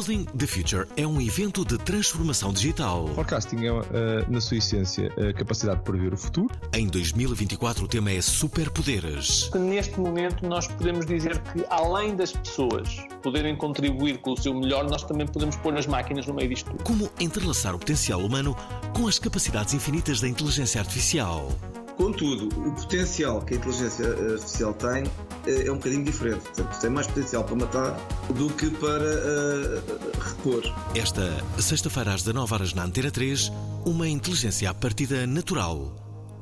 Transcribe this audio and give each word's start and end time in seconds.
Building 0.00 0.24
the 0.34 0.46
Future 0.46 0.86
é 0.96 1.06
um 1.06 1.20
evento 1.20 1.62
de 1.62 1.76
transformação 1.76 2.54
digital. 2.54 3.06
Forecasting 3.08 3.66
é, 3.66 3.68
eh, 3.68 4.24
na 4.30 4.40
sua 4.40 4.56
essência, 4.56 5.12
a 5.18 5.30
capacidade 5.34 5.80
de 5.80 5.84
prever 5.84 6.14
o 6.14 6.16
futuro. 6.16 6.48
Em 6.72 6.86
2024, 6.86 7.84
o 7.84 7.88
tema 7.88 8.10
é 8.10 8.22
superpoderes. 8.22 9.50
Neste 9.54 10.00
momento, 10.00 10.48
nós 10.48 10.66
podemos 10.66 11.04
dizer 11.04 11.38
que, 11.52 11.66
além 11.68 12.16
das 12.16 12.32
pessoas 12.32 12.96
poderem 13.22 13.54
contribuir 13.54 14.22
com 14.22 14.32
o 14.32 14.36
seu 14.40 14.54
melhor, 14.54 14.88
nós 14.88 15.02
também 15.02 15.26
podemos 15.26 15.56
pôr 15.56 15.76
as 15.76 15.86
máquinas 15.86 16.26
no 16.26 16.32
meio 16.32 16.48
disto 16.48 16.70
tudo. 16.70 16.82
Como 16.82 17.10
entrelaçar 17.20 17.74
o 17.74 17.78
potencial 17.78 18.20
humano 18.20 18.56
com 18.96 19.06
as 19.06 19.18
capacidades 19.18 19.74
infinitas 19.74 20.18
da 20.18 20.28
inteligência 20.28 20.80
artificial. 20.80 21.50
Contudo, 21.98 22.48
o 22.66 22.72
potencial 22.72 23.42
que 23.42 23.52
a 23.52 23.56
inteligência 23.58 24.06
artificial 24.08 24.72
tem 24.72 25.02
eh, 25.02 25.29
é 25.46 25.70
um 25.70 25.76
bocadinho 25.76 26.04
diferente. 26.04 26.40
Portanto, 26.40 26.80
tem 26.80 26.90
mais 26.90 27.06
potencial 27.06 27.44
para 27.44 27.56
matar 27.56 27.96
do 28.34 28.50
que 28.50 28.70
para 28.70 29.04
eh, 29.04 29.82
repor. 30.20 30.62
Esta 30.94 31.44
sexta-feira 31.58 32.14
às 32.14 32.22
19 32.22 32.54
horas 32.54 32.74
na 32.74 32.84
Antena 32.84 33.10
3, 33.10 33.52
uma 33.84 34.08
inteligência 34.08 34.70
à 34.70 34.74
partida 34.74 35.26
natural. 35.26 35.96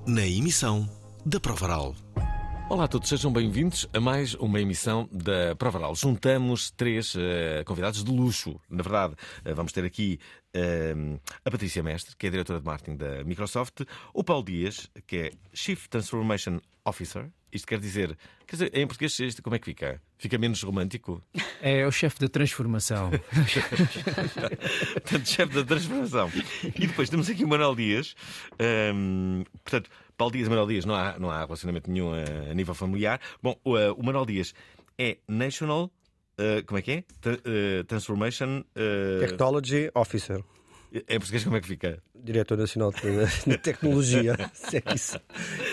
Na 0.06 0.26
emissão 0.26 0.88
da 1.24 1.38
Provaral. 1.38 1.94
Olá 2.70 2.84
a 2.84 2.88
todos, 2.88 3.08
sejam 3.08 3.32
bem-vindos 3.32 3.88
a 3.94 4.00
mais 4.00 4.34
uma 4.34 4.60
emissão 4.60 5.08
da 5.10 5.56
Provaral. 5.56 5.94
Juntamos 5.94 6.70
três 6.70 7.14
eh, 7.16 7.64
convidados 7.64 8.04
de 8.04 8.10
luxo. 8.10 8.60
Na 8.68 8.82
verdade, 8.82 9.14
eh, 9.42 9.54
vamos 9.54 9.72
ter 9.72 9.86
aqui 9.86 10.20
eh, 10.52 10.94
a 11.46 11.50
Patrícia 11.50 11.82
Mestre, 11.82 12.14
que 12.14 12.26
é 12.26 12.30
diretora 12.30 12.60
de 12.60 12.66
marketing 12.66 12.98
da 12.98 13.24
Microsoft, 13.24 13.80
o 14.12 14.22
Paulo 14.22 14.44
Dias, 14.44 14.90
que 15.06 15.16
é 15.16 15.30
Chief 15.54 15.88
Transformation 15.88 16.60
Officer. 16.84 17.30
Isto 17.50 17.66
quer 17.66 17.80
dizer, 17.80 18.18
quer 18.46 18.56
dizer, 18.56 18.70
em 18.74 18.86
português, 18.86 19.18
isto 19.18 19.42
como 19.42 19.56
é 19.56 19.58
que 19.58 19.64
fica? 19.64 20.02
Fica 20.18 20.36
menos 20.36 20.62
romântico? 20.62 21.22
É 21.62 21.86
o 21.86 21.90
chefe 21.90 22.20
da 22.20 22.28
transformação. 22.28 23.10
portanto, 24.92 25.26
chefe 25.26 25.54
da 25.54 25.64
transformação. 25.64 26.30
E 26.62 26.86
depois 26.86 27.08
temos 27.08 27.30
aqui 27.30 27.44
o 27.44 27.48
Manuel 27.48 27.74
Dias. 27.74 28.14
ehm, 28.58 29.44
portanto, 29.64 29.88
Paulo 30.18 30.32
Dias 30.32 30.48
Manuel 30.48 30.66
Dias, 30.66 30.84
não 30.84 30.94
há, 30.94 31.18
não 31.18 31.30
há 31.30 31.44
relacionamento 31.44 31.90
nenhum 31.90 32.12
a, 32.12 32.50
a 32.50 32.54
nível 32.54 32.74
familiar. 32.74 33.20
Bom, 33.42 33.56
o, 33.64 33.78
eh, 33.78 33.90
o 33.92 34.02
Manuel 34.02 34.26
Dias 34.26 34.52
é 34.98 35.16
National. 35.28 35.90
eh, 36.36 36.62
como 36.66 36.78
é 36.78 36.82
que 36.82 36.90
é? 36.92 37.04
Eh, 37.24 37.82
Transformation. 37.84 38.62
eh, 38.74 39.18
Technology 39.20 39.90
Officer, 39.94 40.42
em 40.92 41.18
português, 41.18 41.44
como 41.44 41.56
é 41.56 41.60
que 41.60 41.66
fica? 41.68 42.02
Diretor 42.14 42.58
Nacional 42.58 42.92
de, 42.92 43.58
Tecnologia. 43.58 44.34
É 44.72 44.94
isso 44.94 45.16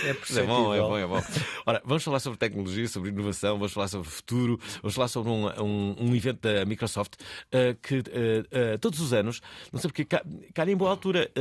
é 0.05 0.09
é 0.39 0.43
bom, 0.43 0.73
é 0.75 0.79
bom, 0.79 0.97
é 0.97 1.07
bom. 1.07 1.23
Ora, 1.65 1.81
vamos 1.83 2.03
falar 2.03 2.19
sobre 2.19 2.37
tecnologia, 2.37 2.87
sobre 2.87 3.09
inovação, 3.09 3.57
vamos 3.57 3.73
falar 3.73 3.87
sobre 3.87 4.07
futuro, 4.09 4.59
vamos 4.81 4.93
falar 4.93 5.07
sobre 5.07 5.31
um, 5.31 5.47
um, 5.63 5.95
um 5.99 6.15
evento 6.15 6.41
da 6.41 6.65
Microsoft 6.65 7.13
eh, 7.51 7.75
que 7.81 7.95
eh, 8.11 8.43
eh, 8.51 8.77
todos 8.77 8.99
os 8.99 9.11
anos, 9.13 9.41
não 9.71 9.79
sei 9.79 9.89
porque, 9.89 10.05
ca- 10.05 10.23
calha 10.53 10.71
em 10.71 10.75
boa 10.77 10.91
altura. 10.91 11.31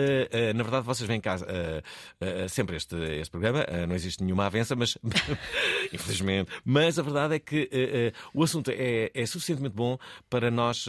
na 0.54 0.62
verdade, 0.62 0.86
vocês 0.86 1.06
vêm 1.06 1.20
cá 1.20 1.36
sempre 2.48 2.76
este, 2.76 2.96
este 2.96 3.30
programa, 3.30 3.66
não 3.88 3.94
existe 3.94 4.22
nenhuma 4.22 4.46
avença, 4.46 4.74
mas 4.74 4.96
infelizmente. 5.92 6.50
Mas 6.64 6.98
a 6.98 7.02
verdade 7.02 7.34
é 7.34 7.38
que 7.38 7.68
o 8.32 8.42
assunto 8.42 8.70
é, 8.70 9.10
é 9.14 9.26
suficientemente 9.26 9.74
bom 9.74 9.98
para 10.30 10.50
nós, 10.50 10.86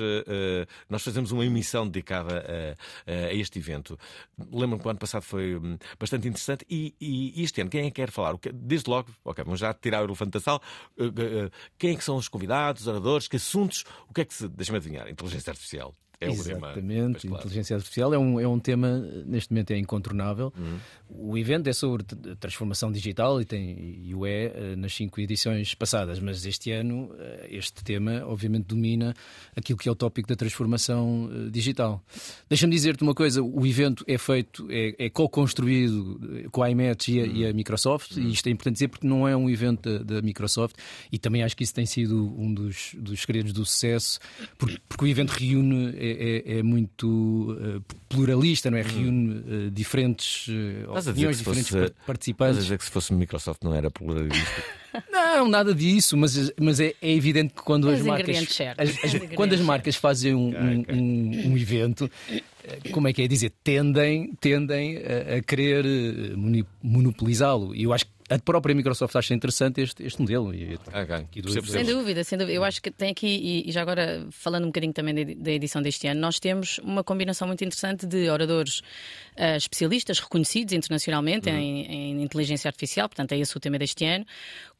nós 0.89 1.03
fazermos 1.03 1.31
uma 1.31 1.45
emissão 1.45 1.85
dedicada 1.87 2.45
a, 2.47 2.74
a 3.05 3.33
este 3.33 3.59
evento. 3.59 3.97
Lembro-me 4.37 4.81
que 4.81 4.87
o 4.87 4.89
ano 4.89 4.99
passado 4.99 5.23
foi 5.23 5.55
hum, 5.55 5.77
bastante 5.99 6.27
interessante 6.27 6.65
e, 6.69 6.95
e 6.99 7.43
este 7.43 7.61
ano, 7.61 7.69
quem 7.69 7.81
é 7.81 7.83
que 7.85 7.91
quer 7.91 8.11
falar? 8.11 8.35
Desde 8.53 8.89
logo, 8.89 9.09
ok, 9.23 9.43
vamos 9.43 9.59
já 9.59 9.73
tirar 9.73 10.01
o 10.01 10.05
elefante 10.05 10.31
da 10.31 10.39
sala. 10.39 10.61
Eh, 10.97 11.05
eh, 11.05 11.49
Quem 11.77 11.91
é 11.93 11.95
que 11.95 12.03
são 12.03 12.15
os 12.17 12.27
convidados, 12.27 12.83
os 12.83 12.87
oradores, 12.87 13.27
que 13.27 13.35
assuntos? 13.37 13.83
O 14.07 14.13
que 14.13 14.21
é 14.21 14.25
que 14.25 14.33
se. 14.33 14.47
Deixa-me 14.47 14.77
adivinhar, 14.77 15.09
inteligência 15.09 15.51
artificial. 15.51 15.93
É 16.19 16.29
tema. 16.29 16.67
Exatamente, 16.67 17.27
claro. 17.27 17.43
inteligência 17.43 17.75
artificial 17.75 18.13
é 18.13 18.17
um, 18.17 18.39
é 18.39 18.47
um 18.47 18.59
tema, 18.59 18.99
neste 19.25 19.51
momento, 19.51 19.71
é 19.71 19.77
incontornável. 19.77 20.53
Uhum. 20.57 20.77
O 21.09 21.37
evento 21.37 21.67
é 21.67 21.73
sobre 21.73 22.03
transformação 22.39 22.91
digital 22.91 23.41
e, 23.41 23.45
tem, 23.45 23.99
e 24.03 24.13
o 24.13 24.25
é 24.25 24.45
eh, 24.45 24.75
nas 24.75 24.93
cinco 24.93 25.19
edições 25.19 25.73
passadas, 25.73 26.19
mas 26.19 26.45
este 26.45 26.71
ano 26.71 27.11
eh, 27.17 27.47
este 27.51 27.83
tema, 27.83 28.23
obviamente, 28.25 28.65
domina 28.65 29.13
aquilo 29.55 29.77
que 29.77 29.89
é 29.89 29.91
o 29.91 29.95
tópico 29.95 30.27
da 30.27 30.35
transformação 30.35 31.29
eh, 31.31 31.49
digital. 31.49 32.03
Deixa-me 32.49 32.73
dizer-te 32.73 33.03
uma 33.03 33.13
coisa: 33.13 33.41
o 33.41 33.65
evento 33.65 34.03
é 34.07 34.17
feito, 34.17 34.67
é, 34.69 35.05
é 35.05 35.09
co-construído 35.09 36.49
com 36.51 36.63
a 36.63 36.69
IMET 36.69 37.11
e 37.11 37.19
a, 37.19 37.25
e 37.25 37.45
a 37.45 37.55
Uhum. 37.55 37.55
Microsoft, 37.55 38.17
e 38.17 38.31
isto 38.31 38.47
é 38.47 38.51
importante 38.51 38.73
dizer 38.75 38.87
porque 38.89 39.07
não 39.07 39.27
é 39.27 39.35
um 39.35 39.49
evento 39.49 39.89
da, 39.89 40.15
da 40.15 40.21
Microsoft, 40.21 40.75
e 41.11 41.17
também 41.17 41.43
acho 41.43 41.55
que 41.55 41.63
isso 41.63 41.73
tem 41.73 41.85
sido 41.85 42.33
um 42.37 42.53
dos, 42.53 42.95
dos 42.97 43.21
segredos 43.21 43.53
do 43.53 43.65
sucesso, 43.65 44.19
porque, 44.57 44.79
porque 44.87 45.05
o 45.05 45.07
evento 45.07 45.31
reúne, 45.31 45.95
é, 46.05 46.53
é- 46.55 46.59
é 46.59 46.63
muito 46.63 47.57
eh, 47.59 47.79
pluralista, 48.09 48.69
não 48.71 48.77
é? 48.77 48.81
Reúne 48.81 49.43
eh, 49.67 49.69
diferentes 49.71 50.47
eh, 50.49 50.85
opiniões, 50.87 51.37
que 51.37 51.43
se 51.43 51.49
diferentes 51.49 51.69
fosse- 51.69 51.71
par- 51.73 51.83
Estás 51.85 52.01
a 52.01 52.05
participantes. 52.05 52.63
dizer 52.63 52.77
que 52.77 52.85
se 52.85 52.91
fosse 52.91 53.13
Microsoft 53.13 53.63
não 53.63 53.73
era 53.73 53.89
pluralista. 53.91 54.63
Não, 55.11 55.49
nada 55.49 55.75
disso, 55.75 56.15
mas, 56.15 56.53
mas 56.57 56.79
é, 56.79 56.93
é 57.01 57.11
evidente 57.13 57.53
que 57.53 57.61
quando 57.61 57.83
Os 57.89 57.95
as 57.95 58.01
marcas, 58.01 58.37
as- 58.77 59.03
as- 59.03 59.29
quando 59.35 59.51
as 59.51 59.59
marcas 59.59 59.97
fazem 59.97 60.33
um, 60.33 60.47
um- 60.55 60.85
um- 60.89 61.47
um 61.51 61.57
evento, 61.57 62.09
como 62.93 63.05
é 63.09 63.11
que 63.11 63.21
é 63.21 63.27
dizer, 63.27 63.51
tendem, 63.61 64.31
tendem 64.39 64.95
a, 64.97 65.35
a 65.35 65.41
querer 65.41 65.83
monopolizá-lo. 66.81 67.75
E 67.75 67.83
eu 67.83 67.91
acho 67.91 68.05
que 68.05 68.11
a 68.29 68.39
própria 68.39 68.73
Microsoft 68.73 69.15
acha 69.15 69.33
interessante 69.33 69.81
este, 69.81 70.03
este 70.03 70.19
modelo. 70.19 70.53
E, 70.53 70.75
Ok, 70.87 71.15
aqui 71.15 71.41
do- 71.41 71.51
Sem 71.51 71.83
dúvida, 71.85 72.23
sem 72.23 72.37
dúvida. 72.37 72.55
Eu 72.57 72.63
acho 72.63 72.81
que 72.81 72.89
tem 72.89 73.11
aqui, 73.11 73.27
e- 73.27 73.69
e 73.69 73.71
já 73.71 73.81
agora 73.81 74.25
falando 74.31 74.63
um 74.63 74.67
bocadinho 74.67 74.93
também 74.93 75.13
da- 75.37 75.51
edição 75.51 75.81
deste 75.81 76.07
ano, 76.07 76.19
nós 76.19 76.39
temos 76.39 76.79
uma 76.79 77.03
combinação 77.03 77.47
muito 77.47 77.63
interessante 77.63 78.05
de 78.07 78.29
oradores 78.29 78.81
ah, 79.37 79.57
especialistas 79.57 80.19
reconhecidos 80.19 80.73
internacionalmente 80.73 81.49
em, 81.49 81.85
em 81.85 82.23
inteligência 82.23 82.67
artificial, 82.69 83.07
portanto 83.09 83.33
é 83.33 83.37
esse 83.37 83.55
o 83.55 83.59
tema 83.59 83.77
deste 83.77 84.05
ano, 84.05 84.25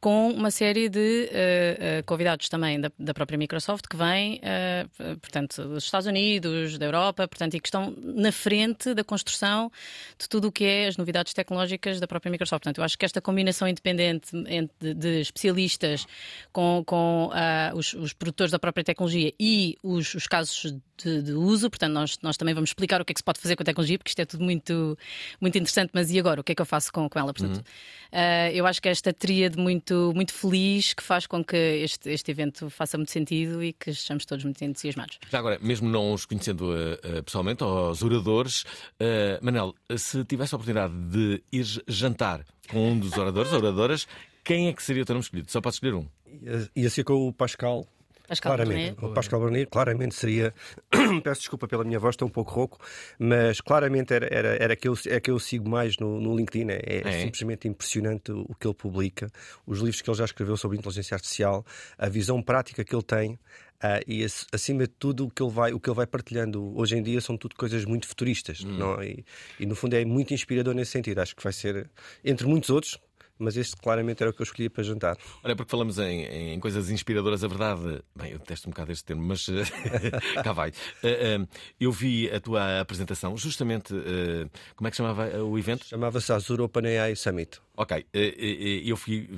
com 0.06 0.30
uma 0.30 0.52
série 0.52 0.88
de 0.88 1.28
ah, 1.32 2.00
convidados 2.06 2.48
também 2.48 2.80
da, 2.80 2.92
da 2.96 3.12
própria 3.12 3.36
Microsoft 3.36 3.86
que 3.90 3.96
vêm, 3.96 4.40
ah, 4.44 4.86
portanto, 5.20 5.64
dos 5.64 5.82
Estados 5.82 6.06
Unidos, 6.06 6.78
da 6.78 6.86
Europa, 6.86 7.26
portanto, 7.26 7.54
e 7.54 7.60
que 7.60 7.66
estão 7.66 7.92
na 8.00 8.30
frente 8.30 8.94
da 8.94 9.02
construção 9.02 9.68
de 10.16 10.28
tudo 10.28 10.46
o 10.46 10.52
que 10.52 10.64
é 10.64 10.86
as 10.86 10.96
novidades 10.96 11.34
tecnológicas 11.34 11.98
da 11.98 12.06
própria 12.06 12.30
Microsoft. 12.30 12.62
Portanto, 12.62 12.78
eu 12.78 12.84
acho 12.84 12.96
que 12.96 13.04
esta 13.04 13.20
combinação 13.20 13.66
independente 13.66 14.28
entre- 14.46 14.94
de 14.94 15.20
especialistas 15.22 16.06
com, 16.52 16.84
com 16.86 17.30
ah, 17.32 17.72
os, 17.74 17.92
os 17.94 18.12
produtores 18.12 18.52
da 18.52 18.60
própria 18.60 18.84
tecnologia 18.84 19.32
e 19.40 19.76
os, 19.82 20.14
os 20.14 20.28
casos 20.28 20.72
de, 21.02 21.22
de 21.22 21.32
uso, 21.32 21.68
portanto, 21.70 21.92
nós, 21.92 22.18
nós 22.22 22.36
também 22.36 22.54
vamos 22.54 22.70
explicar 22.70 23.00
o 23.00 23.04
que 23.04 23.12
é 23.12 23.14
que 23.14 23.20
se 23.20 23.24
pode 23.24 23.40
fazer 23.40 23.56
com 23.56 23.62
a 23.62 23.66
tecnologia, 23.66 23.98
porque 23.98 24.10
isto 24.10 24.20
é 24.20 24.24
tudo 24.24 24.44
muito, 24.44 24.96
muito 25.40 25.56
interessante, 25.56 25.90
mas 25.92 26.10
e 26.10 26.18
agora? 26.18 26.40
O 26.40 26.44
que 26.44 26.52
é 26.52 26.54
que 26.54 26.62
eu 26.62 26.66
faço 26.66 26.92
com, 26.92 27.08
com 27.08 27.18
ela? 27.18 27.32
Portanto, 27.32 27.64
ah, 28.12 28.50
eu 28.52 28.66
acho 28.66 28.80
que 28.80 28.88
é 28.88 28.90
esta 28.92 29.12
tríade 29.12 29.58
muito, 29.58 30.12
muito 30.14 30.32
feliz 30.32 30.94
que 30.94 31.02
faz 31.02 31.26
com 31.26 31.44
que 31.44 31.56
este, 31.56 32.10
este 32.10 32.30
evento 32.30 32.70
faça 32.70 32.96
muito 32.96 33.10
sentido 33.10 33.62
e 33.62 33.72
que 33.72 33.90
estejamos 33.90 34.24
todos 34.24 34.44
muito 34.44 34.62
entusiasmados. 34.64 35.18
Já 35.30 35.38
agora, 35.38 35.58
mesmo 35.60 35.88
não 35.88 36.12
os 36.12 36.24
conhecendo 36.24 36.74
eh, 36.76 37.22
pessoalmente, 37.22 37.62
aos 37.62 38.02
oradores, 38.02 38.64
eh, 38.98 39.38
Manel, 39.42 39.74
se 39.96 40.24
tivesse 40.24 40.54
a 40.54 40.56
oportunidade 40.56 40.94
de 40.94 41.42
ir 41.52 41.66
jantar 41.88 42.44
com 42.68 42.92
um 42.92 42.98
dos 42.98 43.16
oradores, 43.16 43.52
oradoras, 43.52 44.06
quem 44.44 44.68
é 44.68 44.72
que 44.72 44.82
seria 44.82 45.02
o 45.02 45.06
teu 45.06 45.14
nome 45.14 45.24
escolhido? 45.24 45.50
Só 45.50 45.60
pode 45.60 45.74
escolher 45.74 45.94
um. 45.94 46.06
Ia, 46.42 46.68
ia 46.76 46.90
ser 46.90 47.04
com 47.04 47.28
o 47.28 47.32
Pascal, 47.32 47.86
Pascal 48.28 48.54
claramente. 48.56 48.90
Bernier. 48.94 49.10
O 49.10 49.14
Pascal 49.14 49.40
Bernier 49.40 49.68
claramente 49.68 50.14
seria. 50.14 50.54
Peço 51.22 51.40
desculpa 51.40 51.66
pela 51.68 51.84
minha 51.84 51.98
voz, 51.98 52.14
estou 52.14 52.26
um 52.28 52.30
pouco 52.30 52.50
rouco, 52.52 52.78
mas 53.18 53.60
claramente 53.60 54.12
era, 54.12 54.26
era, 54.32 54.48
era 54.62 54.76
que, 54.76 54.88
eu, 54.88 54.94
é 55.06 55.20
que 55.20 55.30
eu 55.30 55.38
sigo 55.38 55.68
mais 55.68 55.96
no, 55.98 56.20
no 56.20 56.36
LinkedIn. 56.36 56.70
É, 56.70 56.80
é 56.86 57.08
É. 57.08 57.22
simplesmente 57.22 57.68
impressionante 57.68 58.32
o 58.32 58.54
que 58.58 58.66
ele 58.66 58.74
publica, 58.74 59.28
os 59.66 59.78
livros 59.78 60.00
que 60.02 60.10
ele 60.10 60.18
já 60.18 60.24
escreveu 60.24 60.56
sobre 60.56 60.76
inteligência 60.78 61.14
artificial, 61.14 61.64
a 61.98 62.08
visão 62.08 62.42
prática 62.42 62.84
que 62.84 62.94
ele 62.94 63.02
tem. 63.02 63.38
ah, 63.80 64.00
e 64.06 64.24
ac- 64.24 64.46
acima 64.52 64.84
de 64.84 64.88
tudo 64.98 65.26
o 65.26 65.30
que 65.30 65.42
ele 65.42 65.52
vai 65.52 65.72
o 65.72 65.78
que 65.78 65.88
ele 65.90 65.96
vai 65.96 66.06
partilhando 66.06 66.72
hoje 66.78 66.96
em 66.96 67.02
dia 67.02 67.20
são 67.20 67.36
tudo 67.36 67.54
coisas 67.54 67.84
muito 67.84 68.06
futuristas 68.08 68.64
não? 68.64 68.98
é? 69.02 69.08
E, 69.08 69.24
e 69.60 69.66
no 69.66 69.74
fundo 69.74 69.94
é 69.94 70.02
muito 70.02 70.32
inspirador 70.32 70.72
nesse 70.74 70.92
sentido 70.92 71.18
acho 71.20 71.36
que 71.36 71.44
vai 71.44 71.52
ser 71.52 71.90
entre 72.24 72.46
muitos 72.46 72.70
outros 72.70 72.98
mas 73.38 73.56
este 73.56 73.76
claramente 73.76 74.22
era 74.22 74.30
o 74.30 74.32
que 74.34 74.40
eu 74.42 74.44
escolhi 74.44 74.68
para 74.68 74.82
jantar 74.82 75.16
Olha, 75.42 75.54
porque 75.54 75.70
falamos 75.70 75.98
em, 75.98 76.24
em 76.54 76.60
coisas 76.60 76.90
inspiradoras, 76.90 77.44
a 77.44 77.48
verdade. 77.48 78.02
Bem, 78.14 78.32
eu 78.32 78.38
detesto 78.38 78.68
um 78.68 78.70
bocado 78.70 78.92
este 78.92 79.04
termo, 79.04 79.22
mas 79.22 79.46
eh, 79.48 79.62
cá 80.42 80.52
vai. 80.52 80.70
Eh, 81.02 81.36
eh, 81.40 81.46
eu 81.80 81.92
vi 81.92 82.30
a 82.30 82.40
tua 82.40 82.80
apresentação, 82.80 83.36
justamente. 83.36 83.94
eh, 83.94 84.48
como 84.74 84.88
é 84.88 84.90
que 84.90 84.96
chamava 84.96 85.26
o 85.42 85.58
evento? 85.58 85.84
chamava-se 85.84 86.32
Azure 86.32 86.62
OpenAI 86.62 87.14
Summit 87.16 87.60
Ok, 87.76 88.06
eu 88.12 88.96
fui. 88.96 89.28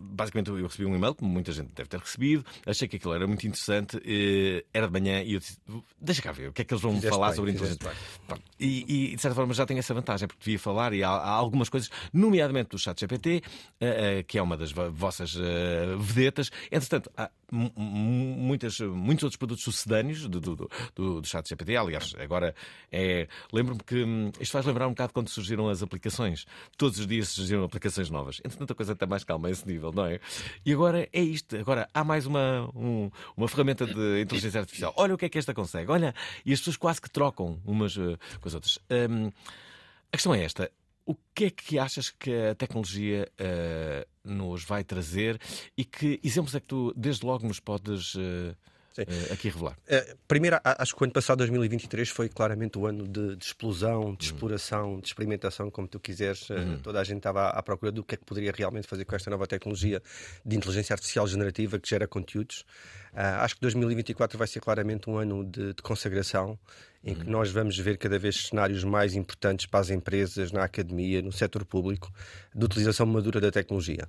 Basicamente, 0.00 0.48
eu 0.50 0.62
recebi 0.66 0.86
um 0.86 0.96
e-mail, 0.96 1.14
como 1.14 1.30
muita 1.30 1.52
gente 1.52 1.70
deve 1.74 1.88
ter 1.88 2.00
recebido. 2.00 2.44
Achei 2.66 2.88
que 2.88 2.96
aquilo 2.96 3.12
era 3.14 3.26
muito 3.26 3.46
interessante. 3.46 4.00
eh, 4.04 4.64
Era 4.72 4.86
de 4.86 4.92
manhã 4.92 5.22
e 5.22 5.34
eu 5.34 5.40
disse: 5.40 5.58
Deixa 6.00 6.22
cá 6.22 6.32
ver, 6.32 6.48
o 6.48 6.52
que 6.52 6.62
é 6.62 6.64
que 6.64 6.72
eles 6.72 6.80
vão 6.82 6.92
Fizeste 6.94 7.10
falar 7.10 7.28
bem, 7.28 7.36
sobre 7.36 7.50
inteligência. 7.52 7.90
E, 8.58 9.12
e, 9.12 9.16
de 9.16 9.20
certa 9.20 9.34
forma 9.34 9.52
já 9.52 9.66
tem 9.66 9.76
essa 9.78 9.92
vantagem, 9.92 10.26
porque 10.26 10.42
devia 10.44 10.58
falar 10.58 10.92
e 10.94 11.02
há, 11.04 11.10
há 11.10 11.30
algumas 11.30 11.68
coisas, 11.68 11.90
nomeadamente 12.12 12.70
do 12.70 12.78
chat 12.78 12.98
GPT, 12.98 13.42
eh, 13.80 14.18
eh, 14.18 14.22
que 14.22 14.38
é 14.38 14.42
uma 14.42 14.56
das 14.56 14.72
vo- 14.72 14.90
vossas 14.90 15.34
vedetas. 15.98 16.50
Entretanto, 16.70 17.10
há 17.16 17.30
mu- 17.50 17.72
mu- 17.76 18.36
muitas, 18.36 18.78
muitos 18.80 19.24
outros 19.24 19.36
produtos 19.36 19.64
sucedâneos 19.64 20.26
do, 20.28 20.40
do, 20.40 20.56
do, 20.94 21.20
do 21.20 21.26
chat 21.26 21.46
GPT. 21.48 21.76
Aliás, 21.76 22.14
agora 22.18 22.54
é. 22.90 23.28
Lembro-me 23.52 23.80
que 23.82 24.02
hum, 24.02 24.30
isto 24.40 24.52
faz 24.52 24.64
lembrar 24.64 24.86
um 24.86 24.90
bocado 24.90 25.12
quando 25.12 25.28
surgiram 25.28 25.68
as 25.68 25.82
aplicações. 25.82 26.46
Todos 26.78 26.98
os 26.98 27.06
dias 27.06 27.28
surgiram 27.28 27.64
aplicações 27.64 28.08
novas. 28.08 28.40
Entretanto, 28.44 28.72
a 28.72 28.74
coisa 28.76 28.92
está 28.92 29.06
mais 29.06 29.24
calma 29.24 29.48
a 29.48 29.50
esse 29.50 29.66
nível, 29.66 29.73
não 29.92 30.06
é? 30.06 30.20
E 30.64 30.72
agora 30.72 31.08
é 31.12 31.20
isto. 31.20 31.56
Agora 31.56 31.88
há 31.92 32.02
mais 32.04 32.26
uma, 32.26 32.70
um- 32.74 33.10
uma 33.36 33.48
ferramenta 33.48 33.86
de 33.86 34.20
inteligência 34.22 34.60
artificial. 34.60 34.92
Olha 34.96 35.14
o 35.14 35.18
que 35.18 35.24
é 35.24 35.28
que 35.28 35.38
esta 35.38 35.52
consegue. 35.54 35.90
Olha, 35.90 36.14
e 36.44 36.52
as 36.52 36.58
pessoas 36.60 36.76
quase 36.76 37.00
que 37.00 37.10
trocam 37.10 37.60
umas 37.64 37.96
eh, 37.96 38.16
com 38.40 38.48
as 38.48 38.54
outras. 38.54 38.78
Hum, 38.90 39.30
a 40.12 40.16
questão 40.16 40.34
é 40.34 40.42
esta. 40.44 40.70
O 41.06 41.14
que 41.34 41.44
é 41.46 41.50
que 41.50 41.78
achas 41.78 42.08
que 42.10 42.32
a 42.32 42.54
tecnologia 42.54 43.28
eh, 43.38 44.06
nos 44.24 44.64
vai 44.64 44.82
trazer 44.82 45.38
e 45.76 45.84
que 45.84 46.18
exemplos 46.24 46.54
é 46.54 46.60
que 46.60 46.66
tu, 46.66 46.94
desde 46.96 47.26
logo, 47.26 47.46
nos 47.46 47.60
podes 47.60 48.14
eh, 48.16 48.54
eh, 49.02 49.32
aqui 49.32 49.48
revelar? 49.48 49.76
Eh, 49.86 50.16
primeiro, 50.28 50.58
acho 50.62 50.94
que 50.94 51.02
o 51.02 51.04
ano 51.04 51.12
passado, 51.12 51.38
2023, 51.38 52.08
foi 52.08 52.28
claramente 52.28 52.78
o 52.78 52.86
ano 52.86 53.06
de, 53.06 53.36
de 53.36 53.44
explosão, 53.44 54.14
de 54.14 54.24
exploração, 54.24 55.00
de 55.00 55.08
experimentação, 55.08 55.70
como 55.70 55.88
tu 55.88 55.98
quiseres. 55.98 56.48
Eh, 56.50 56.78
Toda 56.82 57.00
a 57.00 57.04
gente 57.04 57.18
estava 57.18 57.48
à, 57.48 57.58
à 57.58 57.62
procura 57.62 57.90
do 57.90 58.04
que 58.04 58.14
é 58.14 58.18
que 58.18 58.24
poderia 58.24 58.52
realmente 58.52 58.86
fazer 58.86 59.04
com 59.04 59.16
esta 59.16 59.30
nova 59.30 59.46
tecnologia 59.46 60.02
de 60.44 60.56
inteligência 60.56 60.94
artificial 60.94 61.26
generativa 61.26 61.78
que 61.78 61.88
gera 61.88 62.06
conteúdos. 62.06 62.64
Acho 63.14 63.54
que 63.54 63.60
2024 63.60 64.36
vai 64.36 64.48
ser 64.48 64.58
claramente 64.58 65.08
um 65.08 65.16
ano 65.16 65.44
de, 65.44 65.72
de 65.72 65.82
consagração, 65.82 66.58
em 67.04 67.14
que 67.14 67.30
nós 67.30 67.48
vamos 67.48 67.78
ver 67.78 67.96
cada 67.96 68.18
vez 68.18 68.48
cenários 68.48 68.82
mais 68.82 69.14
importantes 69.14 69.66
para 69.66 69.78
as 69.78 69.90
empresas, 69.90 70.50
na 70.50 70.64
academia, 70.64 71.22
no 71.22 71.30
setor 71.30 71.64
público, 71.64 72.12
de 72.52 72.64
utilização 72.64 73.06
madura 73.06 73.40
da 73.40 73.52
tecnologia. 73.52 74.08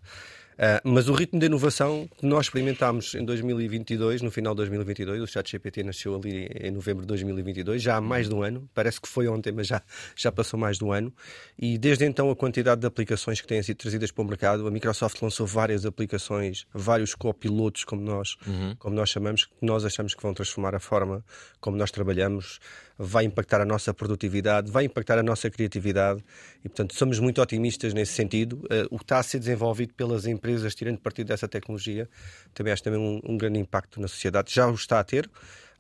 Uh, 0.56 0.80
mas 0.86 1.10
o 1.10 1.14
ritmo 1.14 1.38
de 1.38 1.48
inovação 1.48 2.08
que 2.18 2.26
nós 2.26 2.46
experimentámos 2.46 3.14
em 3.14 3.26
2022, 3.26 4.22
no 4.22 4.32
final 4.32 4.54
de 4.54 4.60
2022, 4.60 5.22
o 5.22 5.28
ChatGPT 5.28 5.84
nasceu 5.84 6.16
ali 6.16 6.48
em 6.62 6.72
novembro 6.72 7.02
de 7.02 7.08
2022, 7.08 7.82
já 7.82 7.98
há 7.98 8.02
mais 8.02 8.30
de 8.30 8.36
um 8.36 8.42
ano, 8.42 8.70
parece 8.74 9.02
que 9.02 9.08
foi 9.08 9.28
ontem, 9.28 9.52
mas 9.52 9.68
já, 9.68 9.82
já 10.16 10.32
passou 10.32 10.58
mais 10.58 10.78
de 10.78 10.86
um 10.86 10.94
ano, 10.94 11.14
e 11.60 11.78
desde 11.78 12.06
então 12.06 12.30
a 12.30 12.36
quantidade 12.36 12.80
de 12.80 12.88
aplicações 12.88 13.42
que 13.42 13.48
têm 13.48 13.62
sido 13.62 13.76
trazidas 13.76 14.12
para 14.12 14.22
o 14.22 14.26
mercado, 14.26 14.66
a 14.66 14.72
Microsoft 14.72 15.22
lançou 15.22 15.46
várias 15.46 15.86
aplicações, 15.86 16.66
vários 16.74 17.14
copilotos, 17.14 17.84
como 17.84 18.02
nós, 18.02 18.38
como 18.80 18.96
nós 18.96 19.10
chamamos, 19.10 19.46
que 19.46 19.54
nós 19.62 19.84
achamos 19.84 20.16
que 20.16 20.24
vão 20.24 20.34
transformar 20.34 20.74
a 20.74 20.80
forma 20.80 21.24
como 21.60 21.76
nós 21.76 21.92
trabalhamos, 21.92 22.60
vai 22.98 23.26
impactar 23.26 23.62
a 23.62 23.66
nossa 23.66 23.94
produtividade, 23.94 24.72
vai 24.72 24.86
impactar 24.86 25.18
a 25.18 25.24
nossa 25.24 25.50
criatividade 25.50 26.24
e, 26.64 26.70
portanto, 26.70 26.96
somos 26.96 27.20
muito 27.20 27.42
otimistas 27.42 27.94
nesse 27.94 28.14
sentido. 28.14 28.66
Eh, 28.70 28.86
o 28.90 28.98
que 28.98 29.04
está 29.04 29.20
a 29.20 29.24
ser 29.24 29.40
desenvolvido 29.40 29.94
pelas 29.94 30.26
empresas 30.26 30.74
tirando 30.74 31.00
partido 31.00 31.28
dessa 31.28 31.48
tecnologia 31.48 32.10
também 32.54 32.72
acho 32.72 32.84
também 32.84 33.00
um, 33.00 33.22
um 33.34 33.38
grande 33.38 33.60
impacto 33.60 34.00
na 34.00 34.08
sociedade. 34.08 34.54
Já 34.54 34.68
o 34.68 34.74
está 34.74 35.00
a 35.00 35.04
ter. 35.04 35.30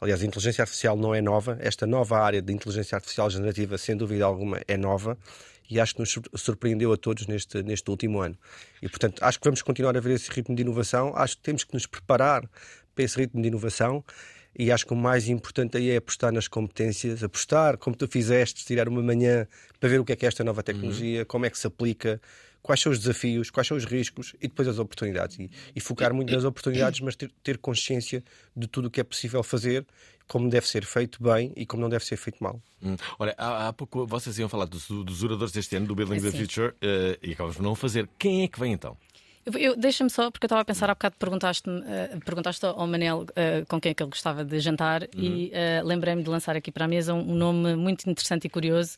Aliás, 0.01 0.21
a 0.21 0.25
inteligência 0.25 0.61
artificial 0.61 0.97
não 0.97 1.15
é 1.15 1.21
nova. 1.21 1.57
Esta 1.61 1.87
nova 1.87 2.19
área 2.19 2.41
de 2.41 2.51
inteligência 2.51 2.95
artificial 2.95 3.29
generativa, 3.29 3.77
sem 3.77 3.95
dúvida 3.95 4.25
alguma, 4.25 4.59
é 4.67 4.75
nova 4.75 5.17
e 5.69 5.79
acho 5.79 5.95
que 5.95 6.01
nos 6.01 6.11
sur- 6.11 6.29
surpreendeu 6.35 6.91
a 6.91 6.97
todos 6.97 7.27
neste, 7.27 7.63
neste 7.63 7.89
último 7.89 8.19
ano. 8.19 8.37
E, 8.81 8.89
portanto, 8.89 9.23
acho 9.23 9.39
que 9.39 9.45
vamos 9.45 9.61
continuar 9.61 9.95
a 9.95 9.99
ver 9.99 10.11
esse 10.11 10.29
ritmo 10.29 10.55
de 10.55 10.61
inovação. 10.61 11.13
Acho 11.15 11.37
que 11.37 11.43
temos 11.43 11.63
que 11.63 11.73
nos 11.73 11.87
preparar 11.87 12.47
para 12.93 13.03
esse 13.03 13.17
ritmo 13.17 13.41
de 13.41 13.47
inovação 13.47 14.03
e 14.57 14.71
acho 14.71 14.85
que 14.85 14.93
o 14.93 14.95
mais 14.95 15.27
importante 15.27 15.77
aí 15.77 15.89
é 15.89 15.97
apostar 15.97 16.31
nas 16.31 16.47
competências, 16.47 17.23
apostar, 17.23 17.77
como 17.77 17.95
tu 17.95 18.07
fizeste, 18.07 18.65
tirar 18.65 18.87
uma 18.87 19.01
manhã 19.01 19.47
para 19.79 19.89
ver 19.89 19.99
o 19.99 20.05
que 20.05 20.13
é 20.13 20.15
que 20.15 20.25
é 20.25 20.27
esta 20.27 20.43
nova 20.43 20.63
tecnologia, 20.63 21.25
como 21.25 21.45
é 21.45 21.49
que 21.49 21.59
se 21.59 21.67
aplica, 21.67 22.21
quais 22.61 22.81
são 22.81 22.91
os 22.91 22.97
desafios, 22.97 23.51
quais 23.51 23.67
são 23.67 23.77
os 23.77 23.85
riscos 23.85 24.33
e 24.41 24.47
depois 24.47 24.67
as 24.67 24.79
oportunidades. 24.79 25.37
E, 25.37 25.51
e 25.75 25.79
focar 25.79 26.13
muito 26.13 26.33
nas 26.33 26.43
oportunidades, 26.43 26.99
mas 26.99 27.15
ter, 27.15 27.31
ter 27.43 27.57
consciência 27.57 28.23
de 28.55 28.65
tudo 28.65 28.87
o 28.87 28.91
que 28.91 28.99
é 28.99 29.03
possível 29.03 29.43
fazer, 29.43 29.85
como 30.27 30.49
deve 30.49 30.67
ser 30.67 30.83
feito 30.83 31.21
bem 31.21 31.53
e 31.55 31.65
como 31.65 31.83
não 31.83 31.89
deve 31.89 32.03
ser 32.03 32.17
feito 32.17 32.43
mal. 32.43 32.59
Hum. 32.81 32.95
Olha, 33.19 33.35
há, 33.37 33.67
há 33.67 33.73
pouco 33.73 34.07
vocês 34.07 34.39
iam 34.39 34.49
falar 34.49 34.65
dos, 34.65 34.87
dos 34.87 35.21
oradores 35.21 35.53
deste 35.53 35.75
ano, 35.75 35.85
do 35.85 35.93
Building 35.93 36.19
the 36.21 36.31
Sim. 36.31 36.39
Future, 36.39 36.73
eh, 36.81 37.19
e 37.21 37.33
acabamos 37.33 37.57
por 37.57 37.61
não 37.61 37.73
o 37.73 37.75
fazer. 37.75 38.09
Quem 38.17 38.43
é 38.43 38.47
que 38.47 38.59
vem 38.59 38.73
então? 38.73 38.97
Deixa-me 39.77 40.09
só, 40.09 40.31
porque 40.31 40.45
eu 40.45 40.47
estava 40.47 40.61
a 40.61 40.65
pensar 40.65 40.89
há 40.89 40.95
bocado, 40.95 41.15
perguntaste, 41.19 41.69
perguntaste 42.25 42.65
ao 42.65 42.87
Manel 42.87 43.27
eh, 43.35 43.63
com 43.67 43.79
quem 43.79 43.91
é 43.91 43.93
que 43.93 44.01
ele 44.01 44.09
gostava 44.09 44.43
de 44.43 44.59
jantar 44.59 45.07
e 45.15 45.51
eh, 45.53 45.81
lembrei-me 45.83 46.23
de 46.23 46.29
lançar 46.29 46.55
aqui 46.55 46.71
para 46.71 46.85
a 46.85 46.87
mesa 46.87 47.13
um, 47.13 47.31
um 47.31 47.35
nome 47.35 47.75
muito 47.75 48.09
interessante 48.09 48.45
e 48.45 48.49
curioso 48.49 48.97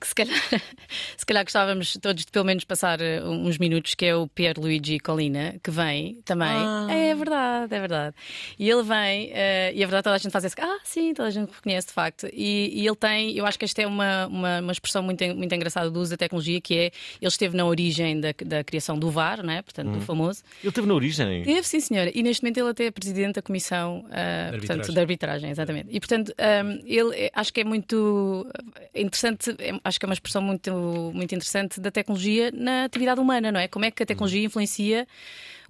que 0.00 0.06
se 0.08 0.14
calhar, 0.14 0.36
se 1.16 1.24
calhar 1.24 1.44
gostávamos 1.44 1.96
todos 2.02 2.24
de 2.24 2.32
pelo 2.32 2.44
menos 2.44 2.64
passar 2.64 2.98
uns 3.24 3.58
minutos, 3.58 3.94
que 3.94 4.06
é 4.06 4.16
o 4.16 4.26
Pierluigi 4.26 4.98
Colina, 4.98 5.54
que 5.62 5.70
vem 5.70 6.20
também. 6.24 6.56
É 6.90 7.14
verdade, 7.14 7.74
é 7.74 7.80
verdade. 7.80 8.16
E 8.58 8.68
ele 8.68 8.82
vem, 8.82 9.30
e 9.30 9.82
é 9.82 9.86
verdade, 9.86 10.02
toda 10.02 10.16
a 10.16 10.18
gente 10.18 10.32
faz 10.32 10.44
esse. 10.44 10.56
Ah, 10.60 10.78
sim, 10.84 11.14
toda 11.14 11.28
a 11.28 11.30
gente 11.30 11.50
reconhece 11.50 11.86
de 11.86 11.92
facto. 11.92 12.26
E, 12.32 12.82
e 12.82 12.86
ele 12.86 12.96
tem, 12.96 13.36
eu 13.36 13.46
acho 13.46 13.58
que 13.58 13.64
esta 13.64 13.80
é 13.80 13.86
uma, 13.86 14.26
uma, 14.26 14.60
uma 14.60 14.72
expressão 14.72 15.02
muito, 15.02 15.24
muito 15.34 15.54
engraçada 15.54 15.90
do 15.90 16.00
uso 16.00 16.10
da 16.10 16.16
tecnologia, 16.16 16.60
que 16.60 16.74
é 16.74 16.84
ele 17.20 17.28
esteve 17.28 17.56
na 17.56 17.64
origem 17.64 18.20
da, 18.20 18.34
da 18.44 18.64
criação 18.64 18.98
do 18.98 19.10
VAR, 19.10 19.42
não 19.42 19.52
é? 19.52 19.62
Portanto, 19.76 19.94
do 19.98 20.00
famoso. 20.00 20.42
Ele 20.62 20.72
teve 20.72 20.86
na 20.86 20.94
origem. 20.94 21.42
Teve, 21.44 21.62
sim, 21.66 21.80
senhora. 21.80 22.10
E 22.14 22.22
neste 22.22 22.42
momento 22.42 22.58
ele 22.58 22.70
até 22.70 22.84
é 22.86 22.90
presidente 22.90 23.34
da 23.34 23.42
Comissão 23.42 23.98
De 24.00 24.08
portanto, 24.08 24.54
arbitragem. 24.54 24.94
de 24.94 25.00
arbitragem, 25.00 25.50
exatamente. 25.50 25.88
E 25.90 26.00
portanto, 26.00 26.32
ah, 26.38 26.62
ele 26.84 27.14
é- 27.16 27.30
acho 27.34 27.52
que 27.52 27.60
é 27.60 27.64
muito 27.64 28.46
interessante, 28.94 29.54
é- 29.58 29.78
acho 29.84 29.98
que 29.98 30.06
é 30.06 30.08
uma 30.08 30.14
expressão 30.14 30.42
muito, 30.42 30.72
muito 31.14 31.34
interessante 31.34 31.80
da 31.80 31.90
tecnologia 31.90 32.50
na 32.52 32.84
atividade 32.84 33.20
humana, 33.20 33.52
não 33.52 33.60
é? 33.60 33.68
Como 33.68 33.84
é 33.84 33.90
que 33.90 34.02
a 34.02 34.06
tecnologia 34.06 34.44
influencia 34.44 35.06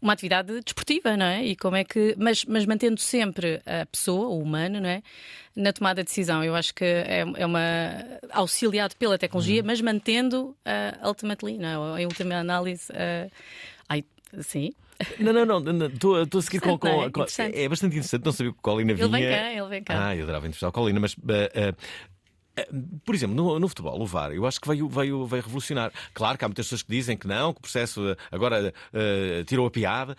uma 0.01 0.13
atividade 0.13 0.61
desportiva, 0.61 1.17
não 1.17 1.25
é? 1.27 1.43
E 1.45 1.57
como 1.57 1.75
é 1.75 1.83
que. 1.83 2.15
Mas, 2.19 2.45
mas 2.45 2.67
mantendo 2.67 3.01
sempre 3.01 3.63
a 3.65 3.87
pessoa, 3.87 4.29
o 4.29 4.39
humano, 4.41 4.79
não 4.79 4.89
é? 4.89 5.03
Na 5.57 5.73
tomada 5.73 6.03
de 6.03 6.09
decisão. 6.09 6.45
Eu 6.45 6.55
acho 6.55 6.75
que 6.75 6.85
é, 6.85 7.25
é 7.37 7.47
uma. 7.47 7.61
auxiliado 8.31 8.95
pela 8.97 9.17
tecnologia, 9.17 9.63
mas 9.63 9.81
mantendo 9.81 10.55
ah, 10.67 10.99
ultimately, 11.09 11.57
não 11.57 11.97
é? 11.97 12.03
Em 12.03 12.05
última 12.05 12.35
análise. 12.37 12.93
ai, 12.93 13.31
sim. 14.41 14.73
Não, 15.19 15.33
não, 15.33 15.61
não, 15.61 15.87
estou 15.87 16.17
a 16.17 16.43
seguir 16.43 16.61
com. 16.61 16.79
com, 16.79 17.03
é? 17.03 17.11
com- 17.11 17.25
é 17.39 17.69
bastante 17.69 17.97
interessante, 17.97 18.25
não 18.25 18.33
sabia 18.33 18.53
que 18.53 18.59
o 18.59 18.63
Colina 18.63 18.95
vinha. 18.95 19.07
Ele 19.07 19.19
vem 19.19 19.29
cá, 19.29 19.53
ele 19.53 19.69
vem 19.69 19.83
cá. 19.85 20.07
Ah, 20.09 20.17
eu 20.17 20.23
adorava 20.23 20.47
entrevistar 20.47 20.69
o 20.69 20.73
Colina, 20.73 20.99
mas. 21.01 21.15
eh, 21.29 21.75
eh, 22.57 22.69
por 23.05 23.15
exemplo, 23.15 23.37
no, 23.37 23.59
no 23.59 23.69
futebol, 23.69 24.01
o 24.01 24.07
VAR, 24.07 24.33
eu 24.33 24.47
acho 24.47 24.59
que 24.59 24.67
veio, 24.67 24.89
veio, 24.89 25.27
veio 25.27 25.43
revolucionar. 25.43 25.93
Claro 26.15 26.39
que 26.39 26.45
há 26.45 26.49
muitas 26.49 26.65
pessoas 26.67 26.83
que 26.83 26.91
dizem 26.91 27.17
que 27.17 27.27
não, 27.27 27.53
que 27.53 27.59
o 27.59 27.63
processo 27.63 28.17
agora 28.33 28.73
eh, 28.95 29.45
tirou 29.47 29.67
a 29.67 29.71
piada. 29.71 30.17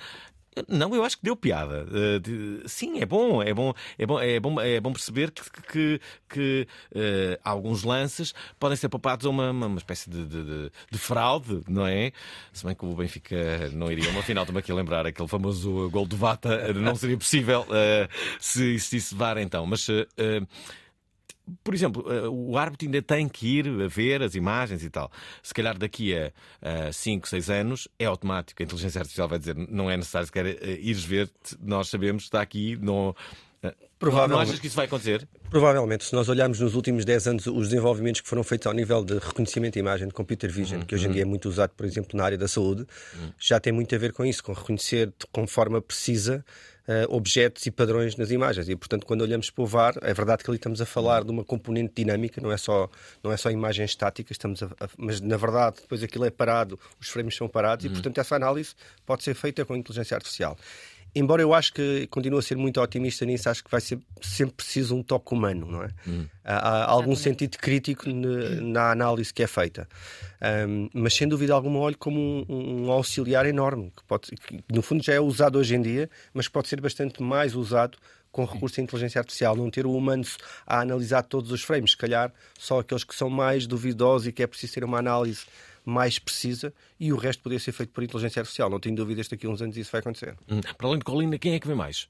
Não, 0.68 0.94
eu 0.96 1.04
acho 1.04 1.18
que 1.18 1.24
deu 1.24 1.36
piada. 1.36 1.86
Eh, 1.92 2.20
de- 2.20 2.62
sim, 2.66 3.00
é 3.00 3.06
bom, 3.06 3.42
é 3.44 3.54
bom, 3.54 3.74
é 3.98 4.06
bom, 4.06 4.20
é 4.20 4.40
bom, 4.40 4.62
é 4.62 4.80
bom 4.80 4.92
perceber 4.94 5.32
que, 5.32 5.42
que, 5.72 6.02
que, 6.30 6.68
eh, 6.96 7.40
alguns 7.44 7.84
lances 7.84 8.34
podem 8.60 8.76
ser 8.78 8.90
poupados 8.90 9.26
a 9.26 9.30
uma, 9.30 9.52
uma, 9.52 9.78
espécie 9.78 10.10
de, 10.10 10.26
de, 10.26 10.44
de- 10.44 10.72
de 10.92 10.98
fraude, 10.98 11.62
não 11.68 11.86
é? 11.86 12.12
Se 12.54 12.66
bem 12.66 12.76
que 12.76 12.86
o 12.86 12.94
Benfica 12.96 13.70
não 13.74 13.92
iria 13.92 14.10
uma 14.10 14.22
final, 14.24 14.44
estou-me 14.44 14.60
aqui 14.60 14.72
a 14.72 14.76
lembrar 14.76 15.06
aquele 15.06 15.28
famoso 15.28 15.90
gol 15.90 16.06
do 16.06 16.16
Vata, 16.18 16.54
eh, 16.54 16.74
não 16.74 16.96
seria 16.96 17.18
possível 17.18 17.66
eh, 17.72 18.08
se 18.40 18.64
existisse 18.76 19.14
VAR 19.16 19.38
então. 19.38 19.66
Mas 19.66 19.88
por 21.63 21.74
exemplo, 21.74 22.04
uh, 22.08 22.30
o 22.30 22.58
árbitro 22.58 22.88
ainda 22.88 23.01
tem 23.01 23.27
que 23.27 23.60
ir 23.60 23.68
a 23.68 23.88
ver 23.88 24.22
as 24.22 24.36
imagens 24.36 24.84
e 24.84 24.89
tal. 24.89 25.12
Se 25.42 25.54
calhar 25.54 25.77
daqui 25.77 26.16
a 26.16 26.32
5, 26.92 27.27
6 27.27 27.50
anos 27.50 27.88
é 27.98 28.06
automático. 28.06 28.62
A 28.62 28.66
inteligência 28.66 29.00
artificial 29.00 29.27
vai 29.27 29.39
dizer 29.39 29.56
não 29.56 29.89
é 29.89 29.98
necessário 29.98 30.27
sequer 30.27 30.46
uh, 30.46 30.70
ires 30.80 31.04
ver, 31.04 31.30
nós 31.62 31.89
sabemos, 31.89 32.24
está 32.24 32.42
aqui, 32.42 32.77
não. 32.82 33.16
Provavelmente. 34.00 34.36
Não 34.36 34.44
achas 34.44 34.60
que 34.60 34.68
isso 34.68 34.75
vai 34.75 34.86
acontecer? 34.86 35.27
Provavelmente. 35.50 36.06
Se 36.06 36.13
nós 36.13 36.30
olharmos 36.30 36.60
nos 36.60 36.75
últimos 36.75 37.04
10 37.04 37.27
anos 37.27 37.48
os 37.48 37.70
desenvolvimentos 37.70 38.22
que 38.22 38.27
foram 38.27 38.44
feitos 38.44 38.68
ao 38.68 38.74
nível 38.74 39.04
de 39.04 39.18
reconhecimento 39.18 39.74
de 39.74 39.80
imagem, 39.80 40.08
de 40.08 40.13
computer 40.13 40.51
vision, 40.51 40.82
uhum, 40.82 40.86
que 40.86 40.94
hoje 40.94 41.06
em 41.06 41.08
uhum. 41.08 41.13
dia 41.13 41.22
é 41.24 41.25
muito 41.25 41.50
usado, 41.50 41.72
por 41.75 41.86
exemplo, 41.86 42.16
na 42.16 42.24
área 42.24 42.38
da 42.38 42.48
saúde, 42.48 42.86
uhum. 43.16 43.32
já 43.39 43.60
tem 43.60 43.74
muito 43.74 43.94
a 43.96 43.98
ver 43.98 44.13
com 44.13 44.24
isso, 44.24 44.44
com 44.44 44.54
reconhecer 44.54 45.12
com 45.32 45.48
forma 45.48 45.82
precisa 45.82 46.46
uh, 46.88 47.13
objetos 47.13 47.65
e 47.65 47.72
padrões 47.72 48.15
nas 48.15 48.32
imagens. 48.32 48.70
E, 48.70 48.75
portanto, 48.75 49.06
quando 49.06 49.22
olhamos 49.22 49.50
para 49.50 49.63
o 49.63 49.67
VAR, 49.67 49.94
é 50.01 50.13
verdade 50.13 50.44
que 50.44 50.50
ali 50.50 50.58
estamos 50.58 50.82
a 50.82 50.86
falar 50.86 51.24
de 51.24 51.32
uma 51.32 51.44
componente 51.44 51.94
dinâmica, 51.96 52.41
não 52.41 52.51
é 52.51 52.58
só, 52.58 52.89
não 53.24 53.32
é 53.32 53.38
só 53.38 53.51
imagens 53.51 53.91
estáticas, 53.91 54.36
estamos 54.36 54.63
a, 54.63 54.65
a, 54.65 54.89
mas 54.98 55.22
na 55.22 55.38
verdade 55.38 55.77
depois 55.82 56.01
aquilo 56.01 56.25
é 56.25 56.29
parado, 56.29 56.79
os 57.00 57.10
frames 57.10 57.36
são 57.36 57.48
parados 57.48 57.86
uhum. 57.86 57.91
e, 57.91 57.94
portanto, 57.94 58.17
essa 58.17 58.36
análise 58.36 58.74
pode 59.06 59.24
ser 59.24 59.34
feita 59.34 59.65
com 59.65 59.75
inteligência 59.75 60.15
artificial 60.15 60.58
embora 61.17 61.41
eu 61.41 61.53
acho 61.53 61.74
que 61.74 62.07
continue 62.07 62.39
a 62.39 62.41
ser 62.41 62.57
muito 62.57 62.81
otimista 62.81 63.25
nisso, 63.25 63.50
acho 63.50 63.63
que 63.63 63.71
vai 63.71 63.81
ser 63.81 64.00
sempre 64.21 64.55
preciso 64.55 64.95
um 64.95 65.03
toque 65.03 65.33
humano, 65.33 65.65
não 65.69 65.83
é? 65.83 65.89
Hum. 66.07 66.25
Há, 66.43 66.83
há 66.83 66.89
algum 66.89 67.15
sentido 67.15 67.57
crítico 67.57 68.09
ne, 68.09 68.62
na 68.62 68.91
análise 68.91 69.33
que 69.33 69.43
é 69.43 69.47
feita. 69.47 69.88
Um, 70.67 70.89
mas 70.93 71.13
sem 71.13 71.27
dúvida 71.27 71.53
alguma 71.53 71.79
olho 71.79 71.97
como 71.97 72.19
um, 72.19 72.86
um, 72.86 72.91
auxiliar 72.91 73.45
enorme, 73.45 73.91
que, 73.95 74.03
pode, 74.03 74.31
que 74.31 74.63
no 74.71 74.81
fundo 74.81 75.03
já 75.03 75.13
é 75.13 75.19
usado 75.19 75.57
hoje 75.57 75.75
em 75.75 75.81
dia, 75.81 76.09
mas 76.33 76.47
pode 76.47 76.67
ser 76.67 76.79
bastante 76.79 77.21
mais 77.21 77.55
usado 77.55 77.97
com 78.31 78.45
recurso 78.45 78.79
à 78.79 78.83
inteligência 78.83 79.19
artificial, 79.19 79.55
não 79.55 79.69
ter 79.71 79.86
o 79.86 79.93
humano 79.93 80.24
a 80.65 80.81
analisar 80.81 81.24
todos 81.24 81.51
os 81.51 81.63
frames, 81.63 81.91
se 81.91 81.97
calhar 81.97 82.31
só 82.57 82.79
aqueles 82.79 83.03
que 83.03 83.15
são 83.15 83.29
mais 83.29 83.65
duvidosos 83.65 84.27
e 84.27 84.31
que 84.31 84.43
é 84.43 84.47
preciso 84.47 84.74
ter 84.74 84.83
uma 84.83 85.00
análise 85.00 85.45
mais 85.89 86.20
precisa 86.20 86.74
e 87.00 87.13
o 87.13 87.17
resto 87.17 87.44
poderia 87.44 87.60
ser 87.60 87.72
feito 87.72 87.91
por 87.91 88.03
inteligência 88.03 88.39
artificial. 88.39 88.70
Não 88.70 88.79
tenho 88.79 88.96
dúvidas 88.96 89.27
que 89.27 89.36
daqui 89.36 89.48
a 89.48 89.50
uns 89.50 89.62
anos 89.62 89.77
isso 89.77 89.91
vai 89.91 90.00
acontecer. 90.00 90.36
Hum. 90.50 90.62
Para 90.77 90.88
além 90.88 91.00
de 91.00 91.06
Colina, 91.06 91.38
quem 91.38 91.53
é 91.53 91.60
que 91.60 91.67
vem 91.67 91.75
mais? 91.75 92.08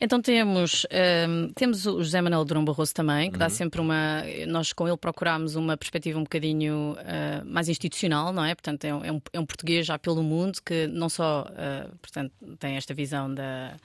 Então 0.00 0.20
temos, 0.20 0.86
um, 1.28 1.52
temos 1.54 1.86
o 1.86 2.02
José 2.02 2.20
Manuel 2.20 2.44
Durão 2.44 2.64
Barroso 2.64 2.92
também, 2.92 3.30
que 3.30 3.36
uhum. 3.36 3.38
dá 3.38 3.48
sempre 3.48 3.80
uma. 3.80 4.22
Nós 4.46 4.72
com 4.72 4.86
ele 4.86 4.96
procurámos 4.96 5.56
uma 5.56 5.76
perspectiva 5.76 6.18
um 6.18 6.22
bocadinho 6.22 6.92
uh, 6.92 7.44
mais 7.46 7.68
institucional, 7.68 8.32
não 8.32 8.44
é? 8.44 8.54
Portanto, 8.54 8.84
é 8.84 8.94
um, 8.94 9.04
é 9.04 9.12
um 9.12 9.20
é 9.32 9.46
português 9.46 9.86
já 9.86 9.98
pelo 9.98 10.22
mundo 10.22 10.58
que 10.62 10.86
não 10.86 11.08
só 11.08 11.46
uh, 11.48 11.96
portanto, 11.98 12.32
tem 12.58 12.76
esta 12.76 12.92
visão 12.92 13.32
da 13.32 13.76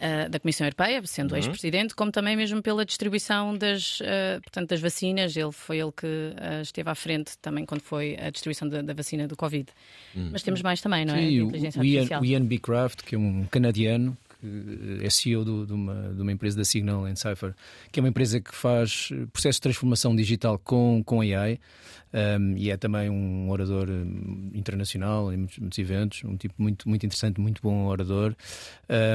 uh, 0.00 0.28
da 0.28 0.40
Comissão 0.40 0.66
Europeia, 0.66 1.00
sendo 1.04 1.32
uhum. 1.32 1.36
ex-presidente, 1.36 1.94
como 1.94 2.10
também 2.10 2.36
mesmo 2.36 2.62
pela 2.62 2.84
distribuição 2.84 3.56
das, 3.56 4.00
uh, 4.00 4.40
portanto, 4.42 4.70
das 4.70 4.80
vacinas. 4.80 5.36
Ele 5.36 5.52
foi 5.52 5.78
ele 5.78 5.92
que 5.92 6.06
uh, 6.06 6.62
esteve 6.62 6.88
à 6.90 6.94
frente 6.94 7.36
também 7.38 7.64
quando 7.64 7.82
foi 7.82 8.16
a 8.20 8.30
distribuição 8.30 8.68
da, 8.68 8.82
da 8.82 8.94
vacina 8.94 9.28
do 9.28 9.36
Covid. 9.36 9.68
Uhum. 10.14 10.30
Mas 10.32 10.42
temos 10.42 10.62
mais 10.62 10.80
também, 10.80 11.04
não 11.04 11.14
é? 11.14 11.18
Sim, 11.18 11.42
o, 11.42 11.84
Ian, 11.84 12.20
o 12.20 12.24
Ian 12.24 12.44
B. 12.44 12.58
Craft, 12.58 13.02
que 13.02 13.14
é 13.14 13.18
um 13.18 13.44
canadiano, 13.50 14.16
que 14.40 15.04
é 15.04 15.10
CEO 15.10 15.44
do, 15.44 15.66
de, 15.66 15.72
uma, 15.72 16.14
de 16.14 16.22
uma 16.22 16.32
empresa 16.32 16.56
da 16.56 16.64
Signal 16.64 17.04
and 17.04 17.14
que 17.92 18.00
é 18.00 18.02
uma 18.02 18.08
empresa 18.08 18.40
que 18.40 18.54
faz 18.54 19.10
processo 19.32 19.56
de 19.56 19.62
transformação 19.62 20.14
digital 20.16 20.58
com, 20.58 21.02
com 21.04 21.20
AI 21.20 21.58
um, 22.12 22.56
e 22.56 22.70
é 22.70 22.76
também 22.76 23.08
um 23.08 23.48
orador 23.50 23.88
hum, 23.88 24.50
internacional 24.52 25.32
em 25.32 25.36
muitos, 25.36 25.58
muitos, 25.58 25.78
eventos, 25.78 26.24
um 26.24 26.36
tipo 26.36 26.54
muito, 26.58 26.88
muito 26.88 27.06
interessante, 27.06 27.40
muito 27.40 27.62
bom 27.62 27.86
orador. 27.86 28.34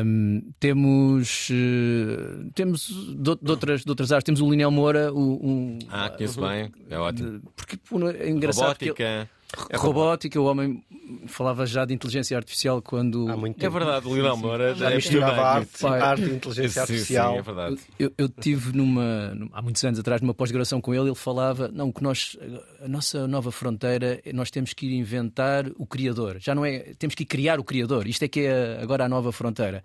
Um, 0.05 0.41
temos 0.59 1.49
uh, 1.49 2.49
temos 2.53 2.87
de, 2.87 3.35
de, 3.35 3.51
outras, 3.51 3.83
de 3.83 3.89
outras 3.89 4.11
áreas, 4.13 4.23
temos 4.23 4.39
o 4.39 4.49
Linel 4.49 4.71
Moura. 4.71 5.11
O, 5.13 5.45
um, 5.45 5.79
ah, 5.89 6.09
conheço 6.09 6.39
uh, 6.39 6.47
bem, 6.47 6.71
é 6.89 6.97
ótimo. 6.97 7.41
Porque 7.55 7.77
é 8.17 8.29
engraçado. 8.29 8.67
Robótica. 8.67 9.29
É 9.69 9.77
robótica, 9.77 10.39
o 10.39 10.45
homem 10.45 10.83
falava 11.27 11.65
já 11.65 11.85
de 11.85 11.93
inteligência 11.93 12.35
artificial 12.35 12.81
quando. 12.81 13.29
Há 13.29 13.37
muito 13.37 13.57
tempo. 13.57 13.75
É 13.75 13.79
verdade, 13.79 14.07
o 14.07 14.15
Lila 14.15 14.35
Moura 14.35 14.75
já 14.75 14.89
misturava 14.89 15.41
arte, 15.41 15.85
arte 15.85 16.23
e 16.23 16.35
inteligência 16.35 16.81
artificial. 16.81 17.33
Sim, 17.33 17.39
é 17.39 17.41
verdade. 17.41 17.77
Eu, 17.99 18.11
eu 18.17 18.29
tive 18.29 18.75
numa, 18.75 19.37
há 19.53 19.61
muitos 19.61 19.83
anos 19.83 19.99
atrás, 19.99 20.21
numa 20.21 20.33
pós-graduação 20.33 20.81
com 20.81 20.93
ele, 20.93 21.09
ele 21.09 21.15
falava: 21.15 21.67
não, 21.67 21.91
que 21.91 22.03
nós, 22.03 22.37
a 22.83 22.87
nossa 22.87 23.27
nova 23.27 23.51
fronteira, 23.51 24.21
nós 24.33 24.49
temos 24.51 24.73
que 24.73 24.85
ir 24.85 24.93
inventar 24.93 25.65
o 25.77 25.85
criador. 25.85 26.37
Já 26.39 26.55
não 26.55 26.65
é. 26.65 26.93
Temos 26.97 27.15
que 27.15 27.23
ir 27.23 27.27
criar 27.27 27.59
o 27.59 27.63
criador. 27.63 28.07
Isto 28.07 28.23
é 28.23 28.27
que 28.27 28.41
é 28.41 28.79
agora 28.81 29.05
a 29.05 29.09
nova 29.09 29.31
fronteira. 29.31 29.83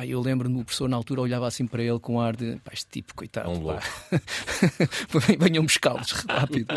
Pá, 0.00 0.06
eu 0.06 0.18
lembro-me, 0.18 0.58
o 0.58 0.64
professor 0.64 0.88
na 0.88 0.96
altura 0.96 1.20
olhava 1.20 1.46
assim 1.46 1.66
para 1.66 1.82
ele 1.82 1.98
com 1.98 2.18
ar 2.18 2.34
de 2.34 2.56
pá, 2.64 2.70
este 2.72 2.86
tipo, 2.90 3.14
coitado. 3.14 3.50
É 3.50 3.52
um 3.52 3.60
louco. 3.60 3.82
Venham 5.38 5.62
buscá-los 5.62 6.12
rápido. 6.26 6.68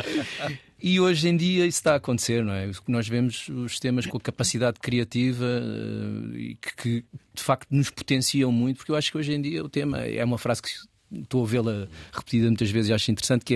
E 0.77 1.00
hoje 1.00 1.30
em 1.30 1.38
dia 1.38 1.65
isso 1.65 1.77
está 1.77 1.94
a 1.94 1.96
acontecer, 1.96 2.44
não 2.44 2.51
é? 2.51 2.70
Nós 2.86 3.08
vemos 3.08 3.48
os 3.48 3.72
sistemas 3.72 4.06
com 4.06 4.18
a 4.18 4.20
capacidade 4.20 4.77
criativa 4.82 5.46
uh, 5.46 6.36
e 6.36 6.56
que, 6.56 6.75
que, 6.75 7.06
de 7.34 7.42
facto 7.42 7.70
nos 7.72 7.89
potenciam 7.89 8.51
muito, 8.51 8.75
porque 8.80 8.92
eu 8.92 8.96
acho 8.98 9.10
que 9.10 9.18
hoje 9.18 9.32
em 9.32 9.42
dia 9.42 9.63
o 9.63 9.70
tema 9.70 10.01
é 10.01 10.22
uma 10.25 10.38
frase 10.38 10.62
que 10.62 10.70
estou 11.13 11.46
a 11.46 11.48
vê-la 11.48 11.88
repetida 12.12 12.48
muitas 12.48 12.72
vezes 12.72 12.89
e 12.89 12.94
acho 12.94 13.10
interessante 13.10 13.46
que 13.46 13.56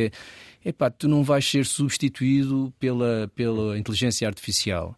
é 0.64 0.70
epá, 0.70 0.90
tu 0.90 1.10
não 1.10 1.26
vais 1.26 1.46
ser 1.46 1.66
substituído 1.66 2.74
pela, 2.80 3.30
pela 3.36 3.78
inteligência 3.78 4.26
artificial. 4.30 4.98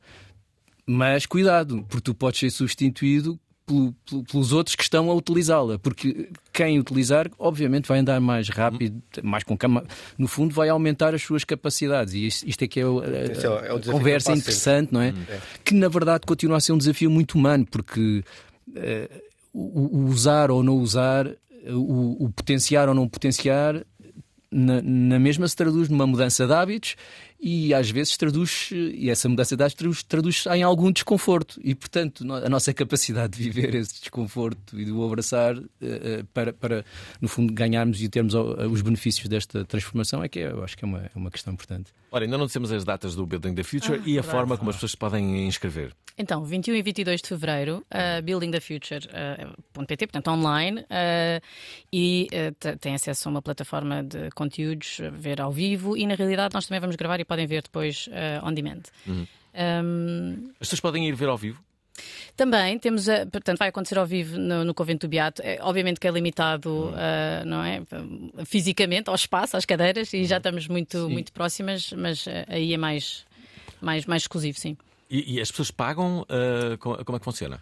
Mas 0.86 1.26
cuidado, 1.26 1.84
porque 1.90 2.02
tu 2.02 2.14
podes 2.14 2.40
ser 2.40 2.52
substituído 2.52 3.40
pelos 4.30 4.52
outros 4.52 4.76
que 4.76 4.84
estão 4.84 5.10
a 5.10 5.14
utilizá-la, 5.14 5.78
porque 5.78 6.30
quem 6.52 6.80
utilizar, 6.80 7.30
obviamente, 7.38 7.88
vai 7.88 8.00
andar 8.00 8.20
mais 8.20 8.50
rápido, 8.50 9.02
mais 9.24 9.44
com 9.44 9.58
cama, 9.58 9.86
no 10.18 10.28
fundo, 10.28 10.54
vai 10.54 10.70
aumentar 10.70 11.14
as 11.14 11.22
suas 11.22 11.44
capacidades. 11.44 12.14
E 12.14 12.26
isto, 12.26 12.48
isto 12.48 12.64
é 12.64 12.68
que 12.68 12.80
é, 12.80 12.86
o, 12.86 13.00
a, 13.00 13.06
é, 13.06 13.68
é 13.68 13.74
o 13.74 13.82
conversa 13.82 14.34
interessante, 14.34 14.94
não 14.94 15.02
é? 15.02 15.10
é? 15.10 15.40
Que 15.64 15.74
na 15.74 15.88
verdade 15.88 16.26
continua 16.26 16.58
a 16.58 16.60
ser 16.60 16.74
um 16.74 16.78
desafio 16.78 17.10
muito 17.10 17.36
humano, 17.36 17.66
porque 17.70 18.24
uh, 18.70 19.22
o, 19.54 19.98
o, 19.98 20.06
usar 20.06 20.52
ou 20.52 20.64
não 20.64 20.78
usar, 20.78 21.28
o, 21.68 22.26
o 22.26 22.30
potenciar 22.30 22.90
ou 22.90 22.96
não 22.96 23.08
potenciar, 23.08 23.86
na, 24.52 24.82
na 24.82 25.20
mesma 25.20 25.48
se 25.48 25.56
traduz 25.56 25.90
numa 25.90 26.08
mudança 26.08 26.48
de 26.48 26.54
hábitos 26.54 26.96
e 27.40 27.74
às 27.74 27.90
vezes 27.90 28.18
traduz, 28.18 28.70
e 28.72 29.10
essa 29.10 29.30
mudança 29.30 29.56
de 29.56 29.76
traduz, 29.76 30.04
traduz 30.04 30.46
em 30.48 30.62
algum 30.62 30.92
desconforto. 30.92 31.60
E, 31.64 31.74
portanto, 31.74 32.26
a 32.34 32.50
nossa 32.50 32.74
capacidade 32.74 33.38
de 33.38 33.44
viver 33.44 33.74
esse 33.76 34.02
desconforto 34.02 34.78
e 34.78 34.86
de 34.86 34.92
o 34.92 35.06
abraçar 35.06 35.58
uh, 35.58 35.68
para, 36.34 36.52
para, 36.52 36.86
no 37.22 37.28
fundo, 37.28 37.54
ganharmos 37.54 38.02
e 38.02 38.10
termos 38.10 38.34
os 38.34 38.82
benefícios 38.82 39.28
desta 39.30 39.64
transformação 39.64 40.24
é 40.24 40.28
que 40.28 40.40
é, 40.40 40.52
eu 40.52 40.64
acho 40.64 40.78
que 40.78 40.84
é 40.84 40.88
uma, 40.88 41.00
é 41.00 41.12
uma 41.16 41.32
questão 41.32 41.54
importante. 41.54 41.92
Ora, 42.12 42.26
ainda 42.26 42.38
não 42.38 42.48
dissemos 42.48 42.72
as 42.72 42.84
datas 42.84 43.16
do 43.16 43.26
Building 43.26 43.54
the 43.54 43.64
Future 43.64 44.02
ah, 44.04 44.10
e 44.10 44.18
a 44.18 44.24
forma 44.24 44.58
como 44.58 44.70
as 44.70 44.76
pessoas 44.76 44.92
se 44.92 44.98
podem 44.98 45.48
inscrever. 45.48 45.94
Então, 46.18 46.44
21 46.44 46.76
e 46.76 46.82
22 46.82 47.22
de 47.22 47.30
fevereiro, 47.30 47.78
uh, 47.78 48.22
buildingthefuture.pt, 48.22 50.04
uh, 50.04 50.08
portanto, 50.08 50.28
online, 50.30 50.82
uh, 50.82 51.42
e 51.94 52.28
uh, 52.34 52.78
tem 52.78 52.94
acesso 52.94 53.30
a 53.30 53.32
uma 53.32 53.42
plataforma 53.42 54.04
de 54.04 54.30
conteúdos, 54.32 55.00
ver 55.14 55.40
ao 55.40 55.50
vivo, 55.50 55.96
e 55.96 56.06
na 56.06 56.16
realidade 56.16 56.54
nós 56.54 56.68
também 56.68 56.82
vamos 56.82 56.98
gravar 56.98 57.22
e 57.22 57.26
podem 57.30 57.48
ver 57.48 57.62
depois 57.64 58.08
uh, 58.08 58.46
on 58.46 58.54
demand. 58.54 58.84
Uhum. 59.08 59.26
Um... 59.56 60.52
As 60.60 60.68
pessoas 60.68 60.80
podem 60.82 61.08
ir 61.08 61.16
ver 61.16 61.30
ao 61.30 61.38
vivo? 61.38 61.64
Também 62.36 62.80
temos, 62.80 63.10
a, 63.10 63.26
portanto, 63.26 63.58
vai 63.58 63.70
acontecer 63.70 63.98
ao 63.98 64.06
vivo 64.06 64.38
no, 64.38 64.64
no 64.64 64.74
Convento 64.74 65.08
do 65.08 65.10
Beato. 65.10 65.42
É, 65.44 65.60
obviamente 65.62 66.00
que 66.00 66.08
é 66.08 66.12
limitado, 66.12 66.90
uh, 66.90 67.46
não 67.46 67.64
é? 67.64 67.82
Fisicamente, 68.46 69.10
ao 69.10 69.16
espaço, 69.16 69.58
às 69.58 69.66
cadeiras, 69.66 70.14
e 70.14 70.26
já 70.26 70.36
uhum. 70.36 70.40
estamos 70.40 70.68
muito, 70.68 71.10
muito 71.10 71.32
próximas, 71.34 71.92
mas 71.94 72.26
uh, 72.26 72.32
aí 72.48 72.74
é 72.74 72.78
mais, 72.78 73.26
mais, 73.82 74.06
mais 74.06 74.24
exclusivo, 74.24 74.58
sim. 74.58 74.78
E, 75.10 75.36
e 75.36 75.42
as 75.42 75.50
pessoas 75.52 75.72
pagam? 75.72 76.22
Uh, 76.22 76.78
como 76.78 77.16
é 77.16 77.20
que 77.20 77.26
funciona? 77.26 77.62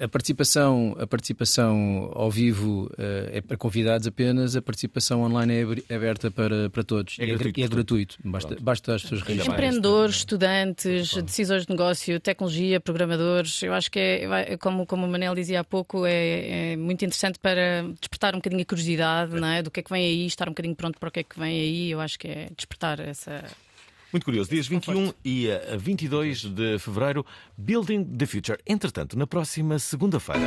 A 0.00 0.06
participação, 0.06 0.96
a 1.00 1.06
participação 1.08 2.12
ao 2.14 2.30
vivo 2.30 2.84
uh, 2.92 3.30
é 3.32 3.40
para 3.40 3.56
convidados 3.56 4.06
apenas, 4.06 4.54
a 4.54 4.62
participação 4.62 5.22
online 5.22 5.82
é 5.88 5.94
aberta 5.94 6.30
para, 6.30 6.70
para 6.70 6.84
todos. 6.84 7.16
É, 7.18 7.26
gratuito. 7.26 7.60
É, 7.60 7.64
é 7.64 7.68
gratuito. 7.68 8.18
Basta, 8.24 8.56
basta 8.60 8.94
as 8.94 9.02
pessoas 9.02 9.22
registrarem. 9.22 9.52
Empreendedores, 9.52 10.16
estudantes, 10.16 11.14
decisores 11.14 11.66
de 11.66 11.70
negócio, 11.70 12.20
tecnologia, 12.20 12.78
programadores. 12.78 13.60
Eu 13.64 13.74
acho 13.74 13.90
que 13.90 13.98
é, 13.98 14.56
como, 14.56 14.86
como 14.86 15.04
o 15.04 15.10
Manel 15.10 15.34
dizia 15.34 15.60
há 15.60 15.64
pouco, 15.64 16.06
é, 16.06 16.72
é 16.72 16.76
muito 16.76 17.04
interessante 17.04 17.38
para 17.40 17.82
despertar 18.00 18.34
um 18.34 18.38
bocadinho 18.38 18.62
a 18.62 18.64
curiosidade 18.64 19.34
é. 19.36 19.58
é? 19.58 19.62
do 19.62 19.70
que 19.70 19.80
é 19.80 19.82
que 19.82 19.90
vem 19.90 20.04
aí, 20.04 20.26
estar 20.26 20.46
um 20.46 20.52
bocadinho 20.52 20.76
pronto 20.76 20.96
para 20.96 21.08
o 21.08 21.12
que 21.12 21.20
é 21.20 21.24
que 21.24 21.38
vem 21.38 21.60
aí. 21.60 21.90
Eu 21.90 22.00
acho 22.00 22.16
que 22.16 22.28
é 22.28 22.50
despertar 22.56 23.00
essa 23.00 23.42
muito 24.12 24.24
curioso. 24.24 24.50
Dias 24.50 24.66
21 24.66 25.12
e 25.24 25.48
22 25.78 26.44
de 26.44 26.78
fevereiro, 26.78 27.24
Building 27.56 28.04
the 28.04 28.26
Future. 28.26 28.58
Entretanto, 28.66 29.18
na 29.18 29.26
próxima 29.26 29.78
segunda-feira. 29.78 30.40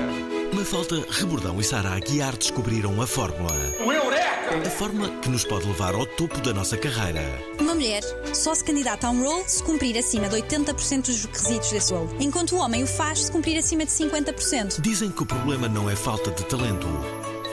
Mafalda, 0.53 1.03
Rebordão 1.09 1.59
e 1.59 1.63
Sara 1.63 1.89
Aguiar 1.89 2.37
descobriram 2.37 3.01
a 3.01 3.07
fórmula. 3.07 3.55
O 3.85 3.91
Eureka! 3.91 4.33
A 4.65 4.69
fórmula 4.69 5.09
que 5.21 5.29
nos 5.29 5.43
pode 5.43 5.65
levar 5.65 5.95
ao 5.95 6.05
topo 6.05 6.39
da 6.41 6.53
nossa 6.53 6.77
carreira. 6.77 7.21
Uma 7.59 7.73
mulher 7.73 8.03
só 8.33 8.53
se 8.53 8.63
candidata 8.63 9.07
a 9.07 9.09
um 9.09 9.23
role 9.23 9.43
se 9.47 9.63
cumprir 9.63 9.97
acima 9.97 10.29
de 10.29 10.35
80% 10.35 11.07
dos 11.07 11.25
requisitos 11.25 11.71
desse 11.71 11.91
role, 11.91 12.09
enquanto 12.19 12.55
o 12.55 12.59
homem 12.59 12.83
o 12.83 12.87
faz 12.87 13.21
se 13.21 13.31
cumprir 13.31 13.57
acima 13.57 13.83
de 13.83 13.91
50%. 13.91 14.79
Dizem 14.79 15.09
que 15.09 15.23
o 15.23 15.25
problema 15.25 15.67
não 15.67 15.89
é 15.89 15.95
falta 15.95 16.29
de 16.29 16.45
talento 16.45 16.87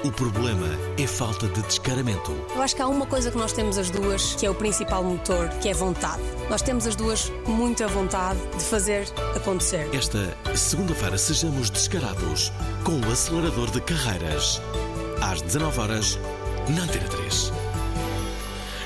O 0.03 0.11
problema 0.11 0.67
é 0.99 1.07
falta 1.07 1.47
de 1.47 1.61
descaramento. 1.61 2.33
Eu 2.55 2.63
acho 2.63 2.75
que 2.75 2.81
há 2.81 2.89
uma 2.89 3.05
coisa 3.05 3.31
que 3.31 3.37
nós 3.37 3.53
temos 3.53 3.77
as 3.77 3.91
duas, 3.91 4.35
que 4.35 4.47
é 4.47 4.51
o 4.51 4.55
principal 4.55 5.05
motor, 5.05 5.51
que 5.61 5.69
é 5.69 5.75
vontade. 5.75 6.23
Nós 6.49 6.63
temos 6.63 6.87
as 6.87 6.97
duas 6.97 7.31
muita 7.47 7.87
vontade 7.87 8.41
de 8.57 8.65
fazer 8.65 9.07
acontecer. 9.37 9.95
Esta 9.95 10.35
segunda-feira 10.57 11.19
sejamos 11.19 11.69
descarados 11.69 12.51
com 12.83 12.99
o 12.99 13.13
acelerador 13.13 13.71
de 13.71 13.83
carreiras. 13.83 14.63
Às 15.21 15.43
19 15.43 15.79
horas 15.79 16.19
na 16.75 16.85
Antena 16.85 17.07
3. 17.07 17.53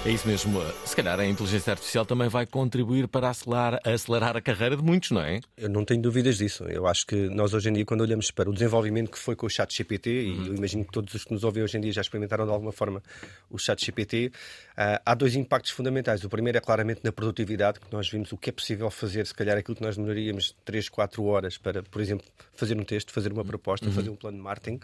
É 0.06 0.11
isso 0.11 0.28
mesmo. 0.28 0.61
Se 0.84 0.94
calhar 0.94 1.18
a 1.18 1.25
inteligência 1.25 1.70
artificial 1.73 2.04
também 2.04 2.28
vai 2.28 2.44
contribuir 2.44 3.08
para 3.08 3.30
acelerar, 3.30 3.80
acelerar 3.82 4.37
a 4.37 4.40
carreira 4.42 4.76
de 4.76 4.82
muitos, 4.82 5.11
não 5.11 5.23
é? 5.23 5.40
Eu 5.56 5.70
não 5.70 5.82
tenho 5.82 6.02
dúvidas 6.02 6.37
disso. 6.37 6.62
Eu 6.64 6.87
acho 6.87 7.06
que 7.06 7.16
nós 7.30 7.54
hoje 7.54 7.70
em 7.70 7.73
dia, 7.73 7.87
quando 7.87 8.02
olhamos 8.02 8.30
para 8.30 8.50
o 8.50 8.52
desenvolvimento 8.52 9.11
que 9.11 9.18
foi 9.18 9.34
com 9.34 9.46
o 9.46 9.49
chat 9.49 9.75
GPT, 9.75 10.11
e 10.11 10.46
eu 10.49 10.54
imagino 10.56 10.84
que 10.84 10.92
todos 10.92 11.14
os 11.14 11.25
que 11.25 11.32
nos 11.32 11.42
ouvem 11.42 11.62
hoje 11.62 11.78
em 11.78 11.80
dia 11.80 11.90
já 11.90 12.02
experimentaram 12.02 12.44
de 12.44 12.52
alguma 12.52 12.70
forma 12.70 13.02
o 13.49 13.56
chat 13.58 13.82
GPT, 13.82 14.30
uh, 14.76 15.00
há 15.06 15.14
dois 15.14 15.34
impactos 15.37 15.70
fundamentais. 15.70 16.23
O 16.23 16.28
primeiro 16.28 16.58
é 16.58 16.61
claramente 16.61 17.00
na 17.02 17.11
produtividade, 17.11 17.80
que 17.80 17.87
nós 17.90 18.06
vimos 18.11 18.30
o 18.30 18.37
que 18.37 18.50
é 18.50 18.52
possível 18.52 18.90
fazer, 18.90 19.26
se 19.26 19.32
calhar 19.32 19.56
aquilo 19.56 19.75
que 19.75 19.82
nós 19.82 19.96
demoraríamos 19.96 20.54
3, 20.66 20.87
4 20.90 21.25
horas 21.25 21.56
para, 21.56 21.82
por 21.82 22.02
exemplo, 22.02 22.26
fazer 22.52 22.78
um 22.78 22.84
texto, 22.84 23.11
fazer 23.11 23.32
uma 23.32 23.44
proposta, 23.44 23.87
Uhum. 23.87 23.92
fazer 23.92 24.11
um 24.11 24.16
plano 24.16 24.37
de 24.37 24.42
marketing. 24.42 24.80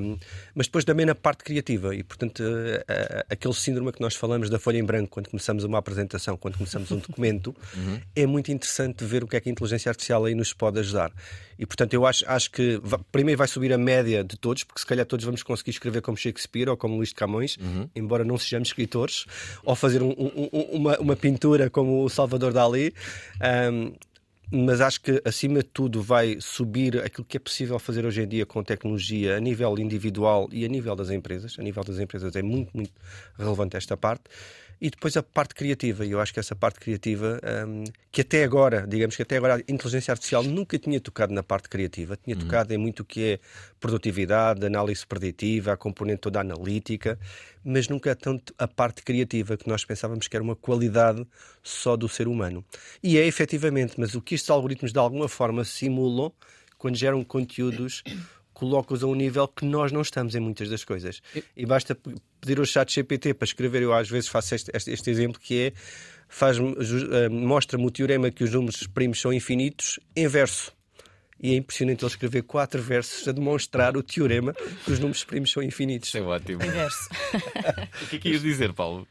Um, 0.00 0.16
mas 0.54 0.66
depois 0.68 0.84
também 0.84 1.04
na 1.04 1.16
parte 1.16 1.42
criativa 1.42 1.94
e 1.96 2.04
portanto 2.04 2.38
uh, 2.40 2.44
uh, 2.44 3.24
aquele 3.28 3.54
síndrome 3.54 3.90
que 3.90 4.00
nós 4.00 4.14
falamos 4.14 4.48
da 4.48 4.56
folha 4.56 4.78
em 4.78 4.84
branco 4.84 5.08
quando 5.10 5.28
começamos 5.28 5.64
uma 5.64 5.78
apresentação, 5.78 6.36
quando 6.36 6.56
começamos 6.56 6.92
um 6.92 6.98
documento, 6.98 7.52
Uhum. 7.76 8.00
é 8.14 8.24
muito 8.24 8.52
interessante 8.52 9.04
ver 9.04 9.24
o 9.24 9.26
que 9.26 9.34
é 9.36 9.40
que 9.40 9.48
a 9.48 9.52
inteligência 9.52 9.88
artificial 9.90 10.24
aí 10.26 10.34
nos 10.34 10.52
pode 10.52 10.78
ajudar. 10.78 11.10
E 11.58 11.66
portanto 11.66 11.92
eu 11.92 12.06
acho, 12.06 12.24
acho 12.28 12.50
que 12.52 12.80
primeiro 13.10 13.36
vai 13.38 13.48
subir 13.48 13.72
a 13.72 13.78
média 13.78 14.22
de 14.22 14.36
todos, 14.36 14.62
porque 14.62 14.80
se 14.80 14.86
calhar 14.86 15.04
todos 15.06 15.24
vamos 15.24 15.42
conseguir 15.42 15.70
escrever 15.70 16.02
como 16.02 16.16
Shakespeare 16.16 16.68
ou 16.68 16.76
como 16.76 16.96
Luís 16.96 17.08
de 17.08 17.16
Camões, 17.16 17.56
embora 17.96 18.24
não 18.24 18.38
sejamos 18.38 18.68
escritores, 18.68 19.24
ou 19.64 19.74
fazer 19.74 20.02
um- 20.02 20.10
um- 20.12 20.48
uma, 20.72 20.98
uma 21.00 21.16
pintura 21.16 21.68
como 21.68 22.04
o 22.04 22.08
Salvador 22.08 22.52
Dali. 22.52 22.94
Um, 23.72 23.92
mas 24.50 24.80
acho 24.80 25.00
que 25.00 25.20
acima 25.24 25.58
de 25.58 25.64
tudo 25.64 26.02
vai 26.02 26.36
subir 26.40 26.98
aquilo 27.02 27.24
que 27.24 27.36
é 27.36 27.40
possível 27.40 27.78
fazer 27.78 28.04
hoje 28.04 28.22
em 28.22 28.28
dia 28.28 28.46
com 28.46 28.62
tecnologia 28.62 29.36
a 29.36 29.40
nível 29.40 29.78
individual 29.78 30.48
e 30.52 30.64
a 30.64 30.68
nível 30.68 30.94
das 30.94 31.10
empresas. 31.10 31.56
A 31.58 31.62
nível 31.62 31.82
das 31.82 31.98
empresas 31.98 32.34
é 32.36 32.42
muito, 32.42 32.70
muito 32.74 32.92
relevante 33.38 33.76
esta 33.76 33.96
parte. 33.96 34.24
E 34.80 34.90
depois 34.90 35.16
a 35.16 35.22
parte 35.22 35.54
criativa, 35.54 36.04
e 36.04 36.10
eu 36.10 36.20
acho 36.20 36.32
que 36.32 36.40
essa 36.40 36.54
parte 36.54 36.80
criativa, 36.80 37.40
hum, 37.66 37.84
que 38.10 38.20
até 38.20 38.44
agora, 38.44 38.86
digamos 38.86 39.16
que 39.16 39.22
até 39.22 39.36
agora 39.36 39.56
a 39.56 39.72
inteligência 39.72 40.12
artificial 40.12 40.42
nunca 40.42 40.78
tinha 40.78 41.00
tocado 41.00 41.32
na 41.32 41.42
parte 41.42 41.68
criativa, 41.68 42.16
tinha 42.16 42.36
tocado 42.36 42.72
em 42.74 42.78
muito 42.78 43.00
o 43.00 43.04
que 43.04 43.32
é 43.32 43.38
produtividade, 43.80 44.64
análise 44.64 45.06
preditiva, 45.06 45.72
a 45.72 45.76
componente 45.76 46.20
toda 46.20 46.40
analítica, 46.40 47.18
mas 47.64 47.88
nunca 47.88 48.14
tanto 48.14 48.54
a 48.58 48.68
parte 48.68 49.02
criativa, 49.02 49.56
que 49.56 49.68
nós 49.68 49.84
pensávamos 49.84 50.28
que 50.28 50.36
era 50.36 50.42
uma 50.42 50.56
qualidade 50.56 51.26
só 51.62 51.96
do 51.96 52.08
ser 52.08 52.28
humano. 52.28 52.64
E 53.02 53.16
é 53.18 53.26
efetivamente, 53.26 53.94
mas 53.98 54.14
o 54.14 54.20
que 54.20 54.34
estes 54.34 54.50
algoritmos 54.50 54.92
de 54.92 54.98
alguma 54.98 55.28
forma 55.28 55.64
simulam 55.64 56.32
quando 56.76 56.96
geram 56.96 57.24
conteúdos 57.24 58.02
coloca-os 58.64 59.02
a 59.02 59.06
um 59.06 59.14
nível 59.14 59.46
que 59.48 59.64
nós 59.64 59.92
não 59.92 60.00
estamos 60.02 60.34
em 60.34 60.40
muitas 60.40 60.68
das 60.68 60.84
coisas. 60.84 61.20
E 61.56 61.66
basta 61.66 61.94
pe- 61.94 62.14
pedir 62.40 62.58
ao 62.58 62.64
chat 62.64 62.92
GPT 62.92 63.34
para 63.34 63.44
escrever, 63.46 63.82
eu 63.82 63.92
às 63.92 64.08
vezes 64.08 64.28
faço 64.28 64.54
este, 64.54 64.70
este- 64.74 64.90
este 64.90 65.10
exemplo 65.10 65.40
que 65.40 65.60
é 65.66 65.72
faz 66.28 66.56
mostra-me 67.30 67.86
o 67.86 67.90
teorema 67.90 68.30
que 68.30 68.42
os 68.44 68.50
números 68.52 68.86
primos 68.86 69.20
são 69.20 69.32
infinitos 69.32 69.98
em 70.16 70.26
verso. 70.26 70.72
E 71.40 71.52
é 71.52 71.56
impressionante 71.56 72.02
ele 72.02 72.10
escrever 72.10 72.42
quatro 72.42 72.80
versos 72.82 73.28
a 73.28 73.32
demonstrar 73.32 73.96
o 73.96 74.02
teorema 74.02 74.54
que 74.84 74.92
os 74.92 74.98
números 74.98 75.24
primos 75.24 75.50
são 75.52 75.62
infinitos. 75.62 76.08
Isso 76.08 76.18
é 76.18 76.22
ótimo. 76.22 76.62
Inverso. 76.64 77.08
O 78.02 78.06
que 78.08 78.16
é 78.16 78.18
que 78.18 78.28
ias 78.30 78.42
dizer, 78.42 78.72
Paulo? 78.72 79.06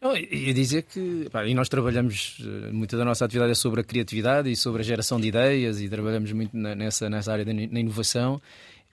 Não, 0.00 0.16
ia 0.16 0.52
dizer 0.52 0.82
que, 0.82 1.28
pá, 1.30 1.46
e 1.46 1.54
nós 1.54 1.68
trabalhamos, 1.68 2.38
eh, 2.40 2.72
muita 2.72 2.96
da 2.96 3.04
nossa 3.04 3.24
atividade 3.24 3.52
é 3.52 3.54
sobre 3.54 3.80
a 3.80 3.84
criatividade 3.84 4.50
e 4.50 4.56
sobre 4.56 4.80
a 4.82 4.84
geração 4.84 5.20
de 5.20 5.28
ideias 5.28 5.80
e 5.80 5.88
trabalhamos 5.88 6.32
muito 6.32 6.56
na- 6.56 6.74
nessa, 6.74 7.08
nessa 7.08 7.32
área 7.32 7.44
da 7.44 7.52
inovação. 7.52 8.42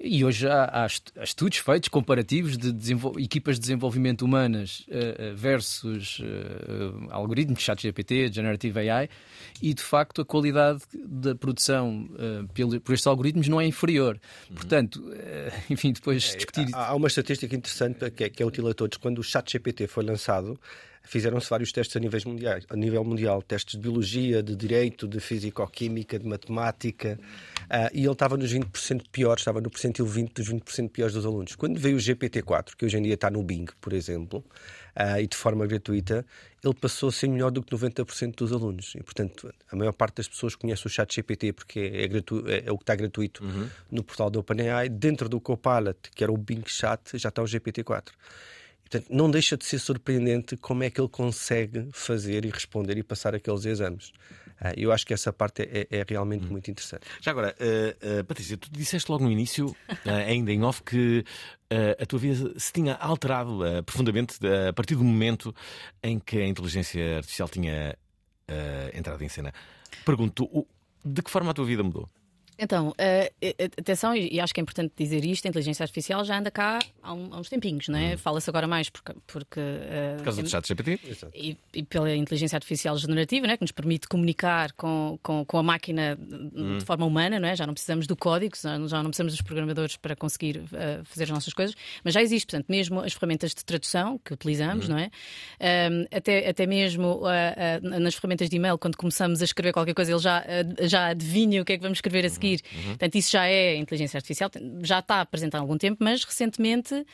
E 0.02 0.24
hoje 0.24 0.48
há, 0.48 0.84
há 0.84 0.86
est- 0.86 1.12
há 1.18 1.24
estudos 1.26 1.58
feitos 1.58 1.90
comparativos 1.90 2.58
de 2.58 2.94
equipas 3.22 3.56
de 3.56 3.62
desenvolvimento 3.62 4.22
humanas 4.24 4.86
eh, 4.90 5.34
versus 5.36 6.22
eh, 6.24 7.08
algoritmos, 7.12 7.60
chat 7.62 7.82
GPT, 7.82 8.32
Generative 8.32 8.80
AI, 8.90 9.10
e 9.62 9.74
de 9.74 9.82
facto 9.84 10.22
a 10.22 10.26
qualidade 10.26 10.84
da 10.94 11.36
produção 11.36 12.10
eh, 12.18 12.46
pelo- 12.54 12.80
por 12.80 12.94
estes 12.94 13.08
algoritmos 13.08 13.50
não 13.50 13.60
é 13.60 13.66
inferior. 13.68 14.18
Portanto, 14.56 15.04
eh, 15.18 15.52
enfim, 15.70 15.92
depois 15.92 16.24
discutir. 16.34 16.68
Há 16.74 16.88
há 16.92 16.96
uma 16.96 17.08
estatística 17.08 17.54
interessante 17.54 18.10
que 18.12 18.24
é, 18.24 18.30
que 18.30 18.42
é 18.42 18.46
útil 18.46 18.70
a 18.70 18.74
todos. 18.74 18.98
Quando 18.98 19.20
o 19.20 19.24
chat 19.24 19.52
GPT 19.52 19.88
foi 19.88 20.06
lançado, 20.06 20.58
fizeram-se 21.10 21.50
vários 21.50 21.72
testes 21.72 21.98
a, 21.98 22.00
níveis 22.00 22.24
mundiais, 22.24 22.66
a 22.70 22.76
nível 22.76 23.04
mundial. 23.04 23.42
Testes 23.42 23.76
de 23.76 23.82
biologia, 23.82 24.44
de 24.44 24.56
direito, 24.56 25.08
de 25.08 25.20
físico-química, 25.20 26.20
de 26.20 26.28
matemática. 26.28 27.20
ah, 27.68 27.90
e 27.92 28.04
ele 28.04 28.12
estava 28.12 28.38
nos 28.38 28.54
20% 28.54 29.04
piores, 29.12 29.42
estava 29.42 29.60
no 29.60 29.72
percentil 29.72 30.06
20 30.06 30.34
dos 30.34 30.50
20% 30.50 30.90
piores 30.92 31.16
dos 31.16 31.26
alunos. 31.26 31.56
Quando 31.56 31.80
veio 31.80 31.98
o 31.98 32.00
GPT-4, 32.00 32.76
que 32.78 32.86
hoje 32.86 32.98
em 32.98 33.02
dia 33.02 33.16
está 33.16 33.32
no 33.32 33.42
Bing, 33.42 33.66
por 33.82 33.92
exemplo, 33.92 34.46
ah, 34.96 35.20
e 35.20 35.26
de 35.26 35.36
forma 35.36 35.66
gratuita, 35.66 36.24
ele 36.64 36.74
passou 36.76 37.10
a 37.10 37.12
ser 37.12 37.28
melhor 37.28 37.50
do 37.50 37.64
que 37.64 37.76
90% 37.76 38.36
dos 38.36 38.52
alunos. 38.52 38.94
E, 38.96 39.02
portanto, 39.02 39.52
a 39.72 39.76
maior 39.76 39.94
parte 39.94 40.18
das 40.18 40.28
pessoas 40.28 40.56
conhece 40.56 40.86
o 40.86 40.90
chat 40.90 41.12
GPT 41.12 41.54
porque 41.54 41.92
é, 41.92 42.08
gratu 42.08 42.44
é, 42.48 42.66
é 42.68 42.72
o 42.72 42.78
que 42.78 42.84
está 42.84 42.96
gratuito 42.96 43.44
no 43.90 44.04
portal 44.04 44.30
do 44.30 44.40
OpenAI. 44.40 44.90
Dentro 44.90 45.28
do 45.28 45.42
Copilot, 45.42 46.12
que 46.14 46.24
era 46.24 46.32
o 46.32 46.38
Bing 46.38 46.64
Chat, 46.68 47.18
já 47.18 47.30
está 47.30 47.42
o 47.42 47.46
GPT-4. 47.46 48.10
Portanto, 48.90 49.08
não 49.12 49.30
deixa 49.30 49.56
de 49.56 49.66
ser 49.66 49.78
surpreendente 49.78 50.58
como 50.58 50.84
é 50.84 50.90
que 50.90 51.00
ele 51.00 51.10
consegue 51.10 51.88
fazer 51.92 52.44
e 52.44 52.50
responder 52.50 52.98
e 52.98 53.04
passar 53.04 53.36
aqueles 53.36 53.64
exames. 53.66 54.12
Ah, 54.60 54.74
eu 54.76 54.92
acho 54.92 55.06
que 55.06 55.14
essa 55.14 55.32
parte 55.32 55.62
é, 55.62 55.88
é 55.90 56.06
realmente 56.08 56.46
muito 56.46 56.70
interessante. 56.70 57.04
Já 57.22 57.32
agora, 57.32 57.56
eh, 57.60 57.96
eh, 58.02 58.24
Patrícia, 58.24 58.58
tu 58.58 58.70
disseste 58.72 59.10
logo 59.10 59.24
no 59.24 59.32
início, 59.32 59.74
eh, 60.06 60.12
ainda 60.12 60.52
em 60.52 60.64
off, 60.64 60.84
que 60.84 61.24
a 62.02 62.06
tua 62.08 62.18
vida 62.18 62.60
se 62.60 62.74
tinha 62.74 62.96
alterado 62.96 63.60
profundamente 63.86 64.40
a 64.68 64.74
partir 64.74 64.96
do 64.96 65.04
momento 65.04 65.54
em 66.02 66.18
que 66.18 66.40
a 66.40 66.48
inteligência 66.48 67.18
artificial 67.18 67.48
tinha 67.48 67.96
entrado 68.92 69.24
em 69.24 69.30
cena. 69.30 69.54
Pergunto, 70.04 70.66
de 71.06 71.22
que 71.22 71.30
forma 71.30 71.52
a 71.52 71.54
tua 71.54 71.66
vida 71.66 71.84
mudou? 71.84 72.10
Então, 72.60 72.94
eh, 72.98 73.32
atenção, 73.78 74.16
e 74.16 74.40
acho 74.40 74.54
que 74.54 74.60
é 74.60 74.64
importante 74.64 74.92
dizer 74.98 75.24
isto: 75.24 75.46
a 75.46 75.50
inteligência 75.50 75.84
artificial 75.84 76.24
já 76.26 76.38
anda 76.38 76.52
cá 76.52 76.80
há, 77.02 77.14
um- 77.14 77.34
há 77.34 77.40
uns 77.40 77.48
tempinhos, 77.50 77.88
não 77.88 77.98
é? 77.98 78.18
Fala-se 78.18 78.50
agora 78.50 78.68
mais 78.68 78.90
porque. 78.90 79.14
porque 79.26 79.60
eh, 79.60 80.16
Por 80.18 80.24
causa 80.26 80.44
do 80.44 80.50
chat 80.50 80.68
GPT? 80.68 81.00
e, 81.34 81.58
e 81.74 81.84
pela 81.84 82.14
inteligência 82.16 82.58
artificial 82.58 82.98
generativa, 82.98 83.48
né, 83.48 83.56
que 83.56 83.64
nos 83.64 83.72
permite 83.72 84.08
comunicar 84.08 84.74
com, 84.74 85.18
com, 85.24 85.46
com 85.46 85.58
a 85.58 85.64
máquina 85.64 86.18
de- 86.18 86.78
de 86.80 86.86
forma 86.86 87.06
humana, 87.06 87.40
não 87.40 87.48
é? 87.48 87.56
já 87.56 87.66
não 87.66 87.74
precisamos 87.74 88.06
do 88.08 88.16
código, 88.16 88.56
já 88.62 88.78
não 88.78 88.88
não 88.88 89.04
precisamos 89.06 89.34
dos 89.34 89.42
programadores 89.42 89.96
para 89.96 90.16
conseguir 90.16 90.62
eh, 90.74 91.00
fazer 91.06 91.24
as 91.24 91.30
nossas 91.30 91.54
coisas, 91.54 91.76
mas 92.04 92.14
já 92.14 92.22
existe, 92.22 92.46
portanto, 92.48 92.68
mesmo 92.70 93.00
as 93.00 93.14
ferramentas 93.14 93.54
de 93.56 93.64
tradução 93.64 94.18
que 94.24 94.34
utilizamos, 94.34 94.90
não 94.90 94.98
é? 94.98 95.10
Ahm, 95.62 96.06
até, 96.12 96.50
até 96.50 96.66
mesmo 96.68 97.22
nas 97.82 98.16
ferramentas 98.16 98.50
de 98.50 98.56
e-mail, 98.58 98.78
quando 98.78 98.98
começamos 98.98 99.42
a 99.42 99.46
escrever 99.46 99.72
qualquer 99.72 99.94
coisa, 99.94 100.12
ele 100.12 100.20
já, 100.20 100.44
já 100.82 101.08
adivinha 101.08 101.62
o 101.62 101.66
que 101.66 101.74
é 101.74 101.78
que 101.78 101.82
vamos 101.84 101.98
escrever 102.00 102.26
a 102.26 102.30
seguir. 102.30 102.49
Portanto, 102.58 103.16
isso 103.16 103.32
já 103.32 103.48
é 103.48 103.76
inteligência 103.76 104.18
artificial, 104.18 104.50
já 104.82 105.00
está 105.00 105.26
presente 105.26 105.56
há 105.56 105.60
algum 105.60 105.78
tempo, 105.78 105.98
mas 106.04 106.24
recentemente. 106.24 107.06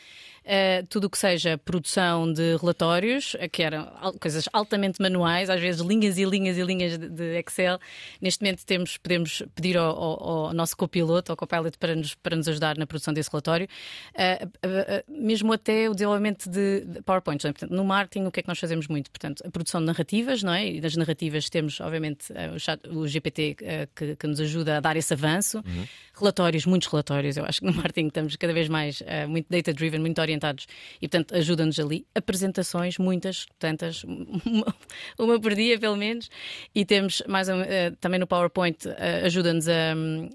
Uh, 0.45 0.85
tudo 0.89 1.05
o 1.05 1.09
que 1.09 1.17
seja 1.17 1.57
produção 1.57 2.31
de 2.31 2.55
relatórios, 2.57 3.33
uh, 3.33 3.49
que 3.51 3.63
eram 3.63 3.87
coisas 4.21 4.47
altamente 4.53 5.01
manuais, 5.01 5.49
às 5.49 5.59
vezes 5.59 5.81
linhas 5.81 6.19
e 6.19 6.23
linhas 6.23 6.55
e 6.55 6.61
linhas 6.61 6.99
de, 6.99 7.09
de 7.09 7.39
Excel. 7.39 7.79
Neste 8.21 8.43
momento 8.43 8.63
temos, 8.63 8.95
podemos 8.97 9.41
pedir 9.55 9.75
ao, 9.75 9.97
ao- 9.97 10.23
ao 10.47 10.53
nosso 10.53 10.77
copiloto, 10.77 11.31
ao 11.31 11.35
copilot, 11.35 11.75
para 11.79 11.95
nos, 11.95 12.13
para 12.13 12.35
nos 12.35 12.47
ajudar 12.47 12.77
na 12.77 12.85
produção 12.85 13.11
desse 13.11 13.31
relatório. 13.31 13.67
Uh, 14.13 14.45
uh, 14.45 15.03
mesmo 15.25 15.51
até 15.51 15.89
o 15.89 15.93
desenvolvimento 15.93 16.47
de, 16.47 17.01
PowerPoint. 17.03 17.43
é? 17.47 17.51
Portanto, 17.51 17.71
no 17.71 17.83
marketing, 17.83 18.25
o 18.27 18.31
que 18.31 18.41
é 18.41 18.43
que 18.43 18.47
nós 18.49 18.59
fazemos 18.59 18.87
muito? 18.87 19.09
Portanto, 19.09 19.41
a 19.47 19.49
produção 19.49 19.81
de 19.81 19.87
narrativas, 19.87 20.43
não 20.43 20.53
é? 20.53 20.67
E 20.67 20.79
nas 20.79 20.95
narrativas 20.95 21.49
temos, 21.49 21.79
obviamente, 21.81 22.31
o, 22.55 22.59
chat- 22.59 22.87
o 22.87 23.07
GPT 23.07 23.55
que, 23.95 24.15
que 24.15 24.27
nos 24.27 24.39
ajuda 24.39 24.77
a 24.77 24.79
dar 24.79 24.95
esse 24.95 25.11
avanço. 25.11 25.63
Relatórios, 26.13 26.67
muitos 26.67 26.87
relatórios. 26.87 27.35
Eu 27.35 27.45
acho 27.45 27.61
que 27.61 27.65
no 27.65 27.73
marketing 27.73 28.07
estamos 28.09 28.35
cada 28.35 28.53
vez 28.53 28.69
mais 28.69 29.01
muito 29.27 29.47
data-driven, 29.49 29.99
muito 29.99 30.21
orientados 30.21 30.34
e, 31.01 31.07
portanto, 31.07 31.35
ajuda-nos 31.35 31.79
ali. 31.79 32.05
Apresentações, 32.13 32.97
muitas, 32.97 33.45
tantas, 33.59 34.03
uma, 34.45 34.75
uma 35.17 35.39
por 35.39 35.53
dia, 35.55 35.79
pelo 35.79 35.95
menos. 35.95 36.29
E 36.73 36.83
temos 36.85 37.21
mais 37.27 37.47
um, 37.49 37.61
uh, 37.61 37.65
também 37.99 38.19
no 38.19 38.27
PowerPoint, 38.27 38.87
uh, 38.87 39.25
ajuda-nos 39.25 39.67
a, 39.67 39.71
um, 39.95 40.29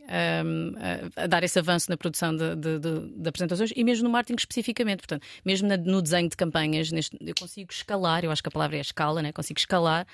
a- 1.16 1.22
a 1.24 1.26
dar 1.26 1.42
esse 1.44 1.58
avanço 1.58 1.90
na 1.90 1.96
produção 1.96 2.34
de, 2.36 2.56
de- 2.56 2.78
de- 2.78 3.08
de 3.22 3.28
apresentações 3.28 3.72
e 3.74 3.84
mesmo 3.84 4.04
no 4.04 4.10
marketing 4.10 4.38
especificamente. 4.38 4.98
Portanto, 4.98 5.22
mesmo 5.44 5.68
na- 5.68 5.76
no 5.76 6.00
desenho 6.02 6.28
de 6.28 6.36
campanhas, 6.36 6.90
neste- 6.90 7.16
eu 7.20 7.34
consigo 7.38 7.72
escalar, 7.72 8.24
eu 8.24 8.30
acho 8.30 8.42
que 8.42 8.48
a 8.48 8.52
palavra 8.52 8.76
é 8.76 8.80
escala, 8.80 9.22
né? 9.22 9.32
consigo 9.32 9.58
escalar 9.58 10.06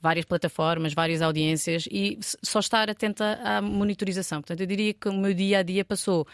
várias 0.00 0.24
plataformas, 0.24 0.94
várias 0.94 1.20
audiências 1.20 1.86
e 1.90 2.18
só 2.42 2.58
estar 2.60 2.88
atenta 2.88 3.38
à 3.44 3.60
monitorização. 3.60 4.40
Portanto, 4.40 4.60
eu 4.60 4.66
diria 4.66 4.94
que 4.94 5.08
o 5.08 5.12
meu 5.12 5.34
dia 5.34 5.58
a 5.58 5.62
dia 5.62 5.84
passou 5.84 6.26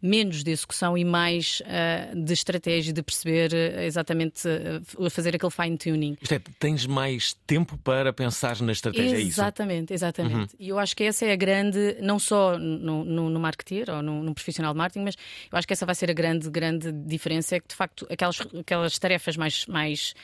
menos 0.00 0.44
de 0.44 0.50
execução 0.50 0.96
e 0.96 1.04
mais 1.04 1.60
uh, 1.62 2.24
de 2.24 2.32
estratégia, 2.32 2.92
de 2.92 3.02
perceber 3.02 3.52
uh, 3.52 3.80
exatamente, 3.80 4.46
uh, 4.46 5.10
fazer 5.10 5.34
aquele 5.34 5.50
fine-tuning. 5.50 6.16
Isto 6.20 6.34
é, 6.34 6.40
tens 6.58 6.86
mais 6.86 7.34
tempo 7.46 7.76
para 7.78 8.12
pensar 8.12 8.60
na 8.60 8.72
estratégia, 8.72 9.18
exatamente, 9.18 9.92
é 9.92 9.94
isso? 9.94 10.04
Exatamente, 10.04 10.52
uhum. 10.54 10.58
E 10.58 10.68
eu 10.68 10.78
acho 10.78 10.96
que 10.96 11.04
essa 11.04 11.26
é 11.26 11.32
a 11.32 11.36
grande, 11.36 11.96
não 12.00 12.18
só 12.18 12.58
no, 12.58 13.04
no, 13.04 13.28
no 13.28 13.40
marketeer 13.40 13.90
ou 13.90 14.02
no, 14.02 14.22
no, 14.22 14.34
profissional 14.34 14.72
de 14.72 14.78
marketing, 14.78 15.04
mas 15.04 15.16
eu 15.50 15.58
acho 15.58 15.66
que 15.66 15.72
essa 15.72 15.84
vai 15.84 15.94
ser 15.94 16.10
a 16.10 16.14
grande, 16.14 16.48
grande 16.48 16.92
diferença, 16.92 17.56
é 17.56 17.60
que 17.60 17.68
de 17.68 17.74
facto 17.74 18.06
aquelas, 18.08 18.40
aquelas 18.40 18.98
tarefas 18.98 19.36
mais, 19.36 19.66
mais 19.66 20.14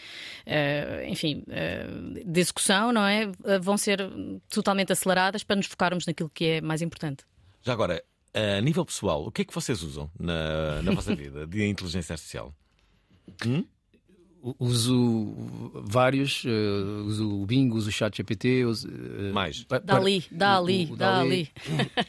enfim, 1.09 1.43
de 2.25 2.41
execução, 2.41 2.93
não 2.93 3.05
é? 3.05 3.31
Vão 3.61 3.77
ser 3.77 4.01
totalmente 4.49 4.93
aceleradas 4.93 5.43
para 5.43 5.57
nos 5.57 5.67
focarmos 5.67 6.07
naquilo 6.07 6.31
que 6.33 6.45
é 6.45 6.61
mais 6.61 6.81
importante. 6.81 7.25
Já 7.63 7.73
agora, 7.73 8.03
a 8.35 8.61
nível 8.61 8.85
pessoal, 8.85 9.25
o 9.25 9.31
que 9.31 9.43
é 9.43 9.45
que 9.45 9.55
vocês 9.55 9.83
usam 9.83 10.11
na, 10.19 10.83
na 10.83 10.93
vossa 10.93 11.15
vida 11.17 11.47
de 11.47 11.65
inteligência 11.65 12.15
artificial? 12.15 12.55
Hum? 13.47 13.65
Uso 14.59 15.35
vários, 15.73 16.45
uh, 16.45 17.05
uso 17.07 17.43
o 17.43 17.47
Bing, 17.47 17.71
uso 17.71 17.89
o 17.89 17.93
ChatGPT, 17.93 18.67
uso, 18.67 18.89
uh, 18.89 19.33
mais. 19.33 19.65
Dali, 19.83 20.23
Dali, 20.31 20.87
o, 20.91 20.93
o 20.93 20.97
Dali. 20.97 21.49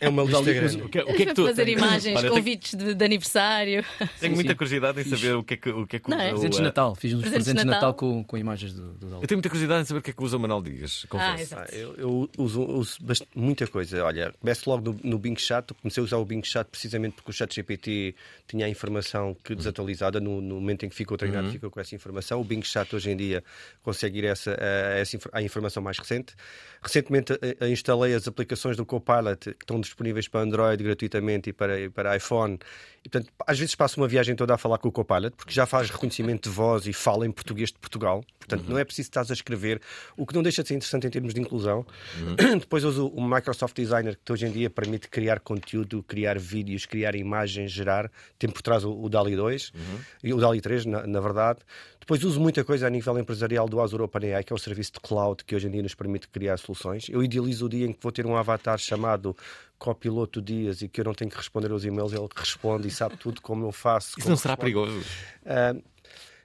É 0.01 0.09
uma 0.09 0.23
lista 0.23 0.53
grande. 0.53 0.81
O 0.81 0.89
que, 0.89 0.99
o 0.99 1.13
que 1.13 1.23
é 1.23 1.25
que 1.27 1.33
tu... 1.33 1.45
Fazer 1.45 1.69
imagens, 1.69 2.17
Olha, 2.17 2.29
convites 2.29 2.71
tenho... 2.71 2.89
de, 2.89 2.95
de, 2.95 3.05
aniversário. 3.05 3.85
Tenho 3.97 4.09
sim, 4.19 4.29
muita 4.35 4.49
sim. 4.49 4.57
curiosidade 4.57 4.99
em 4.99 5.03
saber 5.05 5.35
o 5.35 5.43
que 5.43 5.53
é 5.53 5.57
que 5.57 5.69
o 5.69 5.87
que 5.87 5.95
é 5.95 5.99
que 5.99 6.09
Não, 6.09 6.19
é? 6.19 6.31
Presentes 6.31 6.57
de 6.57 6.63
Natal, 6.63 6.93
fiz 6.95 7.13
uns 7.13 7.21
presentes, 7.21 7.45
presentes 7.45 7.63
de 7.63 7.67
Natal, 7.67 7.89
Natal 7.89 7.93
com, 7.93 8.23
com 8.25 8.37
imagens 8.37 8.73
do, 8.73 8.93
do 8.95 9.07
Dali. 9.07 9.21
Eu 9.21 9.27
tenho 9.27 9.37
muita 9.37 9.49
curiosidade 9.49 9.81
em 9.83 9.85
saber 9.85 9.99
o 9.99 10.03
que 10.03 10.11
é 10.11 10.13
que 10.13 10.23
usa 10.23 10.35
o 10.35 10.39
Manuel 10.39 10.61
Dias. 10.61 11.05
Ah, 11.11 11.35
ah, 11.53 11.65
eu, 11.71 11.95
eu 11.97 12.29
uso, 12.37 12.63
uso 12.63 12.97
bastante, 13.01 13.31
muita 13.33 13.65
coisa. 13.67 14.03
Olha, 14.03 14.33
começo 14.41 14.69
logo 14.69 14.91
no, 14.91 14.99
no 15.03 15.17
Bing 15.17 15.37
Chat, 15.37 15.73
comecei 15.75 16.01
a 16.01 16.03
usar 16.03 16.17
o 16.17 16.25
Bing 16.25 16.43
Chat 16.43 16.67
precisamente 16.67 17.15
porque 17.15 17.31
o 17.31 17.33
ChatGPT 17.33 18.13
tinha 18.45 18.65
a 18.65 18.69
informação 18.69 19.33
que 19.41 19.55
desatualizada 19.55 20.19
no, 20.19 20.41
no 20.41 20.55
momento 20.55 20.85
em 20.85 20.89
que 20.89 20.95
ficou 20.95 21.17
treinado, 21.17 21.47
uhum. 21.47 21.53
ficou 21.53 21.71
com 21.71 21.79
essa 21.79 21.95
informação. 21.95 22.24
O 22.33 22.43
Bing 22.43 22.63
Chat 22.63 22.95
hoje 22.95 23.11
em 23.11 23.17
dia 23.17 23.43
consegue 23.83 24.19
ir 24.19 24.25
essa, 24.25 24.57
a, 24.59 24.97
essa, 24.97 25.17
a 25.31 25.41
informação 25.41 25.83
mais 25.83 25.99
recente. 25.99 26.33
Recentemente 26.81 27.33
a, 27.33 27.65
a 27.65 27.69
instalei 27.69 28.13
as 28.13 28.27
aplicações 28.27 28.77
do 28.77 28.85
Copilot 28.85 29.37
que 29.37 29.63
estão 29.63 29.79
disponíveis 29.79 30.27
para 30.27 30.41
Android 30.41 30.83
gratuitamente 30.83 31.49
e 31.49 31.53
para, 31.53 31.79
e 31.79 31.89
para 31.89 32.15
iPhone. 32.15 32.57
E, 33.05 33.09
portanto, 33.09 33.31
às 33.45 33.59
vezes 33.59 33.75
passo 33.75 34.01
uma 34.01 34.07
viagem 34.07 34.35
toda 34.35 34.55
a 34.55 34.57
falar 34.57 34.79
com 34.79 34.89
o 34.89 34.91
Copilot, 34.91 35.35
porque 35.37 35.53
já 35.53 35.67
faz 35.67 35.91
reconhecimento 35.91 36.49
de 36.49 36.55
voz 36.55 36.87
e 36.87 36.93
fala 36.93 37.27
em 37.27 37.31
português 37.31 37.69
de 37.69 37.77
Portugal. 37.77 38.23
Portanto, 38.39 38.63
uhum. 38.63 38.71
não 38.71 38.79
é 38.79 38.83
preciso 38.83 39.09
estar 39.09 39.21
a 39.29 39.33
escrever, 39.33 39.79
o 40.17 40.25
que 40.25 40.33
não 40.33 40.41
deixa 40.41 40.63
de 40.63 40.69
ser 40.69 40.73
interessante 40.73 41.05
em 41.05 41.09
termos 41.11 41.33
de 41.33 41.39
inclusão. 41.39 41.85
Uhum. 42.19 42.57
Depois 42.59 42.83
uso 42.83 43.07
o 43.07 43.23
Microsoft 43.23 43.75
Designer, 43.75 44.17
que 44.23 44.33
hoje 44.33 44.47
em 44.47 44.51
dia 44.51 44.71
permite 44.71 45.07
criar 45.07 45.39
conteúdo, 45.39 46.01
criar 46.03 46.39
vídeos, 46.39 46.87
criar 46.87 47.15
imagens, 47.15 47.71
gerar. 47.71 48.11
Tem 48.39 48.49
por 48.49 48.63
trás 48.63 48.83
o, 48.83 48.91
o 48.91 49.07
DALI 49.07 49.35
2 49.35 49.71
uhum. 49.73 49.99
e 50.23 50.33
o 50.33 50.37
DALI 50.37 50.61
3, 50.61 50.85
na, 50.87 51.05
na 51.05 51.19
verdade. 51.19 51.59
Depois 51.99 52.23
uso 52.23 52.39
muita 52.39 52.63
coisa 52.63 52.85
a 52.85 52.89
nível 52.89 53.17
empresarial 53.17 53.67
do 53.67 53.81
Azure 53.81 54.03
OpenAI, 54.03 54.43
que 54.43 54.53
é 54.53 54.55
o 54.55 54.59
serviço 54.59 54.93
de 54.93 54.99
cloud 54.99 55.43
que 55.43 55.55
hoje 55.55 55.67
em 55.67 55.71
dia 55.71 55.81
nos 55.81 55.95
permite 55.95 56.27
criar 56.27 56.57
soluções. 56.57 57.07
Eu 57.09 57.23
idealizo 57.23 57.65
o 57.65 57.69
dia 57.69 57.85
em 57.85 57.91
que 57.91 57.99
vou 58.01 58.11
ter 58.11 58.27
um 58.27 58.35
avatar 58.35 58.77
chamado 58.77 59.35
copiloto 59.77 60.41
Dias 60.41 60.81
e 60.81 60.87
que 60.87 61.01
eu 61.01 61.05
não 61.05 61.13
tenho 61.13 61.29
que 61.29 61.37
responder 61.37 61.71
aos 61.71 61.83
e-mails, 61.83 62.13
ele 62.13 62.27
responde 62.35 62.87
e 62.87 62.91
sabe 62.91 63.17
tudo 63.17 63.41
como 63.41 63.65
eu 63.65 63.71
faço. 63.71 64.19
Isso 64.19 64.29
não 64.29 64.37
será 64.37 64.55
perigoso? 64.55 64.99
Uh, 65.43 65.83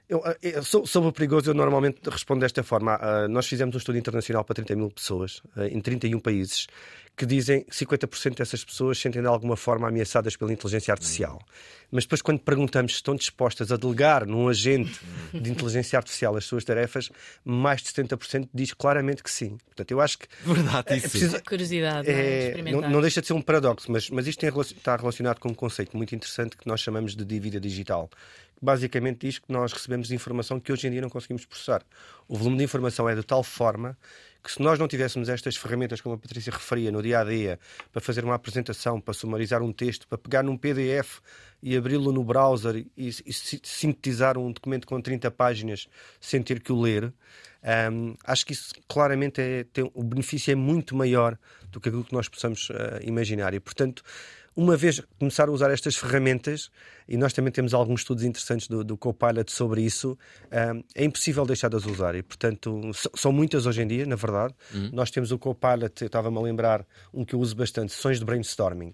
eu, 0.09 0.21
eu, 0.41 0.63
sobre 0.63 1.07
o 1.07 1.13
perigoso, 1.13 1.49
eu 1.49 1.53
normalmente 1.53 2.01
respondo 2.09 2.41
desta 2.41 2.61
forma. 2.63 2.97
Uh, 2.97 3.29
nós 3.29 3.47
fizemos 3.47 3.73
um 3.73 3.77
estudo 3.77 3.97
internacional 3.97 4.43
para 4.43 4.55
30 4.55 4.75
mil 4.75 4.91
pessoas, 4.91 5.41
uh, 5.55 5.63
em 5.63 5.79
31 5.79 6.19
países, 6.19 6.67
que 7.21 7.25
dizem 7.27 7.63
que 7.63 7.85
50% 7.85 8.37
dessas 8.37 8.65
pessoas 8.65 8.97
sentem 8.97 9.21
de 9.21 9.27
alguma 9.27 9.55
forma 9.55 9.87
ameaçadas 9.87 10.35
pela 10.35 10.51
inteligência 10.51 10.91
artificial. 10.91 11.39
Mas 11.91 12.03
depois, 12.03 12.19
quando 12.19 12.39
perguntamos 12.39 12.93
se 12.93 12.95
estão 12.95 13.15
dispostas 13.15 13.71
a 13.71 13.77
delegar 13.77 14.25
num 14.25 14.47
agente 14.47 14.99
de 15.31 15.51
inteligência 15.51 15.99
artificial 15.99 16.35
as 16.35 16.45
suas 16.45 16.63
tarefas, 16.63 17.11
mais 17.45 17.83
de 17.83 17.89
70% 17.89 18.49
diz 18.51 18.73
claramente 18.73 19.21
que 19.21 19.29
sim. 19.29 19.55
Portanto, 19.67 19.91
eu 19.91 20.01
acho 20.01 20.17
que. 20.17 20.27
Verdade, 20.43 20.97
isso. 20.97 21.05
É 21.05 21.09
preciso, 21.09 21.43
curiosidade, 21.43 22.09
é, 22.09 22.59
não, 22.71 22.89
não, 22.89 23.01
deixa 23.01 23.21
de 23.21 23.27
ser 23.27 23.33
um 23.33 23.41
paradoxo, 23.41 23.91
mas, 23.91 24.09
mas 24.09 24.25
isto 24.25 24.39
tem, 24.39 24.49
está 24.49 24.95
relacionado 24.95 25.37
com 25.37 25.49
um 25.49 25.53
conceito 25.53 25.95
muito 25.95 26.15
interessante 26.15 26.57
que 26.57 26.65
nós 26.67 26.81
chamamos 26.81 27.15
de 27.15 27.23
dívida 27.23 27.59
digital 27.59 28.09
basicamente 28.63 29.25
diz 29.25 29.39
que 29.39 29.51
nós 29.51 29.73
recebemos 29.73 30.11
informação 30.11 30.59
que 30.59 30.71
hoje 30.71 30.85
em 30.87 30.91
dia 30.91 31.01
não 31.01 31.09
conseguimos 31.09 31.45
processar. 31.45 31.81
O 32.27 32.37
volume 32.37 32.59
de 32.59 32.63
informação 32.63 33.09
é 33.09 33.15
de 33.15 33.23
tal 33.23 33.43
forma 33.43 33.97
que 34.43 34.51
se 34.51 34.61
nós 34.61 34.79
não 34.79 34.87
tivéssemos 34.87 35.29
estas 35.29 35.55
ferramentas, 35.55 36.01
como 36.01 36.15
a 36.15 36.17
Patrícia 36.17 36.51
referia, 36.51 36.91
no 36.91 37.01
dia 37.01 37.19
a 37.19 37.23
dia, 37.23 37.59
para 37.91 38.01
fazer 38.01 38.23
uma 38.23 38.35
apresentação, 38.35 38.99
para 38.99 39.13
sumarizar 39.13 39.61
um 39.61 39.71
texto, 39.71 40.07
para 40.07 40.17
pegar 40.17 40.43
num 40.43 40.57
PDF 40.57 41.19
e 41.61 41.77
abri-lo 41.77 42.11
no 42.11 42.23
browser 42.23 42.87
e, 42.97 43.07
e, 43.07 43.33
sintetizar 43.33 44.37
um 44.37 44.51
documento 44.51 44.87
com 44.87 44.99
30 44.99 45.29
páginas 45.31 45.87
sem 46.19 46.41
ter 46.41 46.59
que 46.59 46.71
o 46.71 46.81
ler, 46.81 47.13
um, 47.93 48.15
acho 48.23 48.45
que 48.45 48.53
isso 48.53 48.73
claramente 48.87 49.39
é, 49.39 49.63
tem, 49.65 49.89
o 49.93 50.03
benefício 50.03 50.51
é 50.51 50.55
muito 50.55 50.95
maior 50.95 51.37
do 51.69 51.79
que 51.79 51.89
aquilo 51.89 52.03
que 52.03 52.13
nós 52.13 52.27
possamos 52.27 52.69
uh, 52.71 52.73
imaginar. 53.03 53.53
E, 53.53 53.59
portanto, 53.59 54.03
uma 54.55 54.75
vez 54.75 55.01
começar 55.17 55.47
a 55.47 55.51
usar 55.51 55.71
estas 55.71 55.95
ferramentas, 55.95 56.69
e 57.07 57.17
nós 57.17 57.33
também 57.33 57.51
temos 57.51 57.73
alguns 57.73 58.01
estudos 58.01 58.23
interessantes 58.23 58.67
do, 58.67 58.83
do 58.83 58.97
Copilot 58.97 59.51
sobre 59.51 59.81
isso, 59.81 60.17
um, 60.51 60.83
é 60.95 61.05
impossível 61.05 61.45
deixar 61.45 61.69
de 61.69 61.77
as 61.77 61.85
usar. 61.85 62.15
E, 62.15 62.23
portanto, 62.23 62.91
são 63.15 63.31
muitas 63.31 63.65
hoje 63.65 63.81
em 63.81 63.87
dia, 63.87 64.05
na 64.05 64.15
verdade. 64.15 64.53
Uhum. 64.73 64.89
Nós 64.93 65.09
temos 65.11 65.31
o 65.31 65.39
Copilot, 65.39 66.01
eu 66.01 66.07
estava-me 66.07 66.37
a 66.37 66.41
lembrar, 66.41 66.85
um 67.13 67.23
que 67.23 67.35
eu 67.35 67.39
uso 67.39 67.55
bastante, 67.55 67.91
sessões 67.93 68.19
de 68.19 68.25
brainstorming 68.25 68.91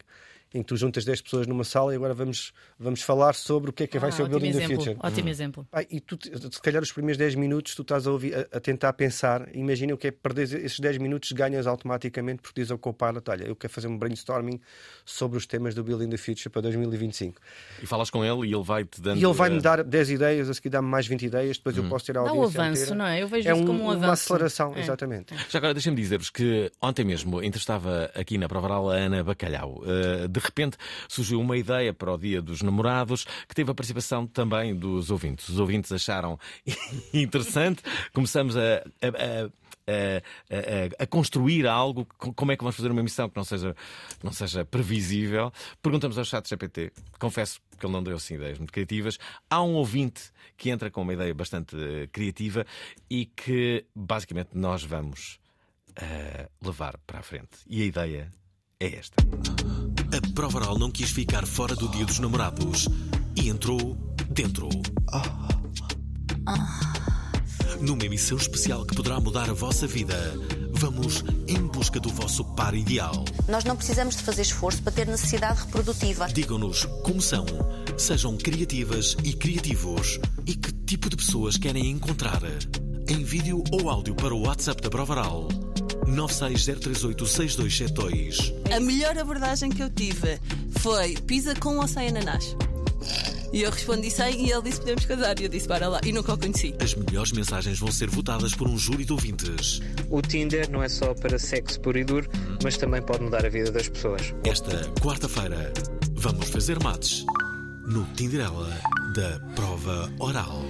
em 0.53 0.61
que 0.61 0.67
tu 0.67 0.77
juntas 0.77 1.03
10 1.05 1.21
pessoas 1.21 1.47
numa 1.47 1.63
sala 1.63 1.93
e 1.93 1.95
agora 1.95 2.13
vamos, 2.13 2.53
vamos 2.79 3.01
falar 3.01 3.33
sobre 3.33 3.69
o 3.69 3.73
que 3.73 3.83
é 3.83 3.87
que 3.87 3.97
ah, 3.97 4.01
vai 4.01 4.11
ser 4.11 4.23
o 4.23 4.27
Building 4.27 4.49
exemplo, 4.49 4.69
the 4.69 4.75
Future. 4.75 4.97
Ótimo 5.01 5.27
hum. 5.27 5.31
exemplo. 5.31 5.67
Ah, 5.71 5.83
e 5.89 5.99
tu, 5.99 6.17
se 6.51 6.61
calhar, 6.61 6.81
os 6.81 6.91
primeiros 6.91 7.17
10 7.17 7.35
minutos 7.35 7.75
tu 7.75 7.81
estás 7.81 8.07
a, 8.07 8.11
ouvir, 8.11 8.35
a, 8.35 8.57
a 8.57 8.59
tentar 8.59 8.93
pensar, 8.93 9.47
imagina 9.53 9.93
o 9.93 9.97
que 9.97 10.07
é 10.07 10.11
perder 10.11 10.43
esses 10.63 10.79
10 10.79 10.97
minutos, 10.97 11.31
ganhas 11.31 11.67
automaticamente 11.67 12.41
porque 12.41 12.61
diz 12.61 12.71
ao 12.71 12.77
Copilot: 12.77 13.29
Olha, 13.29 13.43
eu 13.45 13.55
quero 13.55 13.71
fazer 13.71 13.87
um 13.87 13.97
brainstorming 13.97 14.59
sobre 15.05 15.37
os 15.37 15.45
temas 15.45 15.75
do 15.75 15.83
Building 15.83 16.09
the 16.09 16.17
Future 16.17 16.49
para 16.49 16.61
2025. 16.63 17.41
E 17.81 17.85
falas 17.85 18.09
com 18.09 18.23
ele 18.23 18.47
e 18.47 18.53
ele 18.53 18.63
vai-te 18.63 19.01
dando. 19.01 19.19
E 19.19 19.23
ele 19.23 19.33
vai-me 19.33 19.61
dar 19.61 19.83
10 19.83 20.11
ideias, 20.11 20.49
a 20.49 20.53
seguir 20.53 20.69
dá-me 20.69 20.87
mais 20.87 21.07
20 21.07 21.25
ideias, 21.25 21.57
depois 21.57 21.77
hum. 21.77 21.83
eu 21.83 21.89
posso 21.89 22.05
ter 22.05 22.17
a. 22.17 22.23
Dá 22.23 22.33
um 22.33 22.43
avanço, 22.43 22.81
inteira. 22.81 22.95
não 22.95 23.05
é? 23.05 23.21
Eu 23.21 23.27
vejo 23.27 23.49
é 23.49 23.53
isso 23.53 23.65
como 23.65 23.79
um, 23.79 23.83
uma 23.83 23.93
avanço. 23.93 24.33
aceleração, 24.33 24.73
é. 24.75 24.79
exatamente. 24.79 25.35
Já 25.49 25.59
agora, 25.59 25.73
deixem-me 25.73 25.99
dizer-vos 25.99 26.29
que 26.29 26.71
ontem 26.81 27.05
mesmo 27.05 27.41
entrevistava 27.43 28.11
aqui 28.15 28.37
na 28.37 28.47
Provaral 28.47 28.89
a 28.89 28.95
Ana 28.95 29.23
Bacalhau. 29.23 29.81
Uh, 29.83 30.27
de 30.39 30.45
repente 30.45 30.77
surgiu 31.07 31.39
uma 31.39 31.57
ideia 31.57 31.93
para 31.93 32.13
o 32.13 32.17
Dia 32.17 32.41
dos 32.41 32.61
Namorados 32.61 33.25
que 33.47 33.55
teve 33.55 33.71
a 33.71 33.75
participação 33.75 34.25
também 34.25 34.75
dos 34.75 35.09
ouvintes. 35.09 35.49
Os 35.49 35.59
ouvintes 35.59 35.91
acharam 35.91 36.39
interessante. 37.13 37.81
Começamos 38.13 38.55
a, 38.55 38.83
a, 39.01 39.45
a 39.45 39.67
a, 39.87 40.17
a, 40.99 41.03
a, 41.03 41.07
construir 41.07 41.65
algo, 41.65 42.05
como 42.17 42.51
é 42.51 42.57
que 42.57 42.63
vamos 42.63 42.75
fazer 42.75 42.91
uma 42.91 43.01
missão 43.01 43.29
que 43.29 43.37
não 43.37 43.43
seja, 43.43 43.75
não 44.21 44.33
seja 44.33 44.65
previsível. 44.65 45.51
Perguntamos 45.81 46.17
ao 46.17 46.25
chat 46.25 46.47
GPT, 46.47 46.91
confesso 47.17 47.61
que 47.79 47.85
ele 47.85 47.93
não 47.93 48.03
deu 48.03 48.17
assim 48.17 48.35
ideias 48.35 48.57
muito 48.57 48.73
criativas. 48.73 49.17
Há 49.49 49.63
um 49.63 49.75
ouvinte 49.75 50.23
que 50.57 50.69
entra 50.69 50.91
com 50.91 51.01
uma 51.01 51.13
ideia 51.13 51.33
bastante 51.33 51.75
uh, 51.75 52.07
criativa 52.11 52.65
e 53.09 53.25
que 53.25 53.85
basicamente 53.95 54.49
nós 54.53 54.83
vamos 54.83 55.39
uh, 55.91 56.49
levar 56.65 56.97
para 57.05 57.19
a 57.19 57.23
frente. 57.23 57.59
E 57.67 57.81
a 57.83 57.85
ideia 57.85 58.33
é 58.79 58.95
esta. 58.95 59.15
A 60.15 60.33
prova 60.33 60.59
oral 60.59 60.77
não 60.77 60.91
quis 60.91 61.09
ficar 61.09 61.45
fora 61.47 61.75
do 61.75 61.87
dia 61.89 62.05
dos 62.05 62.19
namorados 62.19 62.87
e 63.35 63.49
entrou 63.49 63.97
dentro. 64.29 64.69
Numa 67.81 68.05
emissão 68.05 68.37
especial 68.37 68.85
que 68.85 68.95
poderá 68.95 69.19
mudar 69.19 69.49
a 69.49 69.53
vossa 69.53 69.87
vida, 69.87 70.15
vamos 70.71 71.23
em 71.47 71.59
busca 71.67 71.99
do 71.99 72.09
vosso 72.09 72.43
par 72.55 72.75
ideal. 72.75 73.25
Nós 73.47 73.63
não 73.63 73.75
precisamos 73.75 74.15
de 74.15 74.21
fazer 74.21 74.43
esforço 74.43 74.81
para 74.83 74.91
ter 74.91 75.07
necessidade 75.07 75.61
reprodutiva. 75.61 76.27
Digam-nos 76.27 76.85
como 77.03 77.21
são, 77.21 77.45
sejam 77.97 78.37
criativas 78.37 79.17
e 79.23 79.33
criativos 79.33 80.19
e 80.45 80.55
que 80.55 80.71
tipo 80.71 81.09
de 81.09 81.15
pessoas 81.15 81.57
querem 81.57 81.89
encontrar. 81.89 82.41
Em 83.09 83.23
vídeo 83.23 83.63
ou 83.71 83.89
áudio 83.89 84.13
para 84.13 84.35
o 84.35 84.45
WhatsApp 84.45 84.81
da 84.81 84.89
Prova 84.89 85.13
Oral 85.13 85.47
960386272. 86.05 88.53
A 88.71 88.79
melhor 88.79 89.17
abordagem 89.17 89.71
que 89.71 89.81
eu 89.81 89.89
tive 89.89 90.39
foi 90.79 91.15
pizza 91.25 91.55
com 91.55 91.77
ou 91.77 91.87
sem 91.87 92.09
ananás. 92.09 92.55
E 93.53 93.61
eu 93.61 93.71
respondi 93.71 94.11
sem 94.11 94.45
e 94.45 94.51
ele 94.51 94.63
disse 94.63 94.79
podemos 94.79 95.05
casar. 95.05 95.39
E 95.39 95.43
eu 95.43 95.49
disse 95.49 95.67
para 95.67 95.87
lá. 95.87 96.01
E 96.05 96.11
nunca 96.11 96.33
o 96.33 96.37
conheci. 96.37 96.75
As 96.81 96.95
melhores 96.95 97.31
mensagens 97.31 97.79
vão 97.79 97.91
ser 97.91 98.09
votadas 98.09 98.53
por 98.53 98.67
um 98.67 98.77
júri 98.77 99.05
de 99.05 99.13
ouvintes. 99.13 99.79
O 100.09 100.21
Tinder 100.21 100.69
não 100.69 100.83
é 100.83 100.89
só 100.89 101.13
para 101.13 101.39
sexo 101.39 101.79
puro 101.79 101.97
e 101.97 102.03
duro, 102.03 102.29
mas 102.63 102.77
também 102.77 103.01
pode 103.01 103.23
mudar 103.23 103.45
a 103.45 103.49
vida 103.49 103.71
das 103.71 103.87
pessoas. 103.87 104.33
Esta 104.43 104.89
quarta-feira, 105.01 105.71
vamos 106.13 106.49
fazer 106.49 106.81
mates 106.83 107.25
no 107.85 108.03
Tinderela 108.15 108.69
da 109.15 109.39
Prova 109.55 110.11
Oral. 110.19 110.61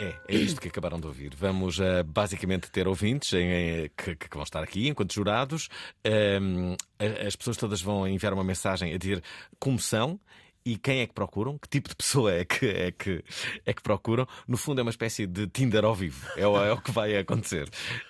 É, 0.00 0.34
é 0.34 0.36
isto 0.36 0.60
que 0.60 0.68
acabaram 0.68 0.98
de 0.98 1.06
ouvir. 1.06 1.34
Vamos 1.36 1.78
uh, 1.78 2.04
basicamente 2.04 2.70
ter 2.70 2.88
ouvintes 2.88 3.32
em, 3.32 3.50
em, 3.50 3.90
que, 3.96 4.16
que, 4.16 4.28
vão 4.32 4.42
estar 4.42 4.62
aqui 4.62 4.88
enquanto 4.88 5.14
jurados. 5.14 5.68
Um, 6.04 6.76
ehm, 6.98 7.26
as 7.26 7.36
pessoas 7.36 7.56
todas 7.56 7.80
vão 7.80 8.06
enviar 8.06 8.32
uma 8.32 8.44
mensagem 8.44 8.92
a 8.92 8.98
dizer 8.98 9.22
como 9.58 9.78
são 9.78 10.18
e 10.66 10.76
quem 10.76 11.00
é 11.00 11.06
que 11.06 11.14
procuram? 11.14 11.56
Que 11.56 11.68
tipo 11.68 11.88
de 11.88 11.94
pessoa 11.94 12.32
é 12.32 12.44
que, 12.44 12.66
é 12.66 12.90
que, 12.90 13.22
é 13.64 13.72
que 13.72 13.80
procuram? 13.80 14.26
No 14.48 14.56
fundo, 14.56 14.80
é 14.80 14.82
uma 14.82 14.90
espécie 14.90 15.24
de 15.24 15.46
Tinder 15.46 15.84
ao 15.84 15.94
vivo. 15.94 16.26
É 16.36 16.44
o, 16.44 16.56
é 16.60 16.72
o 16.72 16.80
que 16.80 16.90
vai 16.90 17.16
acontecer. 17.16 17.68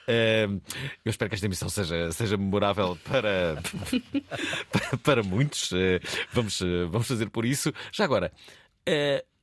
Uh, 0.08 0.58
eu 1.04 1.10
espero 1.10 1.28
que 1.28 1.34
esta 1.34 1.46
emissão 1.46 1.68
seja, 1.68 2.10
seja 2.12 2.38
memorável 2.38 2.96
para, 3.04 3.62
para, 4.72 4.96
para 4.96 5.22
muitos. 5.22 5.70
Uh, 5.72 6.00
vamos, 6.32 6.62
vamos 6.90 7.06
fazer 7.06 7.28
por 7.28 7.44
isso. 7.44 7.70
Já 7.92 8.04
agora. 8.04 8.32
Uh, 8.88 9.35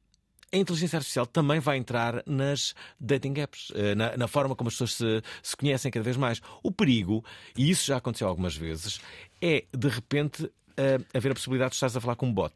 a 0.54 0.58
inteligência 0.58 0.98
artificial 0.98 1.26
também 1.26 1.60
vai 1.60 1.78
entrar 1.78 2.22
nas 2.28 2.76
dating 3.00 3.34
apps, 3.40 3.72
eh, 3.74 3.96
na, 3.96 4.16
na 4.16 4.28
forma 4.28 4.56
como 4.56 4.68
as 4.68 4.76
pessoas 4.76 4.94
se, 4.94 5.24
se, 5.42 5.58
conhecem 5.58 5.92
cada 5.92 6.04
vez 6.04 6.16
mais. 6.16 6.40
O 6.62 6.72
perigo, 6.72 7.26
e 7.58 7.72
isso 7.72 7.88
já 7.88 7.98
aconteceu 7.98 8.28
algumas 8.28 8.56
vezes, 8.56 9.02
é 9.42 9.66
de 9.76 9.88
repente 9.88 10.44
uh, 10.44 11.06
haver 11.14 11.32
a 11.32 11.36
possibilidade 11.36 11.72
de 11.72 11.76
estares 11.76 11.98
a 11.98 12.02
falar 12.02 12.16
com 12.16 12.28
um 12.28 12.34
bot. 12.34 12.54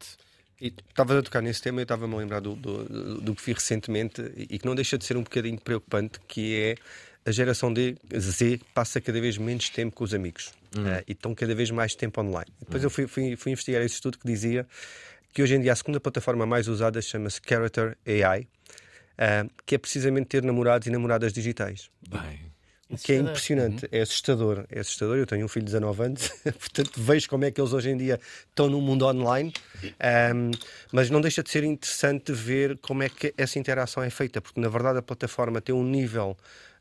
E 0.62 0.68
estava 0.68 1.18
a 1.18 1.22
tocar 1.24 1.42
nesse 1.42 1.62
tema, 1.62 1.80
eu 1.82 1.84
estava-me 1.84 2.14
a 2.14 2.18
lembrar 2.18 2.40
do, 2.40 2.56
do, 2.56 3.22
do, 3.22 3.36
que 3.36 3.44
vi 3.44 3.54
recentemente 3.54 4.22
e 4.38 4.60
que 4.60 4.66
não 4.66 4.76
deixa 4.76 4.98
de 4.98 5.06
ser 5.06 5.18
um 5.18 5.24
bocadinho 5.24 5.60
preocupante, 5.60 6.20
que 6.28 6.56
é 6.56 6.76
a 7.28 7.32
geração 7.32 7.74
de 7.74 7.96
Z 8.16 8.62
passa 8.74 9.02
cada 9.02 9.20
vez 9.20 9.38
menos 9.38 9.70
tempo 9.70 9.96
com 9.96 10.04
os 10.04 10.14
amigos 10.14 10.54
uhum. 10.76 10.84
uh, 10.84 11.04
e 11.08 11.12
estão 11.12 11.36
cada 11.36 11.54
vez 11.54 11.70
mais 11.72 11.94
tempo 11.94 12.22
online. 12.22 12.52
Depois 12.60 12.84
uhum. 12.84 12.88
eu 12.88 12.90
fui, 12.90 13.08
fui, 13.08 13.36
fui 13.36 13.52
investigar 13.52 13.82
esse 13.84 13.96
estudo 13.96 14.18
que 14.18 14.26
dizia 14.26 14.68
que 15.34 15.42
hoje 15.42 15.56
em 15.56 15.62
dia 15.62 15.74
a 15.74 15.76
segunda 15.76 16.00
plataforma 16.00 16.46
mais 16.46 16.68
usada 16.68 17.02
chama-se 17.02 17.40
Character 17.48 17.98
AI, 18.06 18.42
uh, 18.42 18.46
eh, 19.18 19.46
que 19.66 19.76
é 19.76 19.78
precisamente 19.78 20.28
ter 20.28 20.44
namorados 20.44 20.88
e 20.88 20.92
namoradas 20.92 21.34
digitais. 21.34 21.90
Bem. 22.10 22.48
O 22.90 22.98
que 22.98 23.12
é 23.12 23.16
impressionante, 23.18 23.84
uhum. 23.84 23.90
é 23.92 24.02
assustador. 24.02 24.66
É 24.70 24.80
assustador. 24.80 25.18
Eu 25.18 25.26
tenho 25.26 25.46
um 25.46 25.50
filho 25.50 25.66
de 25.66 25.74
19 25.74 26.04
anos, 26.04 26.30
portanto 26.58 26.92
vejo 26.96 27.30
como 27.30 27.44
é 27.44 27.52
que 27.52 27.60
eles 27.60 27.74
hoje 27.74 27.90
em 27.90 27.98
dia 27.98 28.20
estão 28.50 28.70
no 28.70 28.80
mundo 28.80 29.06
online, 29.06 29.54
um, 30.34 30.52
mas 30.92 31.10
não 31.10 31.20
deixa 31.20 31.44
de 31.44 31.50
ser 31.50 31.66
interessante 31.66 32.32
ver 32.32 32.78
como 32.78 33.04
é 33.04 33.10
que 33.10 33.34
essa 33.38 33.60
interação 33.60 34.02
é 34.02 34.10
feita, 34.10 34.40
porque 34.40 34.60
na 34.62 34.70
verdade 34.70 35.00
a 35.00 35.02
plataforma 35.02 35.60
tem 35.60 35.76
um 35.76 35.84
nível 35.84 36.38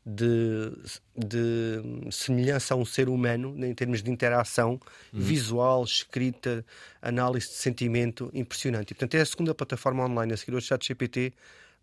de, 0.07 0.71
de 1.13 2.11
semelhança 2.11 2.73
a 2.73 2.77
um 2.77 2.85
ser 2.85 3.09
humano 3.09 3.53
em 3.65 3.73
termos 3.73 4.01
de 4.01 4.09
interação 4.09 4.79
uhum. 5.11 5.19
visual, 5.19 5.83
escrita, 5.83 6.65
análise 7.01 7.47
de 7.47 7.55
sentimento 7.55 8.31
impressionante. 8.33 8.91
E, 8.91 8.93
portanto, 8.93 9.15
é 9.15 9.21
a 9.21 9.25
segunda 9.25 9.53
plataforma 9.53 10.05
online 10.05 10.31
a 10.31 10.37
seguir 10.37 10.55
o 10.55 10.61
ChatGPT 10.61 11.33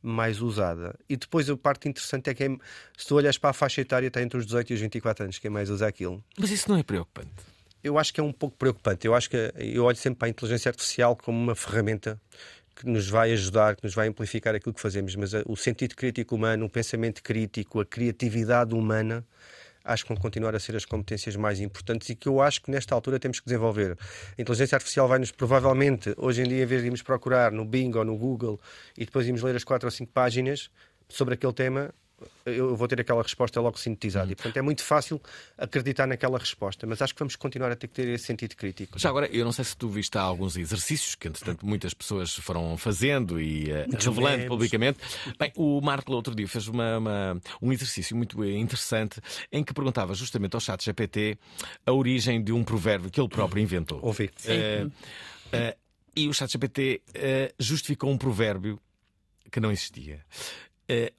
mais 0.02 0.40
usada. 0.40 0.98
E 1.06 1.16
depois 1.16 1.50
a 1.50 1.56
parte 1.56 1.86
interessante 1.86 2.30
é 2.30 2.34
que 2.34 2.44
é, 2.44 2.48
se 2.96 3.06
tu 3.06 3.14
olhas 3.14 3.36
para 3.36 3.50
a 3.50 3.52
faixa 3.52 3.82
etária 3.82 4.06
está 4.06 4.22
entre 4.22 4.38
os 4.38 4.46
18 4.46 4.70
e 4.70 4.74
os 4.74 4.80
24 4.80 5.24
anos, 5.24 5.38
quem 5.38 5.50
mais 5.50 5.68
usa 5.68 5.86
aquilo. 5.86 6.24
Mas 6.38 6.50
isso 6.50 6.70
não 6.70 6.78
é 6.78 6.82
preocupante? 6.82 7.30
Eu 7.82 7.98
acho 7.98 8.14
que 8.14 8.20
é 8.20 8.22
um 8.22 8.32
pouco 8.32 8.56
preocupante. 8.56 9.06
Eu 9.06 9.14
acho 9.14 9.28
que 9.28 9.52
eu 9.56 9.84
olho 9.84 9.96
sempre 9.96 10.20
para 10.20 10.28
a 10.28 10.30
inteligência 10.30 10.70
artificial 10.70 11.14
como 11.14 11.38
uma 11.38 11.54
ferramenta 11.54 12.18
que 12.74 12.86
nos 12.86 13.08
vai 13.08 13.32
ajudar, 13.32 13.76
que 13.76 13.84
nos 13.84 13.94
vai 13.94 14.08
amplificar 14.08 14.54
aquilo 14.54 14.74
que 14.74 14.80
fazemos, 14.80 15.14
mas 15.16 15.32
o 15.46 15.56
sentido 15.56 15.94
crítico 15.94 16.34
humano, 16.34 16.66
o 16.66 16.70
pensamento 16.70 17.22
crítico, 17.22 17.80
a 17.80 17.84
criatividade 17.84 18.74
humana, 18.74 19.24
acho 19.84 20.04
que 20.04 20.08
vão 20.08 20.16
continuar 20.20 20.54
a 20.54 20.58
ser 20.58 20.74
as 20.74 20.84
competências 20.84 21.36
mais 21.36 21.60
importantes 21.60 22.08
e 22.08 22.14
que 22.14 22.28
eu 22.28 22.40
acho 22.40 22.62
que 22.62 22.70
nesta 22.70 22.94
altura 22.94 23.20
temos 23.20 23.38
que 23.38 23.46
desenvolver. 23.46 23.96
A 24.36 24.40
inteligência 24.40 24.76
artificial 24.76 25.06
vai-nos 25.06 25.30
provavelmente, 25.30 26.14
hoje 26.16 26.42
em 26.42 26.48
dia, 26.48 26.62
em 26.62 26.66
vez 26.66 26.80
de 26.80 26.86
irmos 26.88 27.02
procurar 27.02 27.52
no 27.52 27.64
Bing 27.64 27.94
ou 27.96 28.04
no 28.04 28.16
Google 28.16 28.58
e 28.96 29.04
depois 29.04 29.26
irmos 29.26 29.42
ler 29.42 29.54
as 29.54 29.64
quatro 29.64 29.86
ou 29.86 29.90
cinco 29.90 30.12
páginas 30.12 30.70
sobre 31.08 31.34
aquele 31.34 31.52
tema, 31.52 31.94
eu 32.46 32.76
vou 32.76 32.86
ter 32.86 33.00
aquela 33.00 33.22
resposta 33.22 33.60
logo 33.60 33.78
sintetizada. 33.78 34.26
Uhum. 34.26 34.32
E, 34.32 34.34
portanto, 34.34 34.56
é 34.56 34.62
muito 34.62 34.82
fácil 34.82 35.20
acreditar 35.56 36.06
naquela 36.06 36.38
resposta, 36.38 36.86
mas 36.86 37.00
acho 37.00 37.14
que 37.14 37.18
vamos 37.18 37.36
continuar 37.36 37.70
a 37.72 37.76
ter 37.76 37.88
que 37.88 37.94
ter 37.94 38.08
esse 38.08 38.24
sentido 38.24 38.54
crítico. 38.54 38.98
Já 38.98 39.08
agora, 39.08 39.26
eu 39.26 39.44
não 39.44 39.52
sei 39.52 39.64
se 39.64 39.76
tu 39.76 39.88
viste 39.88 40.16
alguns 40.16 40.56
exercícios 40.56 41.14
que, 41.14 41.28
entretanto, 41.28 41.66
muitas 41.66 41.94
pessoas 41.94 42.34
foram 42.34 42.76
fazendo 42.76 43.40
e 43.40 43.70
uh, 43.72 43.86
revelando 43.92 44.36
memes. 44.36 44.48
publicamente. 44.48 44.98
Bem, 45.38 45.52
o 45.56 45.80
Marco, 45.80 46.12
outro 46.12 46.34
dia, 46.34 46.46
fez 46.46 46.68
uma, 46.68 46.98
uma, 46.98 47.40
um 47.60 47.72
exercício 47.72 48.16
muito 48.16 48.44
interessante 48.44 49.20
em 49.50 49.64
que 49.64 49.72
perguntava 49.72 50.14
justamente 50.14 50.54
ao 50.54 50.60
chat 50.60 50.84
GPT 50.84 51.38
a 51.86 51.92
origem 51.92 52.42
de 52.42 52.52
um 52.52 52.62
provérbio 52.62 53.10
que 53.10 53.20
ele 53.20 53.28
próprio 53.28 53.62
inventou. 53.62 54.00
Ouvi. 54.02 54.30
Uh, 54.44 54.86
uh, 54.86 55.78
e 56.16 56.28
o 56.28 56.34
chat 56.34 56.50
GPT 56.50 57.02
justificou 57.58 58.10
um 58.10 58.18
provérbio 58.18 58.80
que 59.50 59.58
não 59.58 59.72
existia. 59.72 60.24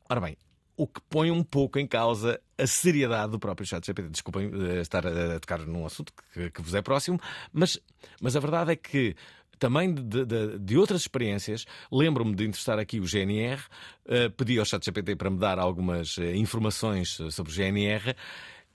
ora 0.10 0.22
bem, 0.22 0.38
o 0.78 0.88
que 0.88 1.02
põe 1.10 1.32
um 1.32 1.44
pouco 1.44 1.80
em 1.80 1.88
causa 1.88 2.40
a 2.58 2.68
seriedade 2.68 3.32
do 3.32 3.40
próprio 3.40 3.68
chat 3.68 3.86
GPT. 3.86 4.10
Desculpem 4.10 4.48
uh, 4.48 4.82
estar 4.82 5.06
a, 5.06 5.40
tocar 5.40 5.60
num 5.60 5.86
assunto 5.86 6.14
que, 6.34 6.50
que, 6.52 6.62
vos 6.62 6.74
é 6.76 6.82
próximo, 6.82 7.20
mas, 7.52 7.80
mas 8.22 8.36
a 8.36 8.40
verdade 8.40 8.72
é 8.72 8.76
que 8.76 9.16
também 9.58 9.94
de, 9.94 10.26
de, 10.26 10.60
de 10.60 10.78
outras 10.78 11.02
experiências, 11.02 11.66
lembro-me 11.92 12.36
de 12.36 12.46
interessar 12.46 12.78
aqui 12.78 13.00
o 13.00 13.06
GNR, 13.06 13.62
uh, 14.06 14.30
pedi 14.36 14.60
ao 14.60 14.66
chat 14.66 14.84
GPT 14.84 15.16
para 15.16 15.30
me 15.30 15.38
dar 15.38 15.60
algumas 15.60 16.18
uh, 16.18 16.24
informações 16.24 17.18
sobre 17.32 17.52
o 17.52 17.56
GNR, 17.56 18.16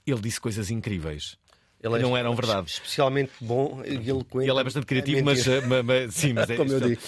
ele 0.05 0.21
disse 0.21 0.41
coisas 0.41 0.71
incríveis. 0.71 1.37
Ele 1.83 1.95
é 1.95 1.99
não 1.99 2.15
eram 2.15 2.35
verdade. 2.35 2.69
Especialmente 2.69 3.31
bom 3.41 3.81
e 3.83 4.07
eloquente. 4.07 4.47
Ele 4.49 4.59
é 4.59 4.63
bastante 4.63 4.85
criativo, 4.85 5.19
é 5.19 5.23
mas, 5.23 5.47
mas, 5.47 5.85
mas, 5.85 6.13
sim, 6.13 6.33
mas 6.33 6.47
é, 6.49 6.55
Como 6.55 6.71
isto, 6.71 6.83
eu 6.83 6.89
digo. 6.89 7.01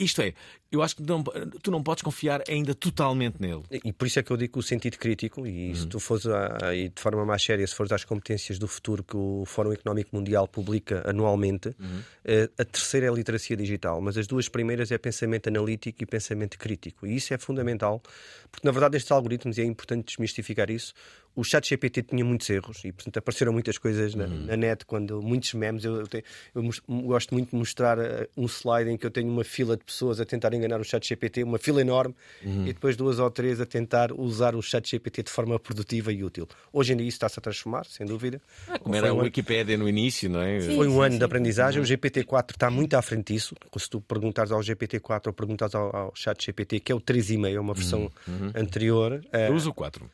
Isto 0.00 0.22
é, 0.22 0.34
eu 0.70 0.82
acho 0.82 0.96
que 0.96 1.02
não, 1.02 1.22
tu 1.62 1.70
não 1.70 1.82
podes 1.82 2.02
confiar 2.02 2.42
ainda 2.48 2.74
totalmente 2.74 3.40
nele. 3.40 3.62
E 3.70 3.92
por 3.92 4.06
isso 4.06 4.18
é 4.18 4.22
que 4.22 4.30
eu 4.30 4.36
digo 4.36 4.58
o 4.58 4.62
sentido 4.62 4.98
crítico, 4.98 5.46
e 5.46 5.68
uhum. 5.68 5.74
se 5.74 5.86
tu 5.86 6.00
fores 6.00 6.26
a, 6.26 6.74
e 6.74 6.88
de 6.88 7.00
forma 7.00 7.24
mais 7.24 7.42
séria, 7.42 7.66
se 7.66 7.74
fores 7.74 7.92
às 7.92 8.04
competências 8.04 8.58
do 8.58 8.66
futuro 8.66 9.04
que 9.04 9.16
o 9.16 9.44
Fórum 9.46 9.72
Económico 9.72 10.14
Mundial 10.14 10.48
publica 10.48 11.08
anualmente, 11.08 11.68
uhum. 11.78 12.02
Eh, 12.26 12.48
a 12.56 12.64
terceira 12.64 13.06
é 13.06 13.10
a 13.10 13.12
literacia 13.12 13.54
digital, 13.54 14.00
mas 14.00 14.16
as 14.16 14.26
duas 14.26 14.48
primeiras 14.48 14.90
é 14.90 14.96
pensamento 14.96 15.48
analítico 15.48 16.02
e 16.02 16.06
pensamento 16.06 16.58
crítico. 16.58 17.06
E 17.06 17.16
isso 17.16 17.34
é 17.34 17.38
fundamental, 17.38 18.02
porque 18.50 18.66
na 18.66 18.72
verdade 18.72 18.96
estes 18.96 19.12
algoritmos, 19.12 19.58
e 19.58 19.60
é 19.60 19.64
importante 19.64 20.06
desmistificar 20.06 20.70
isso, 20.70 20.94
o 21.36 21.42
chat 21.42 21.68
GPT 21.68 22.02
tinha 22.04 22.24
muitos 22.24 22.48
erros 22.48 22.84
e, 22.84 22.92
portanto, 22.92 23.16
apareceram 23.16 23.52
muitas 23.52 23.76
coisas 23.76 24.14
na, 24.14 24.24
uhum. 24.24 24.46
na 24.46 24.56
net, 24.56 24.86
quando 24.86 25.20
muitos 25.20 25.52
memes. 25.54 25.84
Eu, 25.84 25.96
eu, 25.96 26.06
tenho, 26.06 26.22
eu, 26.54 26.62
gosto 27.02 27.34
muito 27.34 27.50
de 27.50 27.56
mostrar 27.56 27.98
uh, 27.98 28.28
um 28.36 28.46
slide 28.46 28.88
em 28.88 28.96
que 28.96 29.04
eu 29.04 29.10
tenho 29.10 29.28
uma 29.28 29.42
fila 29.42 29.76
de 29.76 29.84
pessoas 29.84 30.20
a 30.20 30.24
tentar 30.24 30.53
enganar 30.54 30.80
o 30.80 30.84
chat 30.84 31.06
GPT, 31.06 31.42
uma 31.42 31.58
fila 31.58 31.80
enorme, 31.80 32.14
uhum. 32.44 32.66
e 32.66 32.72
depois 32.72 32.96
duas 32.96 33.18
ou 33.18 33.30
três 33.30 33.60
a 33.60 33.66
tentar 33.66 34.12
usar 34.12 34.54
o 34.54 34.62
chat 34.62 34.88
GPT 34.88 35.24
de 35.24 35.30
forma 35.30 35.58
produtiva 35.58 36.12
e 36.12 36.24
útil. 36.24 36.48
Hoje 36.72 36.92
em 36.92 36.96
dia 36.96 37.06
isso 37.06 37.16
está-se 37.16 37.38
a 37.38 37.42
transformar, 37.42 37.84
sem 37.86 38.06
dúvida. 38.06 38.40
Ah, 38.68 38.78
como 38.78 38.94
era 38.94 39.12
um 39.12 39.20
a 39.20 39.24
Wikipédia 39.24 39.76
no 39.76 39.88
início, 39.88 40.28
não 40.30 40.40
é? 40.40 40.60
Sim, 40.60 40.76
foi 40.76 40.88
um 40.88 40.92
sim, 40.92 41.00
ano 41.00 41.12
sim. 41.12 41.18
de 41.18 41.24
aprendizagem. 41.24 41.80
Uhum. 41.80 41.84
O 41.84 41.88
GPT-4 41.88 42.50
está 42.52 42.70
muito 42.70 42.94
à 42.94 43.02
frente 43.02 43.32
disso. 43.32 43.54
Se 43.76 43.88
tu 43.88 44.00
perguntares 44.00 44.52
ao 44.52 44.60
GPT-4 44.60 45.26
ou 45.26 45.32
perguntares 45.32 45.74
ao, 45.74 45.94
ao 45.94 46.12
chat 46.14 46.44
GPT, 46.44 46.80
que 46.80 46.92
é 46.92 46.94
o 46.94 47.00
3,5, 47.00 47.54
é 47.54 47.60
uma 47.60 47.74
versão 47.74 48.10
uhum. 48.26 48.34
uhum. 48.46 48.52
anterior. 48.54 49.24
Eu 49.32 49.52
uh, 49.52 49.54
uso 49.54 49.70
o 49.70 49.74
4. 49.74 50.08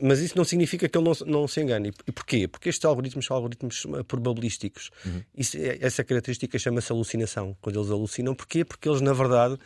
Mas 0.00 0.20
isso 0.20 0.36
não 0.36 0.44
significa 0.44 0.88
que 0.88 0.98
ele 0.98 1.04
não, 1.04 1.12
não 1.26 1.48
se 1.48 1.60
engane. 1.60 1.92
E 2.06 2.12
porquê? 2.12 2.48
Porque 2.48 2.68
estes 2.68 2.84
algoritmos 2.84 3.26
são 3.26 3.36
algoritmos 3.36 3.86
eh, 3.94 4.02
probabilísticos. 4.02 4.90
Uhum. 5.04 5.22
Isso, 5.36 5.56
é, 5.56 5.78
essa 5.80 6.04
característica 6.04 6.58
chama-se 6.58 6.92
alucinação. 6.92 7.56
Quando 7.60 7.78
eles 7.78 7.90
alucinam, 7.90 8.34
porquê? 8.34 8.64
Porque 8.64 8.88
eles, 8.88 9.00
na 9.00 9.12
verdade, 9.12 9.58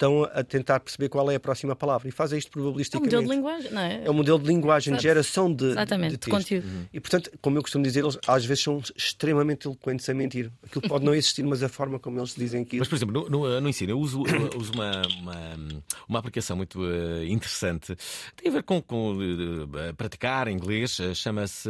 estão 0.00 0.24
a 0.24 0.42
tentar 0.42 0.80
perceber 0.80 1.10
qual 1.10 1.30
é 1.30 1.34
a 1.34 1.40
próxima 1.40 1.76
palavra 1.76 2.08
e 2.08 2.10
fazem 2.10 2.38
isto 2.38 2.50
probabilisticamente. 2.50 3.14
É 3.14 3.18
um 3.18 3.22
modelo 3.22 3.30
de 3.30 3.36
linguagem, 3.36 3.72
não 3.72 3.80
é? 3.82 4.04
É 4.04 4.10
um 4.10 4.14
modelo 4.14 4.38
de 4.38 4.46
linguagem, 4.46 4.96
de 4.96 5.02
geração 5.02 5.52
de, 5.52 5.66
Exatamente, 5.66 6.12
de, 6.12 6.20
de 6.20 6.30
conteúdo. 6.30 6.66
Uhum. 6.66 6.86
E, 6.90 7.00
portanto, 7.00 7.30
como 7.42 7.58
eu 7.58 7.62
costumo 7.62 7.84
dizer, 7.84 8.00
eles 8.00 8.18
às 8.26 8.44
vezes 8.44 8.64
são 8.64 8.82
extremamente 8.96 9.66
eloquentes 9.66 10.08
a 10.08 10.14
mentir. 10.14 10.50
Aquilo 10.64 10.88
pode 10.88 11.04
não 11.04 11.14
existir, 11.14 11.42
mas 11.44 11.62
a 11.62 11.68
forma 11.68 11.98
como 11.98 12.18
eles 12.18 12.34
dizem 12.34 12.62
aquilo. 12.62 12.80
Mas, 12.80 12.88
por 12.88 12.96
exemplo, 12.96 13.28
no, 13.28 13.28
no, 13.28 13.60
no 13.60 13.68
ensino, 13.68 13.92
eu 13.92 13.98
uso, 13.98 14.22
eu 14.26 14.58
uso 14.58 14.72
uma, 14.72 15.02
uma, 15.20 15.82
uma, 16.08 16.18
aplicação 16.18 16.56
muito 16.56 16.80
uh, 16.80 17.24
interessante. 17.24 17.94
Tem 18.36 18.48
a 18.50 18.54
ver 18.54 18.62
com, 18.62 18.80
com 18.80 19.18
uh, 19.18 19.94
praticar 19.96 20.48
inglês, 20.48 20.98
uh, 20.98 21.14
chama-se 21.14 21.68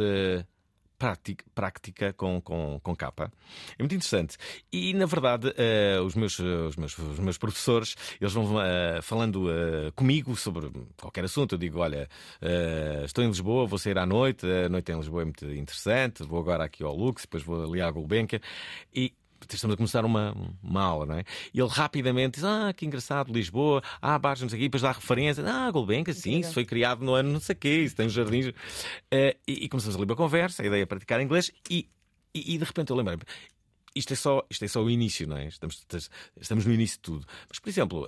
prática, 1.01 2.13
com, 2.13 2.39
com, 2.41 2.79
com 2.81 2.95
capa. 2.95 3.31
É 3.77 3.81
muito 3.81 3.95
interessante. 3.95 4.37
E, 4.71 4.93
na 4.93 5.05
verdade, 5.05 5.47
uh, 5.47 6.03
os, 6.03 6.15
meus, 6.15 6.37
os, 6.37 6.75
meus, 6.75 6.97
os 6.97 7.19
meus 7.19 7.37
professores, 7.37 7.95
eles 8.19 8.33
vão 8.33 8.55
uh, 8.55 9.01
falando 9.01 9.47
uh, 9.47 9.91
comigo 9.95 10.35
sobre 10.35 10.69
qualquer 10.99 11.23
assunto. 11.23 11.55
Eu 11.55 11.59
digo, 11.59 11.79
olha, 11.79 12.07
estou 13.03 13.23
em 13.23 13.27
Lisboa, 13.27 13.65
vou 13.65 13.79
sair 13.79 13.97
à 13.97 14.05
noite, 14.05 14.45
a 14.45 14.69
noite 14.69 14.91
em 14.91 14.95
Lisboa 14.95 15.23
é 15.23 15.25
muito 15.25 15.45
interessante, 15.51 16.23
vou 16.23 16.39
agora 16.39 16.65
aqui 16.65 16.83
ao 16.83 16.95
Lux, 16.95 17.23
depois 17.23 17.43
vou 17.43 17.63
ali 17.63 17.81
à 17.81 17.89
Gulbenkian. 17.89 18.39
E 18.93 19.13
estamos 19.49 19.73
a 19.73 19.77
começar 19.77 20.05
uma, 20.05 20.35
uma 20.63 20.81
aula, 20.81 21.05
não 21.05 21.15
é? 21.15 21.23
E 21.53 21.59
ele 21.59 21.69
rapidamente 21.69 22.35
diz: 22.35 22.43
Ah, 22.43 22.73
que 22.75 22.85
engraçado, 22.85 23.31
Lisboa, 23.31 23.81
ah, 24.01 24.17
baixo, 24.17 24.43
não 24.43 24.49
sei 24.49 24.57
o 24.57 24.59
quê, 24.59 24.67
depois 24.67 24.83
dá 24.83 24.91
referência, 24.91 25.43
ah, 25.47 25.69
Golbenca, 25.71 26.13
sim, 26.13 26.39
isso 26.39 26.53
foi 26.53 26.65
criado 26.65 27.03
no 27.03 27.13
ano 27.13 27.31
não 27.31 27.39
sei 27.39 27.53
o 27.53 27.57
quê, 27.57 27.81
isso 27.83 27.95
tem 27.95 28.09
jardins. 28.09 28.47
Uh, 28.47 28.53
e, 29.47 29.65
e 29.65 29.69
começamos 29.69 29.95
ali 29.95 30.05
uma 30.05 30.15
conversa, 30.15 30.63
a 30.63 30.65
ideia 30.65 30.83
é 30.83 30.85
praticar 30.85 31.21
inglês, 31.21 31.51
e, 31.69 31.89
e, 32.33 32.55
e 32.55 32.57
de 32.57 32.63
repente 32.63 32.89
eu 32.89 32.95
lembrei-me. 32.95 33.23
Isto 33.93 34.13
é, 34.13 34.15
só, 34.15 34.45
isto 34.49 34.63
é 34.63 34.67
só 34.69 34.81
o 34.81 34.89
início, 34.89 35.27
não 35.27 35.35
é? 35.35 35.47
Estamos, 35.47 35.85
estamos 36.39 36.65
no 36.65 36.71
início 36.71 36.95
de 36.95 37.01
tudo. 37.01 37.27
Mas, 37.49 37.59
por 37.59 37.67
exemplo, 37.67 38.07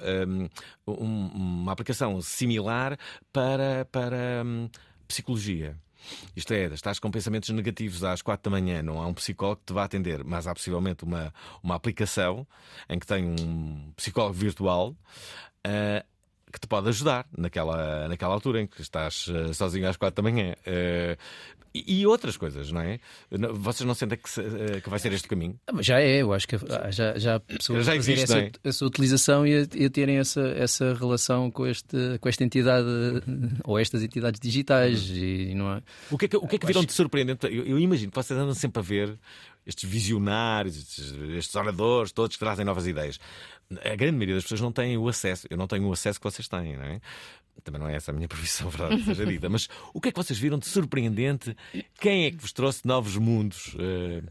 um, 0.88 1.28
uma 1.28 1.74
aplicação 1.74 2.22
similar 2.22 2.98
para, 3.34 3.84
para 3.91 4.43
um, 4.46 4.69
psicologia. 5.10 5.78
Isto 6.36 6.54
é, 6.54 6.66
estás 6.66 7.00
com 7.00 7.12
pensamentos 7.12 7.50
negativos 7.50 8.04
às 8.04 8.22
quatro 8.22 8.50
da 8.50 8.60
manhã, 8.60 8.82
não 8.82 9.02
há 9.02 9.08
um 9.08 9.13
psicólogo 9.13 9.62
que 9.62 9.68
te 9.68 9.74
vá 9.74 9.84
atender, 9.84 10.24
mas 10.24 10.48
há 10.48 10.54
possivelmente 10.54 11.04
uma, 11.04 11.34
uma 11.62 11.76
aplicação 11.76 12.46
em 12.89 13.00
que 13.00 13.06
tem 13.06 13.24
um 13.26 13.92
psicólogo 13.96 14.34
virtual. 14.34 14.96
Uh, 15.66 16.04
que 16.54 16.60
te 16.60 16.68
pode 16.68 16.88
ajudar 16.88 17.26
naquela, 17.36 18.08
naquela 18.08 18.32
altura 18.36 18.62
em 18.62 18.68
que 18.68 18.80
estás 18.80 19.28
uh, 19.28 19.52
sozinho 19.56 19.89
às 19.89 19.98
quatro 19.98 20.22
da 20.22 20.30
manhã. 20.30 20.54
Uh, 20.60 21.18
e, 21.86 22.02
e, 22.02 22.08
outras 22.08 22.38
coisas, 22.38 22.72
não 22.72 22.82
é? 22.82 23.00
Vocês 23.54 23.86
não 23.86 23.93
sentem 23.93 24.17
que, 24.17 24.30
se, 24.30 24.41
uh, 24.41 24.82
que 24.82 24.89
vai 24.89 25.00
ser 25.00 25.12
este 25.13 25.28
caminho? 25.28 25.60
Ah, 25.67 25.82
já 25.82 26.00
é, 26.00 26.22
eu 26.22 26.34
acho 26.34 26.48
que 26.48 26.58
já, 26.91 27.17
já 27.17 27.36
há 27.36 27.39
pessoas 27.39 27.86
já 27.86 27.96
existe, 27.96 28.24
essa, 28.24 28.39
é? 28.39 28.52
essa, 28.63 28.86
utilização 28.86 29.46
e 29.46 29.56
a, 29.56 29.67
e 29.76 29.86
a, 29.86 29.89
terem 29.89 30.17
essa, 30.17 30.41
essa 30.41 30.93
relação 30.93 31.50
com, 31.52 31.65
este, 31.65 31.98
com 32.19 32.30
esta 32.30 32.43
entidade 32.43 32.88
ou 33.63 33.80
estas 33.80 34.04
entidades 34.04 34.39
digitais. 34.39 35.10
Uhum. 35.10 35.15
E, 35.15 35.56
não 35.56 35.72
é... 35.74 35.82
O 36.12 36.17
que 36.17 36.26
é 36.26 36.28
que, 36.28 36.38
o 36.38 36.48
que, 36.48 36.56
é 36.56 36.60
que 36.60 36.65
viram 36.65 36.82
acho... 36.82 36.88
de 36.88 36.93
surpreendente? 36.93 37.46
Eu, 37.48 37.65
eu 37.65 37.80
imagino 37.80 38.12
que 38.12 38.15
vocês 38.15 38.38
andam 38.38 38.54
sempre 38.54 38.80
a 38.80 38.84
ver 38.84 39.17
estes 39.65 39.89
visionários, 39.89 40.78
estes, 40.78 41.13
estes 41.38 41.56
oradores, 41.56 42.12
todos 42.12 42.36
que 42.36 42.39
trazem 42.39 42.65
novas 42.65 42.86
ideias. 42.88 43.19
A 43.84 43.96
grande 43.96 44.13
maioria 44.13 44.36
das 44.36 44.43
pessoas 44.43 44.62
não 44.62 44.72
tem 44.72 44.98
o 44.98 45.08
acesso. 45.08 45.48
Eu 45.50 45.58
não 45.58 45.67
tenho 45.67 45.88
o 45.88 45.93
acesso 45.93 46.19
que 46.19 46.24
vocês 46.24 46.48
têm, 46.48 46.76
não 46.76 46.84
é? 46.84 47.02
Também 47.63 47.80
não 47.80 47.89
é 47.89 47.96
essa 47.96 48.12
a 48.12 48.13
minha 48.13 48.28
profissão, 48.30 48.70
verdade 48.70 49.04
seja 49.04 49.26
dita. 49.26 49.50
Mas 49.50 49.68
o 49.94 50.02
que 50.02 50.10
é 50.10 50.12
que 50.12 50.18
vocês 50.18 50.38
viram 50.38 50.58
de 50.58 50.66
surpreendente? 50.66 51.56
Quem 52.00 52.26
é 52.26 52.32
que 52.32 52.38
vos 52.38 52.52
trouxe 52.54 52.86
novos 52.86 53.18
mundos? 53.18 53.74
Uh... 53.76 54.24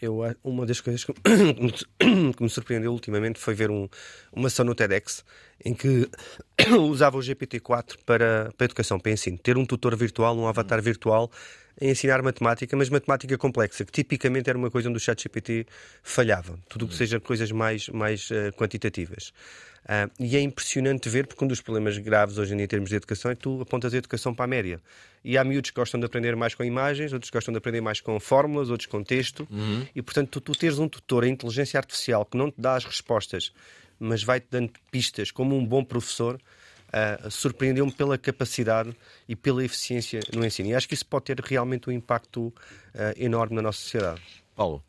Eu, 0.00 0.20
uma 0.42 0.64
das 0.64 0.80
coisas 0.80 1.04
que, 1.04 1.12
que, 2.32 2.42
me 2.42 2.48
surpreendeu 2.48 2.90
ultimamente 2.90 3.38
foi 3.38 3.52
ver 3.52 3.70
um, 3.70 3.86
uma 4.32 4.48
ação 4.48 4.64
no 4.64 4.74
TEDx 4.74 5.22
em 5.62 5.74
que 5.74 6.08
usava 6.80 7.18
o 7.18 7.20
GPT-4 7.20 7.98
para, 8.06 8.50
para 8.56 8.64
a 8.64 8.64
educação, 8.64 8.98
para 8.98 9.12
ensino. 9.12 9.36
Ter 9.36 9.58
um 9.58 9.66
tutor 9.66 9.94
virtual, 9.94 10.34
um 10.38 10.48
avatar 10.48 10.80
virtual 10.80 11.30
em 11.78 11.90
ensinar 11.90 12.22
matemática, 12.22 12.74
mas 12.76 12.88
matemática 12.88 13.36
complexa, 13.36 13.84
que 13.84 13.92
tipicamente 13.92 14.48
era 14.48 14.58
uma 14.58 14.70
coisa 14.70 14.88
onde 14.88 14.96
o 14.96 15.00
ChatGPT 15.00 15.66
falhava. 16.02 16.58
Tudo 16.68 16.86
o 16.86 16.88
que 16.88 16.94
seja 16.94 17.20
coisas 17.20 17.52
mais, 17.52 17.88
mais 17.88 18.30
uh, 18.30 18.52
quantitativas. 18.56 19.32
Uh, 19.84 20.10
e 20.20 20.36
é 20.36 20.40
impressionante 20.40 21.08
ver, 21.08 21.26
porque 21.26 21.44
um 21.44 21.48
dos 21.48 21.60
problemas 21.60 21.96
graves 21.98 22.38
hoje 22.38 22.52
em 22.52 22.56
dia 22.56 22.64
em 22.64 22.68
termos 22.68 22.90
de 22.90 22.96
educação 22.96 23.30
é 23.30 23.34
que 23.34 23.42
tu 23.42 23.60
apontas 23.60 23.92
a 23.94 23.96
educação 23.96 24.34
para 24.34 24.44
a 24.44 24.48
média. 24.48 24.80
E 25.24 25.36
há 25.36 25.44
miúdos 25.44 25.70
que 25.70 25.76
gostam 25.76 25.98
de 25.98 26.06
aprender 26.06 26.36
mais 26.36 26.54
com 26.54 26.62
imagens, 26.62 27.12
outros 27.12 27.30
gostam 27.30 27.52
de 27.52 27.58
aprender 27.58 27.80
mais 27.80 28.00
com 28.00 28.18
fórmulas, 28.20 28.70
outros 28.70 28.86
com 28.86 29.02
texto. 29.02 29.46
Uhum. 29.50 29.86
E, 29.94 30.02
portanto, 30.02 30.28
tu, 30.30 30.40
tu 30.40 30.58
teres 30.58 30.78
um 30.78 30.88
tutor 30.88 31.24
em 31.24 31.32
inteligência 31.32 31.78
artificial 31.78 32.24
que 32.24 32.36
não 32.36 32.50
te 32.50 32.60
dá 32.60 32.76
as 32.76 32.84
respostas, 32.84 33.52
mas 33.98 34.22
vai-te 34.22 34.46
dando 34.50 34.72
pistas 34.90 35.30
como 35.30 35.56
um 35.56 35.64
bom 35.64 35.84
professor, 35.84 36.36
uh, 36.36 37.30
surpreendeu-me 37.30 37.92
pela 37.92 38.16
capacidade 38.16 38.94
e 39.28 39.34
pela 39.34 39.64
eficiência 39.64 40.20
no 40.32 40.44
ensino. 40.44 40.68
E 40.68 40.74
acho 40.74 40.88
que 40.88 40.94
isso 40.94 41.06
pode 41.06 41.24
ter 41.26 41.40
realmente 41.40 41.88
um 41.88 41.92
impacto 41.92 42.48
uh, 42.48 42.54
enorme 43.16 43.56
na 43.56 43.62
nossa 43.62 43.78
sociedade. 43.78 44.20
Paulo. 44.54 44.84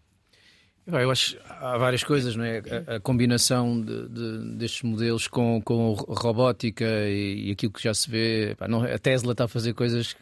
Eu 1.00 1.12
acho 1.12 1.38
há 1.48 1.78
várias 1.78 2.04
coisas, 2.04 2.36
não 2.36 2.44
é? 2.44 2.62
A, 2.88 2.96
a 2.96 3.00
combinação 3.00 3.80
de, 3.82 4.10
de, 4.10 4.56
destes 4.56 4.82
modelos 4.84 5.28
com, 5.28 5.62
com 5.62 5.94
robótica 5.94 6.86
e, 6.86 7.50
e, 7.50 7.52
aquilo 7.52 7.72
que 7.72 7.84
já 7.84 7.94
se 7.94 8.10
vê. 8.10 8.56
Pá, 8.58 8.68
não, 8.68 8.84
a 8.84 8.98
Tesla 8.98 9.32
está 9.32 9.46
a 9.46 9.48
fazer 9.48 9.74
coisas. 9.74 10.16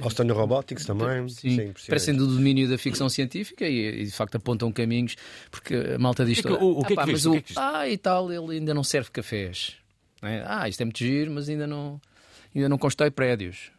Boston 0.00 0.32
Robotics 0.32 0.84
também. 0.86 1.28
Sim, 1.28 1.72
sim 1.76 1.86
parecem 1.88 2.14
do 2.14 2.26
domínio 2.26 2.68
da 2.68 2.78
ficção 2.78 3.08
científica 3.08 3.66
e, 3.66 4.02
e, 4.02 4.04
de 4.04 4.12
facto 4.12 4.36
apontam 4.36 4.70
caminhos, 4.72 5.16
porque 5.50 5.74
a 5.94 5.98
malta 5.98 6.24
diz. 6.24 6.40
Que, 6.40 6.48
o, 6.48 6.78
o, 6.78 6.84
que 6.84 6.94
ah, 6.96 7.02
é 7.02 7.06
que 7.06 7.28
o, 7.28 7.32
que 7.32 7.38
é 7.38 7.42
que 7.42 7.54
ah, 7.56 7.88
e 7.88 7.98
tal, 7.98 8.32
ele 8.32 8.58
ainda 8.58 8.72
não 8.72 8.84
serve 8.84 9.10
cafés. 9.10 9.76
É? 10.22 10.42
Ah, 10.46 10.68
isto 10.68 10.80
é 10.80 10.84
muito 10.84 10.98
giro, 10.98 11.30
mas 11.30 11.48
ainda 11.48 11.66
não, 11.66 12.00
ainda 12.54 12.68
não 12.68 12.78
constrói 12.78 13.10
prédios. 13.10 13.72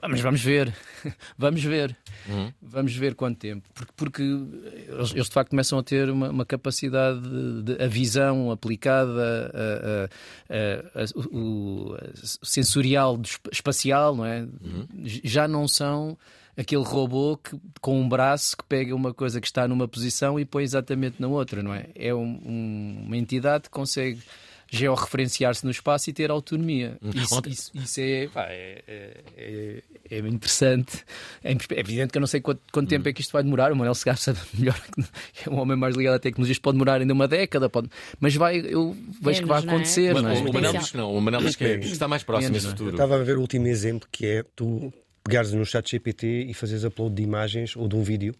Ah, 0.00 0.08
mas 0.08 0.20
vamos 0.20 0.42
ver, 0.42 0.74
vamos 1.38 1.64
ver, 1.64 1.96
uhum. 2.28 2.52
vamos 2.60 2.94
ver 2.94 3.14
quanto 3.14 3.38
tempo, 3.38 3.66
porque, 3.74 3.92
porque 3.96 4.22
eles, 4.22 5.12
eles, 5.12 5.26
de 5.26 5.32
facto 5.32 5.50
começam 5.50 5.78
a 5.78 5.82
ter 5.82 6.10
uma, 6.10 6.28
uma 6.28 6.44
capacidade 6.44 7.20
de, 7.20 7.62
de, 7.62 7.82
a 7.82 7.86
visão 7.86 8.50
aplicada, 8.50 9.50
a, 9.54 10.54
a, 10.54 11.02
a, 11.02 11.34
o, 11.34 11.96
sensorial 12.42 13.18
espacial, 13.50 14.14
não 14.14 14.26
é? 14.26 14.42
Uhum. 14.42 14.86
Já 15.02 15.48
não 15.48 15.66
são 15.66 16.16
aquele 16.56 16.84
robô 16.84 17.36
que, 17.36 17.58
com 17.80 18.00
um 18.00 18.08
braço 18.08 18.56
que 18.56 18.64
pega 18.64 18.94
uma 18.94 19.12
coisa 19.12 19.40
que 19.40 19.46
está 19.46 19.66
numa 19.68 19.88
posição 19.88 20.40
e 20.40 20.44
põe 20.44 20.62
exatamente 20.62 21.20
na 21.20 21.28
outra, 21.28 21.62
não 21.62 21.74
é? 21.74 21.86
É 21.94 22.14
um, 22.14 22.40
um, 22.44 23.02
uma 23.06 23.16
entidade 23.16 23.64
que 23.64 23.70
consegue 23.70 24.20
georreferenciar-se 24.70 25.64
no 25.64 25.70
espaço 25.70 26.10
e 26.10 26.12
ter 26.12 26.30
autonomia. 26.30 26.98
Hum. 27.02 27.10
Isso, 27.14 27.42
isso, 27.46 27.70
isso 27.74 28.00
é, 28.00 28.28
pá, 28.28 28.46
é, 28.48 28.82
é, 29.36 29.82
é, 30.10 30.18
interessante. 30.18 31.04
É, 31.42 31.52
evidente 31.52 32.12
que 32.12 32.18
eu 32.18 32.20
não 32.20 32.26
sei 32.26 32.40
quanto, 32.40 32.60
quanto 32.72 32.88
tempo 32.88 33.08
é 33.08 33.12
que 33.12 33.20
isto 33.20 33.32
vai 33.32 33.42
demorar. 33.42 33.72
O 33.72 33.76
Manuel 33.76 33.94
Segar 33.94 34.16
sabe 34.18 34.38
melhor 34.54 34.78
que 35.32 35.48
é 35.48 35.52
um 35.52 35.58
homem 35.58 35.76
mais 35.76 35.94
ligado 35.94 36.14
à 36.14 36.18
tecnologia. 36.18 36.56
Pode 36.60 36.74
demorar 36.74 37.00
ainda 37.00 37.12
uma 37.12 37.28
década, 37.28 37.68
pode... 37.68 37.88
mas 38.18 38.34
vai, 38.34 38.58
eu 38.58 38.96
vejo 39.22 39.42
que 39.42 39.48
vai 39.48 39.62
acontecer. 39.62 40.14
Não 40.14 40.28
é? 40.28 40.38
O 40.38 40.52
Manuel 40.52 40.72
diz 40.72 40.90
que 40.90 40.96
não. 40.96 41.14
O 41.14 41.20
Manuel 41.20 41.42
diz 41.42 41.56
que, 41.56 41.64
é, 41.64 41.78
que 41.78 41.86
está 41.86 42.08
mais 42.08 42.22
próximo 42.22 42.52
desse 42.52 42.66
futuro. 42.68 42.90
Eu 42.90 42.94
estava 42.94 43.16
a 43.16 43.22
ver 43.22 43.36
o 43.36 43.40
último 43.40 43.66
exemplo 43.66 44.08
que 44.10 44.26
é 44.26 44.44
tu 44.54 44.92
pegares 45.22 45.52
no 45.52 45.64
chat 45.64 45.90
GPT 45.90 46.46
e 46.48 46.54
fazes 46.54 46.84
upload 46.84 47.14
de 47.14 47.22
imagens 47.22 47.76
ou 47.76 47.88
de 47.88 47.96
um 47.96 48.02
vídeo 48.02 48.34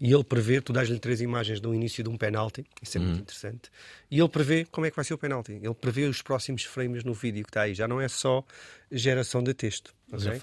e 0.00 0.12
ele 0.12 0.22
prevê, 0.22 0.60
tu 0.60 0.72
dás-lhe 0.72 0.98
três 0.98 1.20
imagens 1.20 1.60
do 1.60 1.74
início 1.74 2.04
de 2.04 2.08
um 2.08 2.16
penalti, 2.16 2.64
isso 2.80 2.98
é 2.98 3.00
muito 3.00 3.14
uhum. 3.16 3.20
interessante, 3.22 3.70
e 4.10 4.18
ele 4.18 4.28
prevê 4.28 4.64
como 4.70 4.86
é 4.86 4.90
que 4.90 4.96
vai 4.96 5.04
ser 5.04 5.14
o 5.14 5.18
penalti. 5.18 5.52
Ele 5.52 5.74
prevê 5.74 6.04
os 6.04 6.22
próximos 6.22 6.62
frames 6.64 7.02
no 7.02 7.12
vídeo 7.12 7.42
que 7.42 7.50
está 7.50 7.62
aí. 7.62 7.74
Já 7.74 7.88
não 7.88 8.00
é 8.00 8.06
só 8.08 8.44
geração 8.90 9.42
de 9.42 9.52
texto. 9.52 9.92
Okay? 10.12 10.40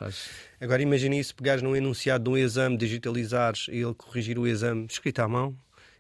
Agora 0.59 0.81
imagine 0.81 1.19
isso, 1.19 1.33
pegares 1.35 1.63
num 1.63 1.75
enunciado 1.75 2.25
de 2.25 2.29
um 2.29 2.37
exame, 2.37 2.77
digitalizares 2.77 3.67
e 3.69 3.77
ele 3.77 3.93
corrigir 3.93 4.37
o 4.37 4.45
exame 4.45 4.85
escrito 4.89 5.19
à 5.19 5.27
mão. 5.27 5.57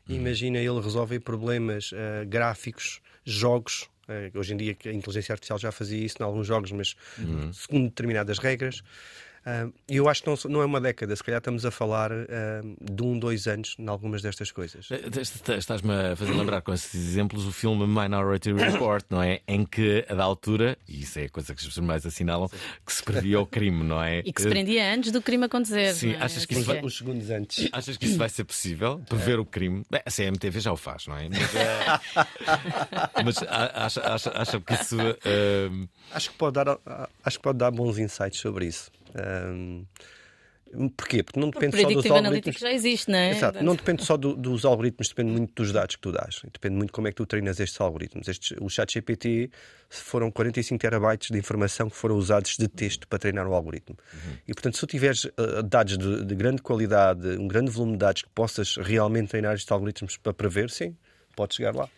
Uhum. 0.07 0.15
Imagina 0.15 0.59
ele 0.59 0.79
resolver 0.79 1.19
problemas 1.21 1.91
uh, 1.91 2.25
gráficos, 2.27 3.01
jogos. 3.23 3.89
Uh, 4.07 4.37
hoje 4.37 4.53
em 4.53 4.57
dia 4.57 4.77
a 4.85 4.91
inteligência 4.91 5.33
artificial 5.33 5.57
já 5.57 5.71
fazia 5.71 6.05
isso 6.05 6.17
em 6.19 6.23
alguns 6.23 6.45
jogos, 6.45 6.71
mas 6.71 6.95
uhum. 7.17 7.51
segundo 7.51 7.85
determinadas 7.85 8.37
regras. 8.37 8.83
E 9.87 9.97
eu 9.97 10.09
acho 10.09 10.23
que 10.23 10.29
não, 10.29 10.37
não, 10.49 10.61
é 10.61 10.65
uma 10.65 10.81
década, 10.81 11.15
se 11.15 11.23
calhar 11.23 11.37
estamos 11.37 11.65
a 11.65 11.71
falar 11.71 12.09
de 12.81 13.03
um, 13.03 13.17
dois 13.19 13.47
anos 13.47 13.75
em 13.77 13.87
algumas 13.87 14.21
destas 14.21 14.51
coisas. 14.51 14.89
Eh, 14.91 15.57
estás-me 15.57 15.93
a 15.93 16.15
fazer 16.15 16.33
lembrar 16.33 16.61
com 16.61 16.73
esses 16.73 16.95
exemplos 16.95 17.45
o 17.45 17.51
filme 17.51 17.85
Minority 17.85 18.53
Report, 18.53 19.05
não 19.09 19.21
é? 19.21 19.41
Em 19.47 19.63
que, 19.65 20.05
a 20.09 20.15
da 20.15 20.23
altura, 20.23 20.77
e 20.87 21.01
isso 21.01 21.19
é 21.19 21.25
a 21.25 21.29
coisa 21.29 21.53
que 21.53 21.59
as 21.59 21.67
pessoas 21.67 21.85
mais 21.85 22.05
assinalam, 22.05 22.49
que 22.85 22.93
se 22.93 23.03
previa 23.03 23.39
o 23.39 23.45
crime, 23.45 23.83
não 23.83 24.01
é? 24.01 24.19
E 24.25 24.33
que 24.33 24.41
se 24.41 24.49
prendia 24.49 24.93
antes 24.93 25.11
do 25.11 25.21
crime 25.21 25.45
acontecer. 25.45 25.93
Sim, 25.93 26.13
é? 26.13 26.17
achas 26.17 26.45
que 26.45 26.55
isso 26.55 26.63
vai... 26.63 26.81
Os 26.83 26.97
segundos 26.97 27.29
antes. 27.29 27.69
Achas 27.71 27.97
que 27.97 28.05
isso 28.05 28.17
vai 28.17 28.29
ser 28.29 28.43
possível? 28.43 29.01
Prever 29.07 29.37
é. 29.37 29.41
o 29.41 29.45
crime? 29.45 29.83
Bem, 29.89 30.01
a 30.05 30.11
CMTV 30.11 30.59
já 30.59 30.71
o 30.71 30.77
faz, 30.77 31.07
não 31.07 31.17
é? 31.17 31.29
Mas. 31.29 33.25
Mas 33.25 33.37
acha, 33.47 34.01
acha, 34.01 34.31
acha 34.35 34.61
que 34.61 34.73
isso. 34.73 34.97
Uh... 34.97 35.87
Acho, 36.11 36.31
que 36.31 36.37
pode 36.37 36.53
dar, 36.53 36.77
acho 37.23 37.37
que 37.37 37.43
pode 37.43 37.57
dar 37.57 37.71
bons 37.71 37.97
insights 37.97 38.39
sobre 38.39 38.67
isso. 38.67 38.91
Um, 39.15 39.85
Porquê? 40.97 41.23
Porque 41.23 41.39
não 41.39 41.49
depende 41.49 41.81
só 41.81 41.89
dos 41.89 42.05
algoritmos. 42.05 42.57
já 42.57 42.71
existe, 42.71 43.09
não 43.09 43.17
é? 43.17 43.31
Exato. 43.31 43.63
Não 43.63 43.75
depende 43.75 44.03
só 44.03 44.17
do, 44.17 44.35
dos 44.35 44.65
algoritmos, 44.65 45.07
depende 45.07 45.31
muito 45.31 45.53
dos 45.55 45.71
dados 45.71 45.95
que 45.95 46.01
tu 46.01 46.11
dás. 46.11 46.41
Depende 46.51 46.75
muito 46.75 46.91
como 46.91 47.07
é 47.07 47.11
que 47.11 47.15
tu 47.15 47.25
treinas 47.25 47.59
estes 47.59 47.79
algoritmos. 47.79 48.27
Estes, 48.27 48.57
o 48.59 48.69
chat 48.69 48.93
GPT 48.93 49.49
foram 49.89 50.29
45 50.31 50.79
terabytes 50.79 51.29
de 51.31 51.37
informação 51.37 51.89
que 51.89 51.95
foram 51.95 52.15
usados 52.15 52.57
de 52.57 52.67
texto 52.67 53.07
para 53.07 53.19
treinar 53.19 53.47
o 53.47 53.53
algoritmo. 53.53 53.97
Uhum. 54.13 54.37
E, 54.47 54.53
portanto, 54.53 54.75
se 54.75 54.79
tu 54.81 54.87
tiveres 54.87 55.25
uh, 55.25 55.63
dados 55.63 55.97
de, 55.97 56.25
de, 56.25 56.35
grande 56.35 56.61
qualidade, 56.61 57.27
um 57.37 57.47
grande 57.47 57.71
volume 57.71 57.93
de 57.93 57.99
dados 57.99 58.23
que 58.23 58.29
possas 58.29 58.75
realmente 58.77 59.29
treinar 59.29 59.55
estes 59.55 59.71
algoritmos 59.71 60.17
para 60.17 60.33
prever, 60.33 60.69
sim, 60.69 60.95
podes 61.35 61.55
chegar 61.55 61.73
lá. 61.73 61.89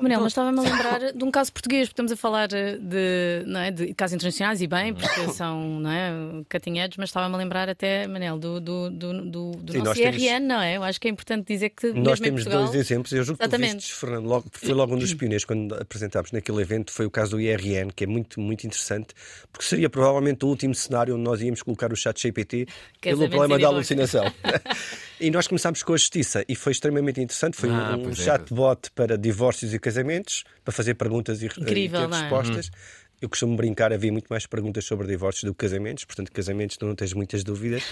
Manel, 0.00 0.16
então, 0.16 0.22
mas 0.24 0.32
estava-me 0.32 0.58
a 0.58 0.62
lembrar 0.70 1.12
de 1.12 1.24
um 1.24 1.30
caso 1.30 1.52
português, 1.52 1.88
porque 1.88 1.92
estamos 1.92 2.12
a 2.12 2.16
falar 2.16 2.52
eh, 2.52 2.76
de, 2.76 3.44
não 3.46 3.60
é, 3.60 3.70
de 3.70 3.94
casos 3.94 4.14
internacionais 4.14 4.60
e 4.62 4.66
bem, 4.66 4.94
porque 4.94 5.28
são 5.32 5.80
não 5.80 5.90
é, 5.90 6.12
cutting 6.50 6.78
edge, 6.78 6.96
mas 6.98 7.10
estava-me 7.10 7.34
a 7.34 7.38
lembrar 7.38 7.68
até, 7.68 8.06
Manel, 8.06 8.38
do, 8.38 8.60
do, 8.60 8.90
do, 8.90 9.24
do, 9.24 9.50
do 9.52 9.72
Sim, 9.72 9.78
nosso 9.78 10.00
IRN, 10.00 10.18
temos... 10.18 10.48
não 10.48 10.60
é? 10.60 10.76
Eu 10.76 10.82
acho 10.82 11.00
que 11.00 11.08
é 11.08 11.10
importante 11.10 11.46
dizer 11.46 11.70
que. 11.70 11.92
Nós 11.92 12.20
temos 12.20 12.42
Portugal... 12.42 12.66
dois 12.66 12.74
exemplos, 12.74 13.12
eu 13.12 13.22
julgo 13.22 13.38
que 13.38 13.44
Exatamente. 13.44 13.70
tu 13.70 13.76
vistes, 13.76 13.98
Fernando, 13.98 14.26
logo, 14.26 14.46
foi 14.52 14.74
logo 14.74 14.94
um 14.94 14.98
dos 14.98 15.14
pioneiros 15.14 15.44
quando 15.44 15.74
apresentámos 15.74 16.32
naquele 16.32 16.60
evento, 16.62 16.92
foi 16.92 17.06
o 17.06 17.10
caso 17.10 17.32
do 17.32 17.40
IRN, 17.40 17.90
que 17.94 18.04
é 18.04 18.06
muito, 18.06 18.40
muito 18.40 18.66
interessante, 18.66 19.14
porque 19.52 19.66
seria 19.66 19.90
provavelmente 19.90 20.44
o 20.44 20.48
último 20.48 20.74
cenário 20.74 21.14
onde 21.14 21.24
nós 21.24 21.40
íamos 21.40 21.62
colocar 21.62 21.92
o 21.92 21.96
chat 21.96 22.20
GPT 22.20 22.66
pelo 23.00 23.28
problema 23.28 23.58
da 23.58 23.68
alucinação. 23.68 24.24
e 25.20 25.30
nós 25.30 25.46
começámos 25.46 25.82
com 25.82 25.92
a 25.92 25.96
justiça 25.96 26.44
e 26.48 26.54
foi 26.54 26.72
extremamente 26.72 27.20
interessante. 27.20 27.56
Foi 27.56 27.68
ah, 27.70 27.96
um, 27.96 28.06
um 28.06 28.10
é. 28.10 28.14
chatbot 28.14 28.90
para 28.94 29.18
divórcios 29.18 29.74
e 29.74 29.78
casamentos, 29.78 30.44
para 30.64 30.72
fazer 30.72 30.94
perguntas 30.94 31.42
e, 31.42 31.46
Incrível, 31.46 32.04
e 32.04 32.08
ter 32.08 32.14
é? 32.14 32.20
respostas. 32.20 32.66
Uhum. 32.66 33.00
Eu 33.20 33.28
costumo 33.28 33.54
brincar, 33.54 33.92
havia 33.92 34.10
muito 34.10 34.28
mais 34.30 34.46
perguntas 34.46 34.82
sobre 34.86 35.06
divórcios 35.06 35.44
do 35.44 35.52
que 35.52 35.66
casamentos, 35.66 36.06
portanto, 36.06 36.32
casamentos 36.32 36.78
tu 36.78 36.86
não 36.86 36.94
tens 36.94 37.12
muitas 37.12 37.44
dúvidas, 37.44 37.82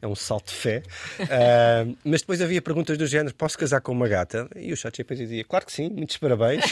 é 0.00 0.06
um 0.06 0.14
salto 0.14 0.46
de 0.46 0.54
fé. 0.54 0.82
Uh, 1.20 1.94
mas 2.02 2.22
depois 2.22 2.40
havia 2.40 2.62
perguntas 2.62 2.96
do 2.96 3.06
género: 3.06 3.34
posso 3.34 3.58
casar 3.58 3.82
com 3.82 3.92
uma 3.92 4.08
gata? 4.08 4.48
E 4.56 4.72
o 4.72 4.76
ChatGPT 4.76 5.24
dizia: 5.24 5.44
claro 5.44 5.66
que 5.66 5.72
sim, 5.72 5.90
muitos 5.90 6.16
parabéns. 6.16 6.64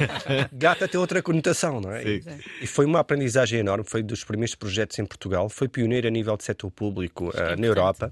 gata 0.50 0.88
tem 0.88 0.98
outra 0.98 1.20
conotação, 1.20 1.78
não 1.78 1.92
é? 1.92 2.02
Sim. 2.02 2.20
E 2.62 2.66
foi 2.66 2.86
uma 2.86 3.00
aprendizagem 3.00 3.60
enorme, 3.60 3.84
foi 3.86 4.02
dos 4.02 4.24
primeiros 4.24 4.54
projetos 4.54 4.98
em 4.98 5.04
Portugal, 5.04 5.50
foi 5.50 5.68
pioneiro 5.68 6.08
a 6.08 6.10
nível 6.10 6.38
de 6.38 6.44
setor 6.44 6.70
público 6.70 7.28
uh, 7.28 7.60
na 7.60 7.66
Europa. 7.66 8.10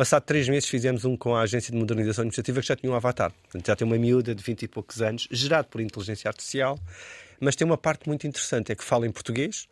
Passado 0.00 0.22
três 0.22 0.48
meses 0.48 0.66
fizemos 0.66 1.04
um 1.04 1.14
com 1.14 1.36
a 1.36 1.42
Agência 1.42 1.70
de 1.70 1.76
Modernização 1.76 2.22
Administrativa 2.22 2.62
que 2.62 2.66
já 2.66 2.74
tinha 2.74 2.90
um 2.90 2.94
avatar. 2.94 3.30
Portanto, 3.42 3.66
já 3.66 3.76
tem 3.76 3.86
uma 3.86 3.98
miúda 3.98 4.34
de 4.34 4.42
20 4.42 4.62
e 4.62 4.68
poucos 4.68 5.02
anos, 5.02 5.28
gerado 5.30 5.68
por 5.68 5.78
inteligência 5.78 6.26
artificial 6.26 6.80
mas 7.40 7.56
tem 7.56 7.66
uma 7.66 7.78
parte 7.78 8.06
muito 8.06 8.26
interessante, 8.26 8.70
é 8.70 8.74
que 8.74 8.84
fala 8.84 9.06
em 9.06 9.10
português, 9.10 9.66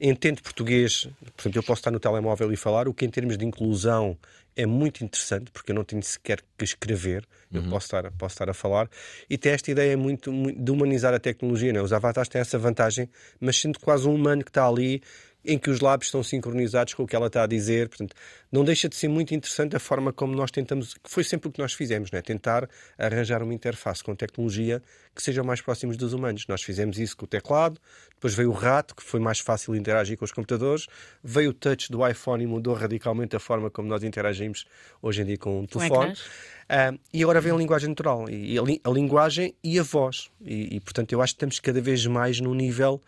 entende 0.00 0.40
português, 0.40 1.06
portanto 1.36 1.56
eu 1.56 1.62
posso 1.62 1.80
estar 1.80 1.90
no 1.90 2.00
telemóvel 2.00 2.50
e 2.52 2.56
falar, 2.56 2.88
o 2.88 2.94
que 2.94 3.04
em 3.04 3.10
termos 3.10 3.36
de 3.36 3.44
inclusão 3.44 4.16
é 4.56 4.66
muito 4.66 5.04
interessante, 5.04 5.50
porque 5.50 5.70
eu 5.70 5.74
não 5.74 5.84
tenho 5.84 6.02
sequer 6.02 6.40
que 6.58 6.64
escrever, 6.64 7.26
eu 7.52 7.60
uhum. 7.60 7.70
posso, 7.70 7.86
estar, 7.86 8.10
posso 8.12 8.34
estar 8.34 8.50
a 8.50 8.54
falar, 8.54 8.88
e 9.28 9.36
tem 9.36 9.52
esta 9.52 9.70
ideia 9.70 9.96
muito, 9.96 10.32
muito 10.32 10.60
de 10.60 10.70
humanizar 10.70 11.14
a 11.14 11.18
tecnologia. 11.18 11.72
Né? 11.72 11.80
Os 11.80 11.92
avatares 11.92 12.28
têm 12.28 12.40
essa 12.40 12.58
vantagem, 12.58 13.08
mas 13.38 13.58
sendo 13.58 13.78
quase 13.78 14.08
um 14.08 14.14
humano 14.14 14.42
que 14.42 14.50
está 14.50 14.66
ali 14.66 15.02
em 15.44 15.58
que 15.58 15.70
os 15.70 15.80
lábios 15.80 16.08
estão 16.08 16.22
sincronizados 16.22 16.94
com 16.94 17.02
o 17.02 17.06
que 17.06 17.16
ela 17.16 17.26
está 17.26 17.42
a 17.42 17.46
dizer. 17.46 17.88
Portanto, 17.88 18.14
não 18.50 18.64
deixa 18.64 18.88
de 18.88 18.96
ser 18.96 19.08
muito 19.08 19.34
interessante 19.34 19.74
a 19.74 19.80
forma 19.80 20.12
como 20.12 20.34
nós 20.34 20.50
tentamos, 20.50 20.94
que 20.94 21.10
foi 21.10 21.24
sempre 21.24 21.48
o 21.48 21.52
que 21.52 21.58
nós 21.58 21.72
fizemos, 21.72 22.10
né? 22.10 22.22
tentar 22.22 22.68
arranjar 22.96 23.42
uma 23.42 23.52
interface 23.52 24.02
com 24.04 24.14
tecnologia 24.14 24.82
que 25.14 25.22
seja 25.22 25.42
mais 25.42 25.60
próximos 25.60 25.96
dos 25.96 26.12
humanos. 26.12 26.46
Nós 26.46 26.62
fizemos 26.62 26.98
isso 26.98 27.16
com 27.16 27.24
o 27.24 27.28
teclado, 27.28 27.80
depois 28.14 28.34
veio 28.34 28.50
o 28.50 28.52
rato, 28.52 28.94
que 28.94 29.02
foi 29.02 29.20
mais 29.20 29.40
fácil 29.40 29.74
interagir 29.74 30.16
com 30.16 30.24
os 30.24 30.32
computadores, 30.32 30.86
veio 31.22 31.50
o 31.50 31.54
touch 31.54 31.90
do 31.90 32.06
iPhone 32.06 32.44
e 32.44 32.46
mudou 32.46 32.74
radicalmente 32.74 33.34
a 33.34 33.40
forma 33.40 33.70
como 33.70 33.88
nós 33.88 34.02
interagimos 34.02 34.64
hoje 35.00 35.22
em 35.22 35.24
dia 35.24 35.38
com 35.38 35.62
o 35.62 35.66
telefone. 35.66 36.12
Uh, 36.12 36.98
e 37.12 37.22
agora 37.22 37.40
vem 37.40 37.52
a 37.52 37.56
linguagem 37.56 37.88
natural, 37.88 38.30
e 38.30 38.56
a, 38.56 38.62
li 38.62 38.80
a 38.82 38.90
linguagem 38.90 39.54
e 39.62 39.78
a 39.78 39.82
voz. 39.82 40.30
E, 40.40 40.76
e, 40.76 40.80
portanto, 40.80 41.12
eu 41.12 41.20
acho 41.20 41.34
que 41.34 41.36
estamos 41.36 41.60
cada 41.60 41.80
vez 41.80 42.06
mais 42.06 42.40
num 42.40 42.54
nível 42.54 43.02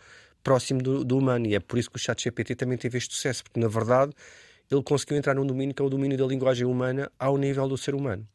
próximo 0.45 0.81
do, 0.81 1.05
do 1.05 1.19
humano. 1.19 1.47
E 1.47 1.57
é 1.57 1.61
por 1.61 1.79
isso 1.79 1.91
que 1.91 1.97
o 1.97 1.99
chat 1.99 2.23
GPT 2.23 2.55
também 2.55 2.79
teve 2.79 2.99
este 2.99 3.15
sucesso, 3.15 3.43
porque 3.43 3.59
na 3.59 3.67
verdade 3.67 4.13
ele 4.71 4.83
conseguiu 4.83 5.17
entrar 5.17 5.35
num 5.35 5.47
domínio 5.47 5.75
que 5.75 5.83
é 5.83 5.85
o 5.85 5.91
domínio 5.91 6.17
da 6.17 6.27
linguagem 6.27 6.67
humana 6.67 7.11
ao 7.19 7.37
nível 7.37 7.67
do 7.67 7.77
ser 7.77 7.95
humano. 7.95 8.27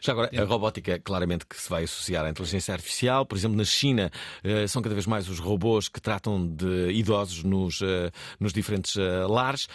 Já 0.00 0.12
agora, 0.12 0.30
a 0.36 0.44
robótica, 0.44 0.98
claramente 0.98 1.46
que 1.46 1.60
se 1.60 1.68
vai 1.68 1.84
associar 1.84 2.24
à 2.24 2.30
inteligência 2.30 2.74
artificial. 2.74 3.24
Por 3.24 3.36
exemplo, 3.38 3.56
na 3.56 3.64
China, 3.64 4.10
eh, 4.42 4.66
são 4.66 4.82
cada 4.82 4.94
vez 4.94 5.06
mais 5.06 5.28
os 5.28 5.38
robôs 5.38 5.88
que 5.88 6.00
tratam 6.00 6.46
de 6.46 6.90
idosos 6.90 7.44
nos, 7.44 7.80
eh, 7.80 8.10
nos 8.40 8.52
diferentes 8.52 8.96
eh, 8.96 9.26
lares. 9.28 9.68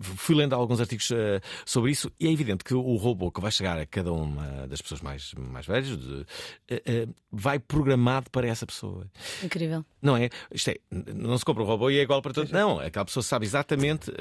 Fui 0.00 0.34
lendo 0.34 0.54
alguns 0.54 0.80
artigos 0.80 1.10
eh, 1.10 1.40
sobre 1.64 1.90
isso 1.90 2.10
e 2.18 2.26
é 2.26 2.32
evidente 2.32 2.64
que 2.64 2.74
o 2.74 2.96
robô 2.96 3.30
que 3.30 3.40
vai 3.40 3.50
chegar 3.50 3.78
a 3.78 3.86
cada 3.86 4.12
uma 4.12 4.66
das 4.66 4.80
pessoas 4.80 5.00
mais, 5.00 5.34
mais 5.34 5.66
velhas 5.66 5.96
de, 5.96 6.26
vai 7.30 7.58
programado 7.58 8.30
para 8.30 8.46
essa 8.46 8.66
pessoa. 8.66 9.06
Incrível. 9.42 9.84
Não 10.00 10.16
é? 10.16 10.30
Isto 10.52 10.70
é, 10.70 10.78
não 10.90 11.36
se 11.36 11.44
compra 11.44 11.62
um 11.62 11.66
robô 11.66 11.90
e 11.90 11.98
é 11.98 12.02
igual 12.02 12.22
para 12.22 12.32
todos. 12.32 12.50
Não, 12.50 12.78
aquela 12.78 13.04
pessoa 13.04 13.22
sabe 13.22 13.46
exatamente 13.46 14.12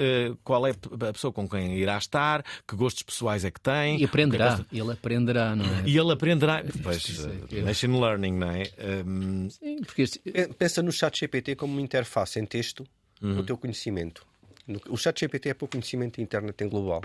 qual 0.43 0.65
é 0.67 0.71
a 0.71 1.13
pessoa 1.13 1.31
com 1.31 1.47
quem 1.47 1.77
irá 1.77 1.97
estar, 1.97 2.43
que 2.67 2.75
gostos 2.75 3.03
pessoais 3.03 3.45
é 3.45 3.51
que 3.51 3.61
tem. 3.61 3.99
E 4.01 4.05
aprenderá. 4.05 4.49
Gosta... 4.49 4.67
Ele 4.71 4.91
aprenderá, 4.91 5.55
não 5.55 5.65
é? 5.65 5.83
E 5.85 5.97
ele 5.97 6.11
aprenderá. 6.11 6.63
Pois, 6.83 7.27
é 7.51 7.61
machine 7.61 7.99
learning, 7.99 8.33
não 8.33 8.51
é? 8.51 8.63
Um... 9.05 9.49
Sim, 9.49 9.81
porque 9.83 10.05
pensa 10.57 10.81
no 10.81 10.91
chat 10.91 11.19
GPT 11.19 11.55
como 11.55 11.73
uma 11.73 11.81
interface 11.81 12.39
em 12.39 12.45
texto 12.45 12.85
uhum. 13.21 13.39
o 13.39 13.43
teu 13.43 13.57
conhecimento. 13.57 14.25
O 14.89 14.97
chat 14.97 15.19
GPT 15.19 15.49
é 15.49 15.53
para 15.53 15.65
o 15.65 15.67
conhecimento 15.67 16.19
interno 16.19 16.53
em 16.59 16.67
global, 16.67 17.01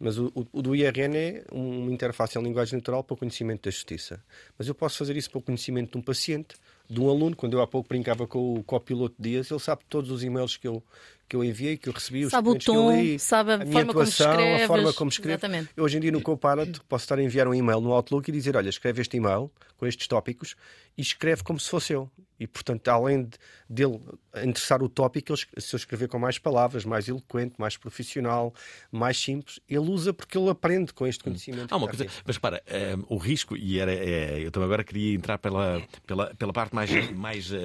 mas 0.00 0.16
o, 0.18 0.32
o, 0.52 0.62
do 0.62 0.74
IRN 0.74 1.16
é 1.16 1.44
uma 1.52 1.92
interface 1.92 2.38
em 2.38 2.42
linguagem 2.42 2.78
natural 2.78 3.04
para 3.04 3.14
o 3.14 3.16
conhecimento 3.16 3.64
da 3.64 3.70
justiça. 3.70 4.24
Mas 4.58 4.68
eu 4.68 4.74
posso 4.74 4.98
fazer 4.98 5.14
isso 5.16 5.30
para 5.30 5.38
o 5.38 5.42
conhecimento 5.42 5.92
de 5.92 5.98
um 5.98 6.02
paciente, 6.02 6.56
de 6.88 6.98
um 6.98 7.10
aluno. 7.10 7.36
Quando 7.36 7.54
eu 7.54 7.60
há 7.60 7.66
pouco 7.66 7.90
brincava 7.90 8.26
com 8.26 8.54
o 8.54 8.64
copiloto 8.64 9.14
Dias, 9.18 9.50
ele 9.50 9.60
sabe 9.60 9.82
todos 9.88 10.10
os 10.10 10.24
e-mails 10.24 10.56
que 10.56 10.66
eu, 10.66 10.82
que 11.28 11.36
eu 11.36 11.44
enviei, 11.44 11.76
que 11.76 11.88
eu 11.88 11.92
recebi, 11.92 12.24
os 12.24 12.30
sabe 12.30 12.48
o 12.48 12.58
tom, 12.58 12.94
li, 12.94 13.18
sabe 13.18 13.52
a, 13.52 13.54
a 13.54 13.64
minha 13.64 13.82
atuação, 13.82 14.54
a 14.54 14.66
forma 14.66 14.92
como 14.92 15.10
escrevo. 15.10 15.32
Exatamente. 15.32 15.70
Eu, 15.76 15.84
hoje 15.84 15.96
em 15.96 16.00
dia 16.00 16.12
no 16.12 16.20
Copilot 16.20 16.80
posso 16.88 17.04
estar 17.04 17.18
a 17.18 17.22
enviar 17.22 17.48
um 17.48 17.54
e-mail 17.54 17.80
no 17.80 17.92
Outlook 17.92 18.28
e 18.28 18.32
dizer, 18.32 18.56
olha, 18.56 18.68
escreve 18.68 19.00
este 19.00 19.16
e-mail 19.16 19.50
com 19.76 19.86
estes 19.86 20.06
tópicos 20.06 20.54
e 20.96 21.02
escreve 21.02 21.42
como 21.42 21.58
se 21.58 21.68
fosse 21.68 21.92
eu. 21.92 22.10
E, 22.38 22.46
portanto, 22.48 22.88
além 22.88 23.24
de, 23.24 23.38
dele 23.68 24.00
interessar 24.42 24.82
o 24.82 24.88
tópico, 24.88 25.36
se 25.36 25.74
eu 25.74 25.76
escrever 25.76 26.08
com 26.08 26.18
mais 26.18 26.36
palavras, 26.36 26.84
mais 26.84 27.08
eloquente, 27.08 27.54
mais 27.58 27.76
profissional, 27.76 28.52
mais 28.90 29.16
simples, 29.16 29.60
ele 29.68 29.88
usa 29.88 30.12
porque 30.12 30.36
ele 30.36 30.50
aprende 30.50 30.92
com 30.92 31.06
este 31.06 31.22
conhecimento. 31.22 31.72
Ah, 31.72 31.76
uma 31.76 31.86
coisa, 31.86 32.06
mas 32.24 32.36
para, 32.36 32.56
um, 32.56 32.60
eh, 32.66 32.96
o 33.08 33.16
risco, 33.16 33.56
e 33.56 33.78
era, 33.78 33.92
é, 33.92 34.40
eu 34.44 34.50
também 34.50 34.66
agora 34.66 34.82
queria 34.82 35.14
entrar 35.14 35.38
pela, 35.38 35.80
pela, 36.06 36.34
pela 36.34 36.52
parte 36.52 36.74
mais, 36.74 36.90
mais 37.12 37.50
uh, 37.52 37.56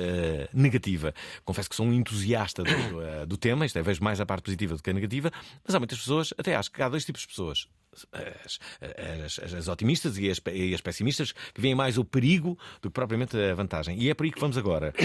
negativa. 0.54 1.16
Confesso 1.44 1.70
que 1.70 1.76
sou 1.76 1.88
um 1.88 1.94
entusiasta 1.94 2.64
do, 2.64 2.72
uh, 2.72 3.26
do 3.26 3.38
tema, 3.38 3.59
é, 3.64 3.82
vejo 3.82 4.04
mais 4.04 4.20
a 4.20 4.26
parte 4.26 4.44
positiva 4.44 4.76
do 4.76 4.84
que 4.84 4.90
a 4.90 4.94
negativa, 4.94 5.32
mas 5.66 5.76
há 5.76 5.80
muitas 5.80 6.00
pessoas, 6.00 6.34
até 6.38 6.56
acho 6.56 6.72
que 6.72 6.82
há 6.82 6.90
dois 6.90 7.06
tipos 7.06 7.22
de 7.22 7.28
pessoas 7.28 7.68
as, 8.14 9.40
as, 9.40 9.54
as, 9.54 9.68
otimistas 9.68 10.18
e 10.18 10.30
as, 10.30 10.40
e 10.54 10.74
as, 10.74 10.82
pessimistas 10.82 11.32
que 11.32 11.60
veem 11.60 11.76
mais 11.76 11.98
o 11.98 12.06
perigo 12.06 12.58
do 12.82 12.90
que 12.90 12.94
propriamente 12.94 13.38
a 13.38 13.54
vantagem. 13.56 13.98
E 13.98 14.10
é 14.10 14.14
por 14.14 14.26
aí 14.26 14.32
que 14.32 14.40
vamos 14.40 14.58
agora. 14.58 14.94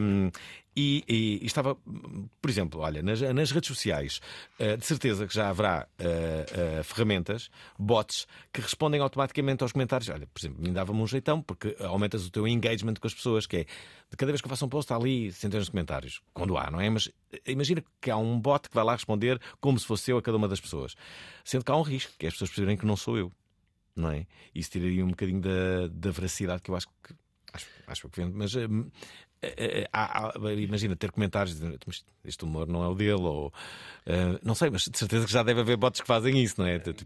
Um, 0.00 0.30
e, 0.76 1.04
e, 1.08 1.38
e, 1.42 1.46
estava, 1.46 1.76
por 1.76 2.50
exemplo, 2.50 2.80
olha, 2.80 3.02
nas, 3.02 3.20
nas 3.20 3.50
redes 3.50 3.68
sociais, 3.68 4.20
uh, 4.58 4.76
de 4.76 4.84
certeza 4.84 5.26
que 5.26 5.34
já 5.34 5.48
haverá 5.48 5.86
uh, 6.00 6.80
uh, 6.80 6.84
ferramentas, 6.84 7.48
bots, 7.78 8.26
que 8.52 8.60
respondem 8.60 9.00
automaticamente 9.00 9.62
aos 9.62 9.72
comentários. 9.72 10.08
Olha, 10.08 10.26
por 10.26 10.40
exemplo, 10.40 10.62
me 10.62 10.70
dava-me 10.70 11.00
um 11.00 11.06
jeitão, 11.06 11.40
porque 11.40 11.76
aumentas 11.80 12.26
o 12.26 12.30
teu 12.30 12.46
engagement 12.48 12.94
com 12.94 13.06
as 13.06 13.14
pessoas, 13.14 13.46
que 13.46 13.58
é 13.58 13.64
de 14.10 14.16
cada 14.16 14.32
vez 14.32 14.40
que 14.40 14.46
eu 14.46 14.50
faço 14.50 14.64
um 14.66 14.68
post, 14.68 14.92
há 14.92 14.96
ali 14.96 15.32
centenas 15.32 15.66
de 15.66 15.70
comentários. 15.70 16.20
Quando 16.32 16.56
há, 16.56 16.70
não 16.70 16.80
é? 16.80 16.90
Mas 16.90 17.08
imagina 17.46 17.82
que 18.00 18.10
há 18.10 18.16
um 18.16 18.38
bot 18.38 18.68
que 18.68 18.74
vai 18.74 18.84
lá 18.84 18.92
responder 18.92 19.40
como 19.60 19.78
se 19.78 19.86
fosse 19.86 20.10
eu 20.10 20.18
a 20.18 20.22
cada 20.22 20.36
uma 20.36 20.48
das 20.48 20.60
pessoas. 20.60 20.94
Sendo 21.44 21.64
que 21.64 21.70
há 21.70 21.76
um 21.76 21.82
risco, 21.82 22.12
que 22.18 22.26
é 22.26 22.28
as 22.28 22.34
pessoas 22.34 22.50
perceberem 22.50 22.76
que 22.76 22.86
não 22.86 22.96
sou 22.96 23.16
eu. 23.16 23.32
Não 23.94 24.10
é? 24.10 24.26
Isso 24.52 24.70
tiraria 24.70 25.04
um 25.04 25.10
bocadinho 25.10 25.40
da, 25.40 25.88
da 25.88 26.10
veracidade 26.10 26.62
que 26.62 26.70
eu 26.70 26.76
acho 26.76 26.88
que 26.88 27.14
acho, 27.54 27.66
acho 27.86 28.08
que 28.08 28.20
vendo, 28.20 28.36
mas 28.36 28.52
há, 29.92 30.28
há, 30.28 30.52
imagina 30.52 30.96
ter 30.96 31.10
comentários 31.10 31.54
dizendo 31.56 31.78
este 32.24 32.44
humor 32.44 32.66
não 32.66 32.84
é 32.84 32.88
o 32.88 32.94
dele, 32.94 33.12
ou 33.12 33.48
uh, 33.48 34.38
não 34.42 34.54
sei, 34.54 34.70
mas 34.70 34.82
de 34.84 34.98
certeza 34.98 35.26
que 35.26 35.32
já 35.32 35.42
deve 35.42 35.60
haver 35.60 35.76
bots 35.76 36.00
que 36.00 36.06
fazem 36.06 36.42
isso, 36.42 36.54
não 36.58 36.66
é? 36.66 36.78
Tipo, 36.78 37.04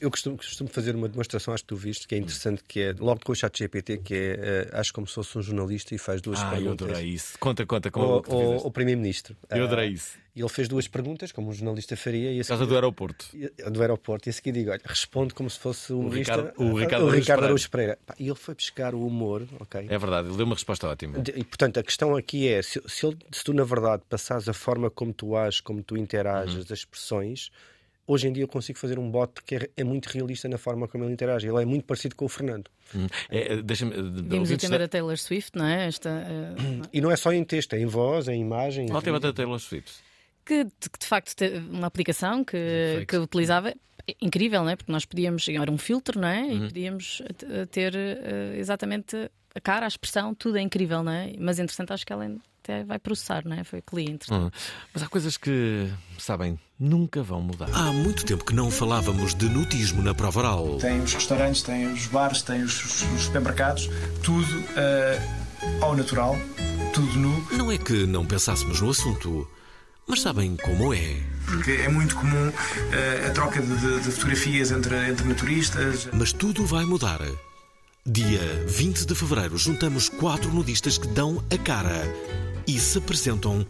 eu 0.00 0.10
costumo, 0.10 0.36
costumo, 0.36 0.68
fazer 0.68 0.94
uma 0.94 1.08
demonstração, 1.08 1.54
acho 1.54 1.62
que 1.62 1.68
tu 1.68 1.76
viste, 1.76 2.06
que 2.06 2.14
é 2.14 2.18
interessante, 2.18 2.62
que 2.66 2.80
é 2.80 2.94
logo 2.98 3.20
com 3.24 3.32
o 3.32 3.34
chat 3.34 3.58
GPT, 3.58 3.98
que 3.98 4.14
é 4.14 4.68
uh, 4.72 4.78
acho 4.78 4.92
como 4.92 5.06
se 5.06 5.14
fosse 5.14 5.38
um 5.38 5.42
jornalista 5.42 5.94
e 5.94 5.98
faz 5.98 6.20
duas 6.20 6.40
ah, 6.40 6.50
perguntas. 6.50 6.86
Eu 6.86 6.94
adorei 6.94 7.10
isso. 7.10 7.38
Conta, 7.38 7.64
conta 7.64 7.90
como 7.90 8.22
o, 8.28 8.34
o, 8.34 8.66
o 8.66 8.70
Primeiro-Ministro. 8.70 9.34
Eu 9.48 9.64
adorei 9.64 9.88
uh, 9.88 9.92
isso. 9.92 10.18
E 10.34 10.40
ele 10.40 10.48
fez 10.48 10.68
duas 10.68 10.86
perguntas, 10.86 11.32
como 11.32 11.48
um 11.48 11.52
jornalista 11.52 11.96
faria. 11.96 12.32
E 12.32 12.44
Casa 12.44 12.64
do 12.64 12.74
aeroporto. 12.74 13.26
Do 13.70 13.80
aeroporto. 13.80 14.28
E 14.28 14.30
a 14.30 14.32
seguir 14.32 14.52
digo, 14.52 14.70
olha, 14.70 14.80
responde 14.84 15.34
como 15.34 15.50
se 15.50 15.58
fosse 15.58 15.92
o, 15.92 15.98
o 15.98 16.08
Ricardo, 16.08 16.52
o 16.56 16.78
Ricardo, 16.78 17.06
o 17.06 17.10
Ricardo 17.10 17.44
Araújo 17.44 17.70
Pereira. 17.70 17.98
E 18.18 18.26
ele 18.26 18.36
foi 18.36 18.54
buscar 18.54 18.94
o 18.94 19.04
humor, 19.04 19.46
ok? 19.58 19.86
É 19.88 19.98
verdade, 19.98 20.28
ele 20.28 20.36
deu 20.36 20.46
uma 20.46 20.54
resposta 20.54 20.86
ótima. 20.86 21.22
E 21.34 21.42
portanto, 21.42 21.80
a 21.80 21.82
questão 21.82 22.14
aqui 22.14 22.48
é, 22.48 22.62
se, 22.62 22.80
se, 22.86 23.06
ele, 23.06 23.18
se 23.32 23.42
tu 23.42 23.52
na 23.52 23.64
verdade 23.64 24.02
passares 24.08 24.48
a 24.48 24.52
forma 24.52 24.88
como 24.88 25.12
tu 25.12 25.36
ages, 25.36 25.60
como 25.60 25.82
tu 25.82 25.96
interages, 25.96 26.54
uhum. 26.54 26.60
as 26.60 26.70
expressões 26.70 27.50
hoje 28.10 28.26
em 28.26 28.32
dia 28.32 28.42
eu 28.42 28.48
consigo 28.48 28.78
fazer 28.78 28.98
um 28.98 29.08
bot 29.08 29.32
que 29.46 29.54
é, 29.54 29.70
é, 29.76 29.84
muito 29.84 30.06
realista 30.06 30.48
na 30.48 30.58
forma 30.58 30.88
como 30.88 31.04
ele 31.04 31.12
interage. 31.12 31.46
Ele 31.46 31.62
é 31.62 31.64
muito 31.64 31.84
parecido 31.84 32.16
com 32.16 32.24
o 32.24 32.28
Fernando. 32.28 32.68
Hum. 32.94 33.06
É, 33.30 33.52
é 33.52 33.62
Deixa-me. 33.62 33.94
Vimos 34.22 34.50
o 34.50 34.56
tema 34.56 34.78
da 34.78 34.88
Taylor 34.88 35.16
Swift, 35.16 35.56
não 35.56 35.64
é? 35.64 35.86
Esta, 35.86 36.10
uh... 36.10 36.88
E 36.92 37.00
não 37.00 37.10
é 37.10 37.16
só 37.16 37.32
em 37.32 37.44
texto, 37.44 37.74
é 37.74 37.78
em 37.78 37.86
voz, 37.86 38.26
é 38.26 38.34
em 38.34 38.40
imagem. 38.40 38.88
Qual 38.88 38.96
é 38.96 39.00
o 39.00 39.04
tema 39.04 39.20
da 39.20 39.32
Taylor 39.32 39.58
Swift? 39.60 39.92
Que 40.44 40.64
de, 40.64 40.70
de 40.98 41.06
facto 41.06 41.44
uma 41.70 41.86
aplicação 41.86 42.44
que, 42.44 43.04
que 43.06 43.16
utilizava 43.16 43.72
incrível, 44.20 44.64
não 44.64 44.70
é? 44.70 44.76
Porque 44.76 44.90
nós 44.90 45.04
podíamos, 45.04 45.48
era 45.48 45.70
um 45.70 45.78
filtro, 45.78 46.18
não 46.20 46.28
é? 46.28 46.42
Uhum. 46.42 46.64
E 46.64 46.68
podíamos 46.68 47.22
ter 47.70 47.94
uh, 47.94 48.56
exatamente 48.56 49.30
a 49.54 49.60
cara, 49.60 49.86
a 49.86 49.88
expressão, 49.88 50.34
tudo 50.34 50.58
é 50.58 50.60
incrível, 50.60 51.02
não 51.02 51.12
é? 51.12 51.32
Mas 51.38 51.58
entretanto 51.58 51.92
acho 51.92 52.04
que 52.04 52.12
ela 52.12 52.24
até 52.62 52.84
vai 52.84 52.98
processar, 52.98 53.42
não 53.44 53.56
é? 53.56 53.64
Foi 53.64 53.82
cliente. 53.82 54.30
Uhum. 54.32 54.50
Mas 54.92 55.02
há 55.02 55.08
coisas 55.08 55.36
que, 55.36 55.88
sabem, 56.18 56.58
nunca 56.78 57.22
vão 57.22 57.40
mudar. 57.40 57.68
Há 57.72 57.92
muito 57.92 58.24
tempo 58.24 58.44
que 58.44 58.54
não 58.54 58.70
falávamos 58.70 59.34
de 59.34 59.48
nutismo 59.48 60.02
na 60.02 60.14
prova 60.14 60.40
oral. 60.40 60.76
Tem 60.78 61.00
os 61.00 61.12
restaurantes, 61.12 61.62
tem 61.62 61.92
os 61.92 62.06
bares, 62.06 62.42
tem 62.42 62.62
os, 62.62 63.02
os 63.02 63.22
supermercados, 63.22 63.88
tudo 64.22 64.58
uh, 64.60 65.84
ao 65.84 65.96
natural, 65.96 66.36
tudo 66.92 67.18
nu. 67.18 67.46
Não 67.52 67.72
é 67.72 67.78
que 67.78 68.06
não 68.06 68.24
pensássemos 68.24 68.80
no 68.80 68.90
assunto. 68.90 69.48
Mas 70.06 70.22
sabem 70.22 70.56
como 70.56 70.92
é? 70.92 71.16
Porque 71.46 71.70
é 71.70 71.88
muito 71.88 72.16
comum 72.16 72.48
uh, 72.48 73.26
a 73.28 73.30
troca 73.30 73.62
de, 73.62 73.76
de, 73.76 74.00
de 74.00 74.10
fotografias 74.10 74.70
entre, 74.70 75.08
entre 75.08 75.26
naturistas. 75.26 76.08
Mas 76.12 76.32
tudo 76.32 76.64
vai 76.66 76.84
mudar 76.84 77.20
Dia 78.06 78.40
20 78.66 79.04
de 79.04 79.14
fevereiro, 79.14 79.58
juntamos 79.58 80.08
quatro 80.08 80.50
nudistas 80.50 80.96
que 80.96 81.06
dão 81.08 81.44
a 81.52 81.58
cara 81.58 82.02
e 82.66 82.80
se 82.80 82.96
apresentam 82.96 83.66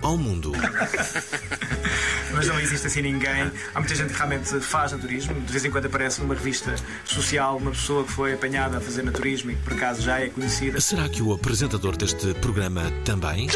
ao 0.00 0.16
mundo. 0.16 0.52
Mas 2.32 2.46
não 2.46 2.60
existe 2.60 2.86
assim 2.86 3.02
ninguém. 3.02 3.50
Há 3.74 3.80
muita 3.80 3.96
gente 3.96 4.12
que 4.12 4.16
realmente 4.16 4.60
faz 4.60 4.92
naturismo. 4.92 5.34
De 5.40 5.50
vez 5.50 5.64
em 5.64 5.70
quando 5.72 5.86
aparece 5.86 6.20
numa 6.20 6.34
revista 6.34 6.76
social 7.04 7.56
uma 7.56 7.72
pessoa 7.72 8.04
que 8.04 8.12
foi 8.12 8.34
apanhada 8.34 8.78
a 8.78 8.80
fazer 8.80 9.02
naturismo 9.02 9.50
e 9.50 9.56
que 9.56 9.62
por 9.62 9.72
acaso 9.72 10.00
já 10.00 10.20
é 10.20 10.28
conhecida. 10.28 10.80
Será 10.80 11.08
que 11.08 11.20
o 11.20 11.32
apresentador 11.32 11.96
deste 11.96 12.34
programa 12.34 12.82
também? 13.04 13.48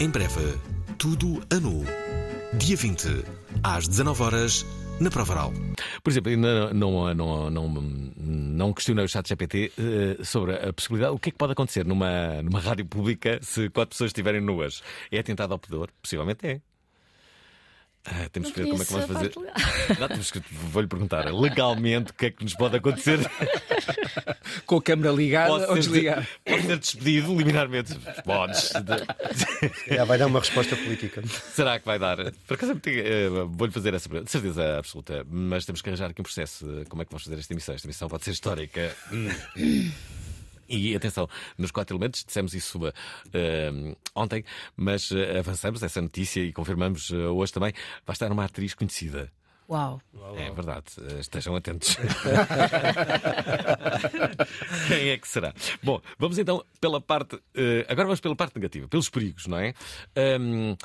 Em 0.00 0.08
breve, 0.08 0.58
tudo 0.96 1.42
a 1.50 1.60
nu. 1.60 1.84
Dia 2.54 2.76
20, 2.76 3.24
às 3.62 3.86
19 3.86 4.22
horas 4.22 4.66
na 5.00 5.10
Provaral. 5.10 5.52
Por 6.02 6.10
exemplo, 6.10 6.30
ainda 6.30 6.72
não, 6.72 7.14
não, 7.14 7.50
não, 7.50 7.68
não 7.68 8.72
questionei 8.72 9.04
o 9.04 9.08
chat 9.08 9.28
GPT 9.28 9.72
uh, 9.78 10.24
sobre 10.24 10.54
a 10.54 10.72
possibilidade. 10.72 11.14
O 11.14 11.18
que 11.18 11.28
é 11.28 11.32
que 11.32 11.38
pode 11.38 11.52
acontecer 11.52 11.84
numa, 11.84 12.42
numa 12.42 12.60
rádio 12.60 12.86
pública 12.86 13.38
se 13.42 13.68
quatro 13.70 13.90
pessoas 13.90 14.10
estiverem 14.10 14.40
nuas? 14.40 14.82
É 15.10 15.18
atentado 15.18 15.52
ao 15.52 15.58
pudor? 15.58 15.90
Possivelmente 16.00 16.46
é. 16.46 16.60
Ah, 18.08 18.28
temos 18.30 18.52
que 18.52 18.60
ver 18.60 18.70
como 18.70 18.82
é 18.82 18.86
que 18.86 18.92
vamos 18.92 19.06
fazer. 19.06 19.32
Não, 19.98 20.08
temos 20.08 20.30
que 20.30 20.40
vou-lhe 20.50 20.86
perguntar 20.86 21.24
legalmente 21.32 22.12
o 22.12 22.14
que 22.14 22.26
é 22.26 22.30
que 22.30 22.44
nos 22.44 22.54
pode 22.54 22.76
acontecer. 22.76 23.18
Com 24.64 24.76
a 24.76 24.82
câmera 24.82 25.12
ligada 25.12 25.48
pode 25.48 25.64
ou 25.64 25.74
desligada. 25.74 26.26
Pode 26.44 26.62
ser 26.62 26.78
despedido 26.78 27.36
liminarmente. 27.36 27.94
Podes. 28.24 28.72
Já 29.88 30.04
vai 30.06 30.18
dar 30.18 30.26
uma 30.26 30.40
resposta 30.40 30.76
política. 30.76 31.22
Será 31.52 31.80
que 31.80 31.86
vai 31.86 31.98
dar? 31.98 32.32
Por 32.46 32.54
acaso 32.54 32.72
uh, 32.72 33.48
vou-lhe 33.48 33.72
fazer 33.72 33.92
essa 33.92 34.08
pergunta. 34.08 34.26
De 34.26 34.30
certeza 34.30 34.78
absoluta. 34.78 35.26
Mas 35.28 35.64
temos 35.64 35.82
que 35.82 35.88
arranjar 35.88 36.10
aqui 36.10 36.20
um 36.20 36.24
processo. 36.24 36.64
Como 36.88 37.02
é 37.02 37.04
que 37.04 37.10
vamos 37.10 37.24
fazer 37.24 37.38
esta 37.38 37.52
emissão? 37.52 37.74
Esta 37.74 37.86
emissão 37.86 38.08
pode 38.08 38.24
ser 38.24 38.30
histórica. 38.30 38.94
E 40.68 40.94
atenção, 40.94 41.28
nos 41.56 41.70
quatro 41.70 41.96
elementos 41.96 42.24
dissemos 42.24 42.54
isso 42.54 42.78
uh, 42.78 42.92
ontem, 44.14 44.44
mas 44.76 45.10
uh, 45.10 45.38
avançamos 45.38 45.82
essa 45.82 46.00
notícia 46.00 46.40
e 46.40 46.52
confirmamos 46.52 47.10
uh, 47.10 47.34
hoje 47.34 47.52
também. 47.52 47.72
Vai 48.04 48.14
estar 48.14 48.30
uma 48.32 48.44
atriz 48.44 48.74
conhecida. 48.74 49.30
Uau. 49.68 50.00
É 50.36 50.48
verdade, 50.52 50.84
estejam 51.18 51.56
atentos. 51.56 51.96
Quem 54.86 55.08
é 55.08 55.18
que 55.18 55.26
será? 55.26 55.52
Bom, 55.82 56.00
vamos 56.20 56.38
então 56.38 56.64
pela 56.80 57.00
parte. 57.00 57.36
agora 57.88 58.04
vamos 58.04 58.20
pela 58.20 58.36
parte 58.36 58.54
negativa, 58.54 58.86
pelos 58.86 59.10
perigos, 59.10 59.48
não 59.48 59.58
é? 59.58 59.74
Um, 60.38 60.76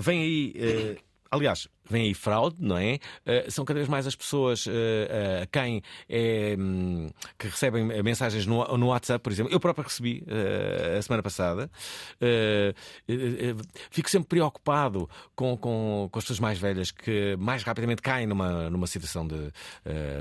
vem 0.00 0.22
aí. 0.22 0.98
Aliás, 1.34 1.68
vem 1.88 2.06
aí 2.06 2.14
fraude, 2.14 2.56
não 2.60 2.76
é? 2.76 2.98
Uh, 3.26 3.50
são 3.50 3.64
cada 3.64 3.78
vez 3.78 3.88
mais 3.88 4.06
as 4.06 4.14
pessoas 4.14 4.66
uh, 4.66 4.70
uh, 4.70 5.48
quem 5.52 5.82
é, 6.08 6.56
um, 6.58 7.10
que 7.38 7.48
recebem 7.48 7.84
mensagens 8.02 8.46
no, 8.46 8.64
no, 8.78 8.86
WhatsApp, 8.88 9.22
por 9.22 9.32
exemplo. 9.32 9.52
Eu 9.52 9.60
próprio 9.60 9.84
recebi 9.84 10.24
a 10.96 11.02
semana 11.02 11.22
passada. 11.22 11.70
fico 13.90 14.08
sempre 14.08 14.28
preocupado 14.28 15.08
com, 15.34 15.56
com, 15.56 16.08
com, 16.10 16.18
as 16.18 16.24
pessoas 16.24 16.40
mais 16.40 16.58
velhas 16.58 16.90
que 16.90 17.36
mais 17.38 17.62
rapidamente 17.62 18.02
caem 18.02 18.26
numa, 18.26 18.70
numa 18.70 18.86
situação 18.86 19.26
de, 19.26 19.50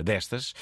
destas. 0.04 0.54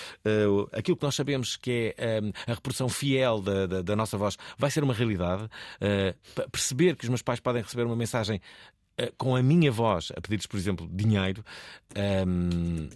aquilo 0.72 0.98
que 0.98 1.04
nós 1.04 1.16
sabemos 1.16 1.56
que 1.56 1.96
é 1.98 2.20
a 2.48 2.54
reprodução 2.54 2.90
fiel 2.90 3.42
da, 3.42 3.66
da, 3.66 3.82
da, 3.82 3.96
nossa 3.96 4.18
voz 4.18 4.38
vai 4.58 4.70
ser 4.70 4.84
uma 4.84 4.94
realidade. 4.94 5.48
perceber 6.52 6.96
que 6.96 7.04
os 7.06 7.10
meus 7.10 7.22
pais 7.22 7.40
podem 7.40 7.62
receber 7.62 7.84
uma 7.84 7.96
mensagem 7.96 8.42
com 9.18 9.36
a 9.36 9.42
minha 9.42 9.72
voz 9.72 10.12
a 10.16 10.22
pedir-lhes, 10.22 10.46
por 10.46 10.58
exemplo, 10.58 10.88
dinheiro. 10.92 11.44
Um, 11.96 12.90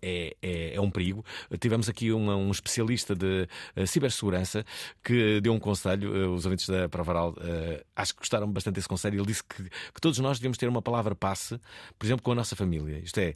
é, 0.00 0.36
é, 0.40 0.74
é, 0.74 0.80
um 0.80 0.90
perigo. 0.90 1.24
Tivemos 1.58 1.88
aqui 1.88 2.12
uma, 2.12 2.36
um 2.36 2.50
especialista 2.50 3.14
de 3.14 3.48
uh, 3.76 3.86
cibersegurança 3.86 4.64
que 5.02 5.40
deu 5.40 5.52
um 5.52 5.58
conselho, 5.58 6.30
uh, 6.30 6.34
os 6.34 6.44
ouvintes 6.44 6.68
da 6.68 6.88
Provaral 6.88 7.30
uh, 7.30 7.84
acho 7.96 8.14
que 8.14 8.20
gostaram 8.20 8.50
bastante 8.50 8.76
desse 8.76 8.88
conselho. 8.88 9.18
Ele 9.18 9.26
disse 9.26 9.42
que, 9.42 9.64
que, 9.64 10.00
todos 10.00 10.18
nós 10.20 10.38
devemos 10.38 10.56
ter 10.56 10.68
uma 10.68 10.82
palavra 10.82 11.14
passe, 11.14 11.60
por 11.98 12.06
exemplo, 12.06 12.22
com 12.22 12.32
a 12.32 12.34
nossa 12.34 12.54
família. 12.54 12.98
Isto 12.98 13.18
é, 13.18 13.34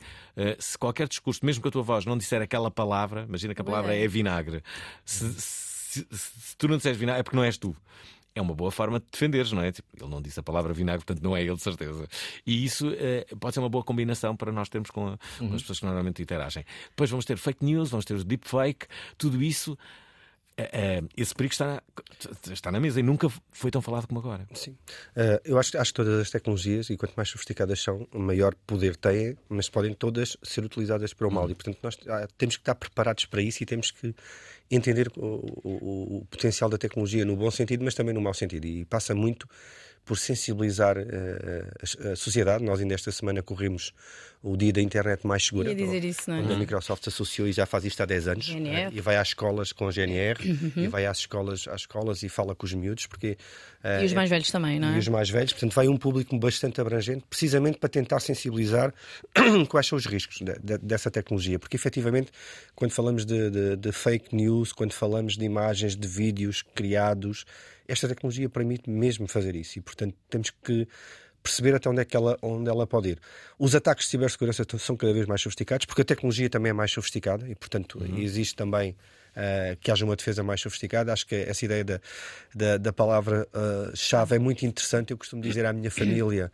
se 0.59 0.79
qualquer 0.79 1.09
discurso, 1.09 1.45
mesmo 1.45 1.63
que 1.63 1.69
a 1.69 1.71
tua 1.71 1.83
voz 1.83 2.05
não 2.05 2.17
disser 2.17 2.41
aquela 2.41 2.71
palavra, 2.71 3.25
imagina 3.29 3.55
que 3.55 3.61
a 3.61 3.65
palavra 3.65 3.95
é, 3.95 4.05
é 4.05 4.09
vinagre, 4.09 4.63
se, 5.05 5.33
se, 5.33 6.01
se, 6.01 6.07
se 6.11 6.57
tu 6.57 6.69
não 6.69 6.77
disseres 6.77 6.99
vinagre, 6.99 7.21
é 7.21 7.23
porque 7.23 7.37
não 7.37 7.45
és 7.45 7.59
tu 7.59 7.77
é 8.35 8.41
uma 8.41 8.55
boa 8.55 8.71
forma 8.71 8.99
de 8.99 9.07
defenderes, 9.11 9.53
não 9.53 9.63
é? 9.63 9.73
Tipo, 9.73 9.89
ele 10.01 10.11
não 10.11 10.21
disse 10.21 10.41
a 10.41 10.43
palavra 10.43 10.73
vinagre, 10.73 11.05
portanto 11.05 11.23
não 11.23 11.37
é 11.37 11.43
ele 11.43 11.55
de 11.55 11.63
certeza. 11.63 12.07
E 12.47 12.65
isso 12.65 12.91
eh, 12.97 13.27
pode 13.39 13.55
ser 13.55 13.61
uma 13.61 13.69
boa 13.69 13.85
combinação 13.85 14.37
para 14.37 14.51
nós 14.51 14.69
termos 14.69 14.91
com, 14.91 15.07
a, 15.07 15.11
uhum. 15.41 15.49
com, 15.49 15.55
as 15.55 15.63
pessoas 15.63 15.79
que 15.79 15.85
normalmente 15.85 16.23
interagem. 16.23 16.65
Depois 16.91 17.11
vamos 17.11 17.25
ter 17.25 17.37
fake 17.37 17.65
news, 17.65 17.91
vamos 17.91 18.05
ter 18.05 18.15
o 18.15 18.25
deepfake, 18.25 18.87
tudo 19.19 19.43
isso. 19.43 19.77
Uh, 20.53 21.05
uh, 21.05 21.09
esse 21.17 21.35
perigo 21.35 21.53
está 21.53 21.67
na, 21.67 21.83
está 22.53 22.71
na 22.71 22.79
mesa 22.79 23.01
e 23.01 23.03
nunca 23.03 23.27
foi 23.53 23.71
tão 23.71 23.81
falado 23.81 24.07
como 24.07 24.21
agora. 24.21 24.47
Sim. 24.53 24.73
Uh, 25.17 25.41
eu 25.45 25.59
acho, 25.59 25.77
acho 25.79 25.93
que 25.93 25.97
todas 25.97 26.21
as 26.21 26.31
tecnologias, 26.31 26.91
e 26.91 26.97
quanto 26.97 27.15
mais 27.15 27.31
sofisticadas 27.31 27.81
são, 27.81 28.07
maior 28.13 28.55
poder 28.67 28.95
têm, 28.97 29.37
mas 29.49 29.71
podem 29.71 29.95
todas 29.95 30.37
ser 30.43 30.63
utilizadas 30.63 31.15
para 31.15 31.27
o 31.27 31.31
mal. 31.31 31.45
Uhum. 31.45 31.51
E, 31.51 31.55
portanto, 31.55 31.79
nós 31.83 31.99
ah, 32.07 32.29
temos 32.37 32.57
que 32.57 32.63
estar 32.63 32.75
preparados 32.75 33.25
para 33.25 33.41
isso 33.41 33.63
e 33.63 33.67
temos 33.67 33.91
que 33.91 34.15
entender 34.75 35.09
o, 35.17 35.45
o, 35.63 36.17
o, 36.19 36.27
potencial 36.31 36.71
da 36.71 36.79
tecnologia 36.79 37.25
no 37.25 37.37
bom 37.37 37.51
sentido, 37.51 37.85
mas 37.85 37.95
também 37.95 38.15
no 38.15 38.21
mau 38.21 38.33
sentido. 38.33 38.65
E 38.65 38.85
passa 38.87 39.15
muito 39.15 39.47
por 40.05 40.19
sensibilizar 40.19 40.99
uh, 40.99 42.13
a, 42.13 42.17
sociedade. 42.17 42.65
Nós 42.65 42.81
ainda 42.81 42.95
esta 42.95 43.13
semana 43.13 43.43
corremos 43.43 43.93
o 44.43 44.57
dia 44.57 44.73
da 44.73 44.81
internet 44.81 45.25
mais 45.25 45.45
segura. 45.45 45.69
Ia 45.69 45.75
dizer 45.75 46.05
isso, 46.05 46.29
não 46.29 46.37
é? 46.37 46.41
Onde 46.41 46.53
a 46.53 46.57
Microsoft 46.57 47.05
se 47.05 47.09
associou 47.11 47.47
e 47.47 47.53
já 47.53 47.65
faz 47.65 47.85
isto 47.85 48.03
há 48.03 48.07
10 48.07 48.29
anos. 48.29 48.47
GNR. 48.47 48.89
Uh, 48.89 48.97
e 48.97 49.01
vai 49.01 49.17
às 49.17 49.29
escolas 49.29 49.71
com 49.71 49.87
a 49.87 49.93
GNR 49.93 50.51
uhum. 50.51 50.85
e 50.85 50.89
vai 50.89 51.07
às 51.07 51.19
escolas, 51.19 51.69
às 51.69 51.83
escolas 51.83 52.23
e 52.25 52.29
fala 52.29 52.55
com 52.55 52.67
os 52.67 52.75
miúdos. 52.75 53.07
Porque, 53.07 53.37
uh, 53.85 54.03
e 54.03 54.07
os 54.07 54.13
mais 54.13 54.29
velhos 54.29 54.51
também, 54.51 54.81
não 54.81 54.89
é? 54.89 54.97
E 54.97 54.99
os 54.99 55.07
mais 55.07 55.31
velhos. 55.31 55.53
Portanto, 55.53 55.73
vai 55.75 55.87
um 55.87 55.97
público 55.97 56.37
bastante 56.37 56.81
abrangente, 56.81 57.25
precisamente 57.31 57.79
para 57.79 57.89
tentar 57.89 58.19
sensibilizar 58.19 58.93
quais 59.69 59.87
são 59.87 59.97
os 59.97 60.07
riscos 60.07 60.39
de, 60.39 60.59
de, 60.59 60.79
dessa 60.79 61.11
tecnologia. 61.11 61.61
Porque, 61.61 61.77
efetivamente, 61.77 62.33
quando 62.75 62.91
falamos 62.91 63.25
de, 63.25 63.51
de, 63.51 63.77
de 63.77 63.93
fake 63.93 64.35
news, 64.35 64.73
quando 64.73 64.93
falamos 64.93 65.37
de 65.37 65.45
imagens, 65.45 65.95
de 65.95 66.09
vídeos 66.09 66.63
criados, 66.75 67.45
esta 67.87 68.09
tecnologia 68.09 68.49
permite 68.49 68.89
mesmo 68.89 69.27
fazer 69.27 69.55
isso. 69.57 69.79
E, 69.79 69.83
portanto, 69.83 70.15
temos 70.29 70.51
que 70.51 70.87
perceber 71.43 71.75
até 71.75 71.89
onde 71.89 72.01
é 72.01 72.05
que 72.05 72.17
ela, 72.17 72.39
onde 72.41 72.71
ela 72.71 72.87
pode 72.87 73.11
ir. 73.11 73.19
Os 73.59 73.75
ataques 73.75 74.05
de 74.05 74.11
cibersegurança 74.13 74.65
são 74.79 74.97
cada 74.97 75.13
vez 75.13 75.27
mais 75.27 75.41
sofisticados, 75.41 75.87
porque 75.87 76.03
a 76.03 76.05
tecnologia 76.05 76.49
também 76.49 76.71
é 76.71 76.73
mais 76.73 76.93
sofisticada 76.93 77.49
e, 77.49 77.55
portanto, 77.55 77.99
uhum. 77.99 78.19
existe 78.19 78.55
também 78.55 78.97
uh, 79.33 79.77
que 79.81 79.91
haja 79.91 80.05
uma 80.05 80.15
defesa 80.15 80.43
mais 80.43 80.61
sofisticada. 80.61 81.13
Acho 81.13 81.27
que 81.27 81.35
essa 81.35 81.65
ideia 81.65 81.85
da, 81.85 82.01
da, 82.55 82.77
da 82.79 82.93
palavra-chave 82.93 84.35
uh, 84.35 84.37
é 84.37 84.39
muito 84.39 84.65
interessante. 84.65 85.11
Eu 85.11 85.19
costumo 85.19 85.43
dizer 85.43 85.67
à 85.67 85.73
minha 85.73 85.91
família 85.93 86.51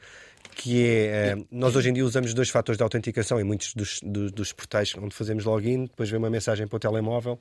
que 0.59 0.84
é, 0.84 1.30
eh, 1.30 1.45
nós 1.53 1.76
hoje 1.76 1.89
em 1.89 1.93
dia 1.93 2.05
usamos 2.05 2.34
dois 2.34 2.51
fatores 2.51 2.76
de 2.76 2.82
autenticação 2.82 3.39
em 3.39 3.45
muitos 3.45 3.74
dos, 3.74 4.01
dos, 4.03 4.32
dos, 4.32 4.53
portais 4.53 4.93
onde 4.97 5.14
fazemos 5.14 5.45
login, 5.45 5.84
depois 5.84 6.11
vem 6.11 6.18
uma 6.18 6.28
mensagem 6.28 6.66
para 6.66 6.76
o 6.76 6.80
telemóvel. 6.80 7.39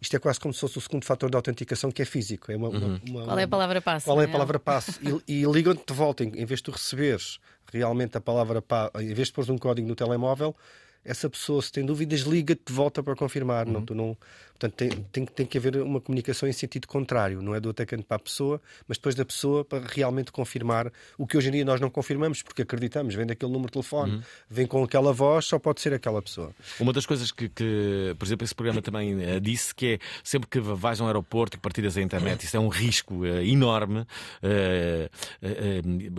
Isto 0.00 0.16
é 0.16 0.18
quase 0.20 0.38
como 0.38 0.54
se 0.54 0.60
fosse 0.60 0.78
o 0.78 0.80
segundo 0.80 1.04
fator 1.04 1.28
de 1.28 1.36
autenticação 1.36 1.90
que 1.90 2.00
é 2.00 2.04
físico. 2.04 2.52
É 2.52 2.56
uma, 2.56 2.68
uhum. 2.68 3.00
uma, 3.08 3.18
uma, 3.18 3.24
qual 3.24 3.38
é 3.38 3.42
a 3.42 3.48
palavra 3.48 3.80
passe? 3.80 4.04
Qual 4.04 4.20
é 4.20 4.24
a 4.24 4.28
é? 4.28 4.32
palavra 4.32 4.58
passe? 4.60 5.00
e, 5.26 5.40
e 5.40 5.44
ligam-te 5.44 5.84
de 5.84 5.92
volta, 5.92 6.22
em, 6.22 6.46
vez 6.46 6.60
de 6.60 6.64
tu 6.64 6.70
receberes 6.70 7.40
realmente 7.72 8.16
a 8.16 8.20
palavra 8.20 8.62
passe, 8.62 8.92
em 9.00 9.14
vez 9.14 9.28
de 9.28 9.34
pôr 9.34 9.50
um 9.50 9.58
código 9.58 9.88
no 9.88 9.96
telemóvel, 9.96 10.54
essa 11.04 11.28
pessoa, 11.28 11.62
se 11.62 11.72
tem 11.72 11.84
dúvidas, 11.84 12.20
liga-te 12.20 12.62
de 12.66 12.72
volta 12.72 13.02
para 13.02 13.16
confirmar. 13.16 13.66
Uhum. 13.66 13.72
Não, 13.72 13.84
tu 13.84 13.94
não, 13.94 14.16
portanto, 14.60 14.74
tem, 14.74 14.90
tem, 15.10 15.24
tem 15.24 15.46
que 15.46 15.56
haver 15.56 15.76
uma 15.78 16.00
comunicação 16.00 16.46
em 16.46 16.52
sentido 16.52 16.86
contrário, 16.86 17.40
não 17.40 17.54
é 17.54 17.60
do 17.60 17.70
atacante 17.70 18.04
para 18.04 18.18
a 18.18 18.20
pessoa, 18.20 18.60
mas 18.86 18.98
depois 18.98 19.14
da 19.14 19.24
pessoa 19.24 19.64
para 19.64 19.82
realmente 19.86 20.30
confirmar 20.30 20.92
o 21.16 21.26
que 21.26 21.36
hoje 21.36 21.48
em 21.48 21.52
dia 21.52 21.64
nós 21.64 21.80
não 21.80 21.88
confirmamos, 21.88 22.42
porque 22.42 22.62
acreditamos, 22.62 23.14
vem 23.14 23.26
daquele 23.26 23.50
número 23.50 23.68
de 23.68 23.72
telefone, 23.72 24.16
uhum. 24.16 24.22
vem 24.50 24.66
com 24.66 24.84
aquela 24.84 25.12
voz, 25.12 25.46
só 25.46 25.58
pode 25.58 25.80
ser 25.80 25.94
aquela 25.94 26.20
pessoa. 26.20 26.50
Uma 26.78 26.92
das 26.92 27.06
coisas 27.06 27.32
que, 27.32 27.48
que 27.48 28.14
por 28.18 28.26
exemplo, 28.26 28.44
esse 28.44 28.54
programa 28.54 28.82
também 28.82 29.14
uh, 29.14 29.40
disse 29.40 29.74
que 29.74 29.94
é 29.94 29.98
sempre 30.22 30.48
que 30.50 30.60
vais 30.60 31.00
a 31.00 31.04
um 31.04 31.06
aeroporto 31.06 31.56
e 31.56 31.60
partilhas 31.60 31.96
a 31.96 32.02
internet, 32.02 32.44
isso 32.44 32.56
é 32.56 32.60
um 32.60 32.68
risco 32.68 33.14
uh, 33.14 33.40
enorme. 33.42 34.00
Uh, 34.42 35.08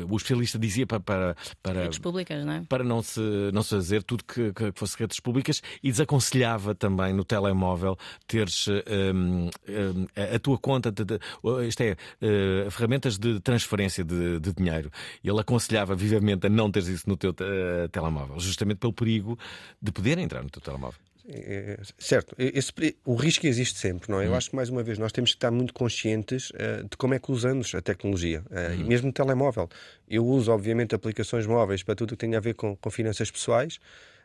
o 0.10 0.18
especialista 0.18 0.58
dizia 0.58 0.88
para, 0.88 1.00
para, 1.00 1.36
para, 1.62 1.84
redes 1.84 2.00
públicas, 2.00 2.44
não 2.44 2.54
é? 2.54 2.64
para 2.68 2.84
não 2.84 3.04
se, 3.04 3.22
não 3.54 3.62
se 3.62 3.70
fazer 3.70 4.04
tudo 4.04 4.24
que, 4.24 4.52
que 4.54 4.72
fosse 4.74 4.98
redes 4.98 5.20
públicas 5.20 5.62
e 5.84 5.92
desaconselhava 5.92 6.74
também 6.74 7.14
no 7.14 7.24
telemóvel 7.24 7.98
teres 8.32 8.68
um, 8.68 9.46
um, 9.46 10.08
a 10.16 10.40
tua 10.40 10.58
conta, 10.58 10.92
de, 10.92 11.04
de, 11.04 11.20
isto 11.68 11.82
é, 11.82 11.98
uh, 12.22 12.72
ferramentas 12.72 13.18
de 13.18 13.40
transferência 13.42 14.04
de, 14.04 14.40
de, 14.40 14.54
dinheiro. 14.54 14.90
Ele 15.24 15.40
aconselhava 15.40 15.94
vivamente 15.96 16.48
a 16.48 16.50
não 16.50 16.72
teres 16.72 16.88
isso 16.88 17.10
no 17.10 17.18
teu 17.18 17.32
uh, 17.32 17.90
telemóvel, 17.92 18.40
justamente 18.40 18.78
pelo 18.78 18.94
perigo 18.94 19.38
de 19.82 19.92
poder 19.92 20.18
entrar 20.18 20.42
no 20.42 20.50
teu 20.50 20.62
telemóvel. 20.62 21.00
É, 21.34 21.80
certo, 22.00 22.36
Esse, 22.38 22.74
o 23.06 23.16
risco 23.16 23.46
existe 23.46 23.78
sempre, 23.78 24.10
não 24.12 24.20
é? 24.20 24.26
Eu 24.26 24.32
hum. 24.32 24.36
acho 24.36 24.50
que, 24.50 24.56
mais 24.56 24.70
uma 24.70 24.82
vez, 24.82 24.98
nós 24.98 25.12
temos 25.12 25.32
que 25.32 25.38
estar 25.38 25.52
muito 25.52 25.74
conscientes 25.74 26.50
uh, 26.52 26.84
de 26.90 26.98
como 26.98 27.14
é 27.14 27.20
que 27.20 27.32
usamos 27.32 27.74
a 27.76 27.82
tecnologia, 27.82 28.44
uh, 28.50 28.74
e 28.74 28.84
mesmo 28.84 29.10
o 29.10 29.14
telemóvel. 29.14 29.70
Eu 30.10 30.26
uso, 30.26 30.52
obviamente, 30.52 30.96
aplicações 30.96 31.46
móveis 31.46 31.84
para 31.84 31.96
tudo 31.96 32.12
o 32.12 32.18
que 32.18 32.26
tem 32.26 32.36
a 32.36 32.40
ver 32.40 32.56
com, 32.56 32.76
com 32.76 32.90
finanças 32.90 33.30
pessoais, 33.30 33.80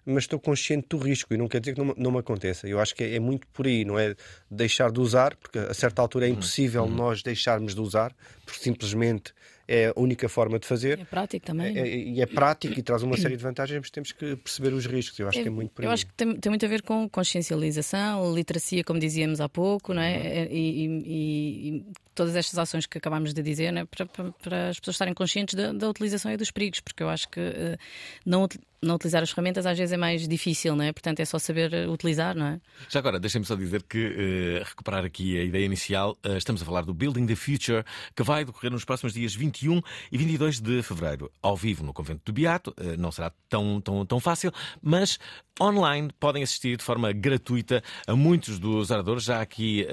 mas 0.07 0.22
estou 0.24 0.38
consciente 0.38 0.86
do 0.88 0.98
risco 0.98 1.34
e 1.34 1.36
não 1.36 1.48
quer 1.48 1.61
dizer 1.61 1.74
que 1.74 1.82
não, 1.82 1.92
não 1.96 2.12
me 2.12 2.18
aconteça. 2.18 2.68
Eu 2.68 2.78
acho 2.78 2.94
que 2.94 3.02
é, 3.02 3.16
é, 3.16 3.20
muito 3.20 3.46
por 3.48 3.66
aí, 3.66 3.84
não 3.84 3.98
é 3.98 4.14
deixar 4.48 4.92
de 4.92 5.00
usar, 5.00 5.34
porque 5.34 5.59
a 5.59 5.74
certa 5.74 6.00
altura 6.00 6.26
é 6.26 6.28
impossível 6.30 6.84
uhum. 6.84 6.94
nós 6.94 7.22
deixarmos 7.22 7.74
de 7.74 7.80
usar, 7.80 8.14
porque 8.44 8.61
simplesmente 8.61 9.34
é 9.68 9.88
a 9.88 9.92
única 9.96 10.28
forma 10.28 10.61
de 10.61 10.66
fazer. 10.66 11.00
É 11.00 11.04
prático 11.04 11.44
também. 11.44 11.76
É, 11.76 11.88
e 11.88 12.20
é, 12.20 12.22
é, 12.22 12.26
prático 12.26 12.78
e 12.78 12.82
traz 12.82 13.02
uma 13.02 13.16
série 13.16 13.36
de 13.36 13.42
vantagens, 13.42 13.80
mas 13.80 13.90
temos 13.90 14.12
que 14.12 14.36
perceber 14.36 14.72
os 14.72 14.86
riscos. 14.86 15.18
Eu 15.18 15.28
acho 15.28 15.40
é, 15.40 15.42
que 15.42 15.48
é 15.48 15.50
muito 15.50 15.72
por 15.72 15.84
Eu 15.84 15.90
acho 15.90 16.07
que 16.07 16.14
tem, 16.14 16.36
tem, 16.36 16.50
muito 16.50 16.64
a 16.64 16.68
ver 16.68 16.82
com 16.82 17.09
consciencialização, 17.09 18.32
literacia, 18.32 18.84
como 18.84 19.00
dizíamos 19.00 19.40
há 19.40 19.48
pouco, 19.48 19.92
não 19.92 20.02
é? 20.02 20.16
Uhum. 20.16 20.52
E, 20.52 20.86
e, 20.86 21.78
e, 21.78 21.84
todas 22.16 22.34
estas 22.34 22.58
ações 22.58 22.86
que 22.86 22.98
acabámos 22.98 23.32
de 23.32 23.42
dizer, 23.42 23.70
né, 23.70 23.84
para, 23.84 24.06
para, 24.06 24.68
as 24.70 24.80
pessoas 24.80 24.94
estarem 24.94 25.14
conscientes 25.14 25.54
da, 25.54 25.72
da, 25.72 25.88
utilização 25.88 26.32
e 26.32 26.36
dos 26.36 26.50
perigos, 26.50 26.80
porque 26.80 27.02
eu 27.02 27.08
acho 27.08 27.28
que 27.28 27.38
uh, 27.38 27.78
não, 28.24 28.48
não 28.82 28.94
utilizar 28.94 29.22
as 29.22 29.30
ferramentas 29.30 29.66
às 29.66 29.76
vezes 29.76 29.92
é 29.92 29.96
mais 29.96 30.26
difícil, 30.26 30.74
não 30.74 30.84
é? 30.84 30.92
Portanto, 30.92 31.20
é 31.20 31.24
só 31.24 31.38
saber 31.38 31.72
eh, 31.72 31.86
utilizar, 31.88 32.34
não 32.34 32.46
é? 32.46 32.60
Já 32.88 33.00
agora, 33.00 33.18
deixem-me 33.18 33.46
só 33.46 33.54
dizer 33.54 33.82
que, 33.82 34.06
uh, 34.06 34.64
recuperar 34.64 35.04
aqui 35.04 35.38
a 35.38 35.44
ideia 35.44 35.64
inicial, 35.64 36.16
uh, 36.24 36.36
estamos 36.36 36.62
a 36.62 36.64
falar 36.64 36.82
do 36.82 36.94
Building 36.94 37.26
the 37.26 37.36
Future, 37.36 37.84
que 38.14 38.22
vai 38.22 38.44
decorrer 38.44 38.70
nos 38.70 38.84
próximos 38.84 39.12
dias 39.12 39.34
21 39.34 39.80
e 40.10 40.18
22 40.18 40.60
de 40.60 40.82
fevereiro, 40.82 41.30
ao 41.42 41.56
vivo 41.56 41.84
no 41.84 41.92
Convento 41.92 42.22
do 42.24 42.32
Beato. 42.32 42.74
não 42.98 43.10
será 43.10 43.32
tão, 43.48 43.80
tão, 43.80 44.06
tão 44.06 44.20
fácil, 44.20 44.52
mas 44.82 45.18
online 45.60 46.10
podem 46.20 46.42
assistir 46.42 46.76
de 46.76 46.84
forma 46.84 47.12
gratuita 47.12 47.82
a 48.06 48.14
muitos 48.14 48.58
dos 48.58 48.90
oradores, 48.90 49.24
já 49.24 49.40
aqui, 49.40 49.86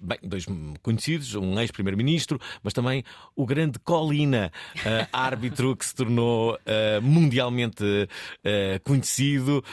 bem, 0.00 0.18
dois 0.22 0.46
conhecidos, 0.82 1.34
um 1.36 1.58
ex-primeiro-ministro, 1.60 2.40
mas 2.62 2.72
também 2.72 3.04
o 3.34 3.46
grande 3.46 3.78
Colina, 3.78 4.52
uh, 4.76 5.08
árbitro 5.12 5.76
que 5.76 5.86
se 5.86 5.94
tornou 5.94 6.54
uh, 6.54 7.02
mundialmente 7.02 7.84
uh, 7.84 8.80
conhecido 8.84 9.64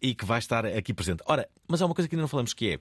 e 0.00 0.14
que 0.14 0.24
vai 0.24 0.38
estar 0.38 0.64
aqui 0.66 0.92
presente. 0.92 1.22
Ora, 1.26 1.48
mas 1.68 1.80
há 1.80 1.86
uma 1.86 1.94
coisa 1.94 2.08
que 2.08 2.14
ainda 2.14 2.22
não 2.22 2.28
falamos 2.28 2.52
que 2.54 2.72
é 2.72 2.78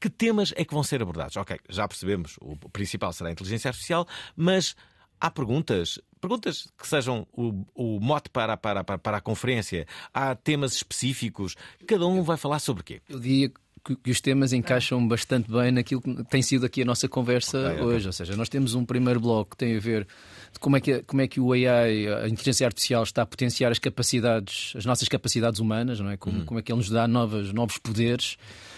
que 0.00 0.10
temas 0.10 0.52
é 0.56 0.64
que 0.64 0.74
vão 0.74 0.82
ser 0.82 1.00
abordados? 1.00 1.36
Ok, 1.36 1.56
já 1.68 1.88
percebemos, 1.88 2.36
o 2.40 2.56
principal 2.68 3.12
será 3.12 3.30
a 3.30 3.32
inteligência 3.32 3.68
artificial, 3.68 4.06
mas 4.36 4.76
há 5.20 5.30
perguntas, 5.30 5.98
perguntas 6.20 6.68
que 6.76 6.86
sejam 6.86 7.26
o, 7.32 7.64
o 7.74 8.00
mote 8.00 8.28
para, 8.28 8.56
para, 8.56 8.84
para, 8.84 9.16
a 9.16 9.20
conferência. 9.20 9.86
Há 10.12 10.34
temas 10.34 10.74
específicos. 10.74 11.56
Cada 11.86 12.06
um 12.06 12.22
vai 12.22 12.36
falar 12.36 12.58
sobre 12.58 12.82
quê? 12.82 13.00
Eu 13.08 13.18
diria 13.18 13.50
que, 13.84 14.10
os 14.10 14.20
temas 14.20 14.52
encaixam 14.52 15.06
bastante 15.06 15.50
bem 15.50 15.70
naquilo 15.70 16.00
que 16.00 16.24
tem 16.24 16.40
sido 16.40 16.64
aqui 16.64 16.82
a 16.82 16.84
nossa 16.84 17.08
conversa 17.08 17.58
okay, 17.58 17.82
hoje. 17.82 17.96
Okay. 17.96 18.06
Ou 18.06 18.12
seja, 18.12 18.36
nós 18.36 18.48
temos 18.48 18.74
um 18.74 18.84
primeiro 18.84 19.20
bloco 19.20 19.50
que 19.50 19.56
tem 19.58 19.76
a 19.76 19.80
ver 19.80 20.06
de 20.52 20.58
como 20.58 20.76
é 20.76 20.80
que, 20.80 21.02
como 21.02 21.20
é 21.20 21.28
que 21.28 21.38
o 21.40 21.52
AI, 21.52 22.08
a 22.08 22.28
inteligência 22.28 22.66
artificial, 22.66 23.02
está 23.02 23.22
a 23.22 23.26
potenciar 23.26 23.70
as 23.70 23.78
capacidades, 23.78 24.72
as 24.76 24.86
nossas 24.86 25.08
capacidades 25.08 25.60
humanas, 25.60 26.00
não 26.00 26.10
é? 26.10 26.16
Como, 26.16 26.38
uhum. 26.38 26.44
como 26.44 26.60
é 26.60 26.62
que 26.62 26.72
ele 26.72 26.78
nos 26.78 26.88
dá 26.88 27.06
novas, 27.06 27.52
novos 27.52 27.76
poderes. 27.76 28.36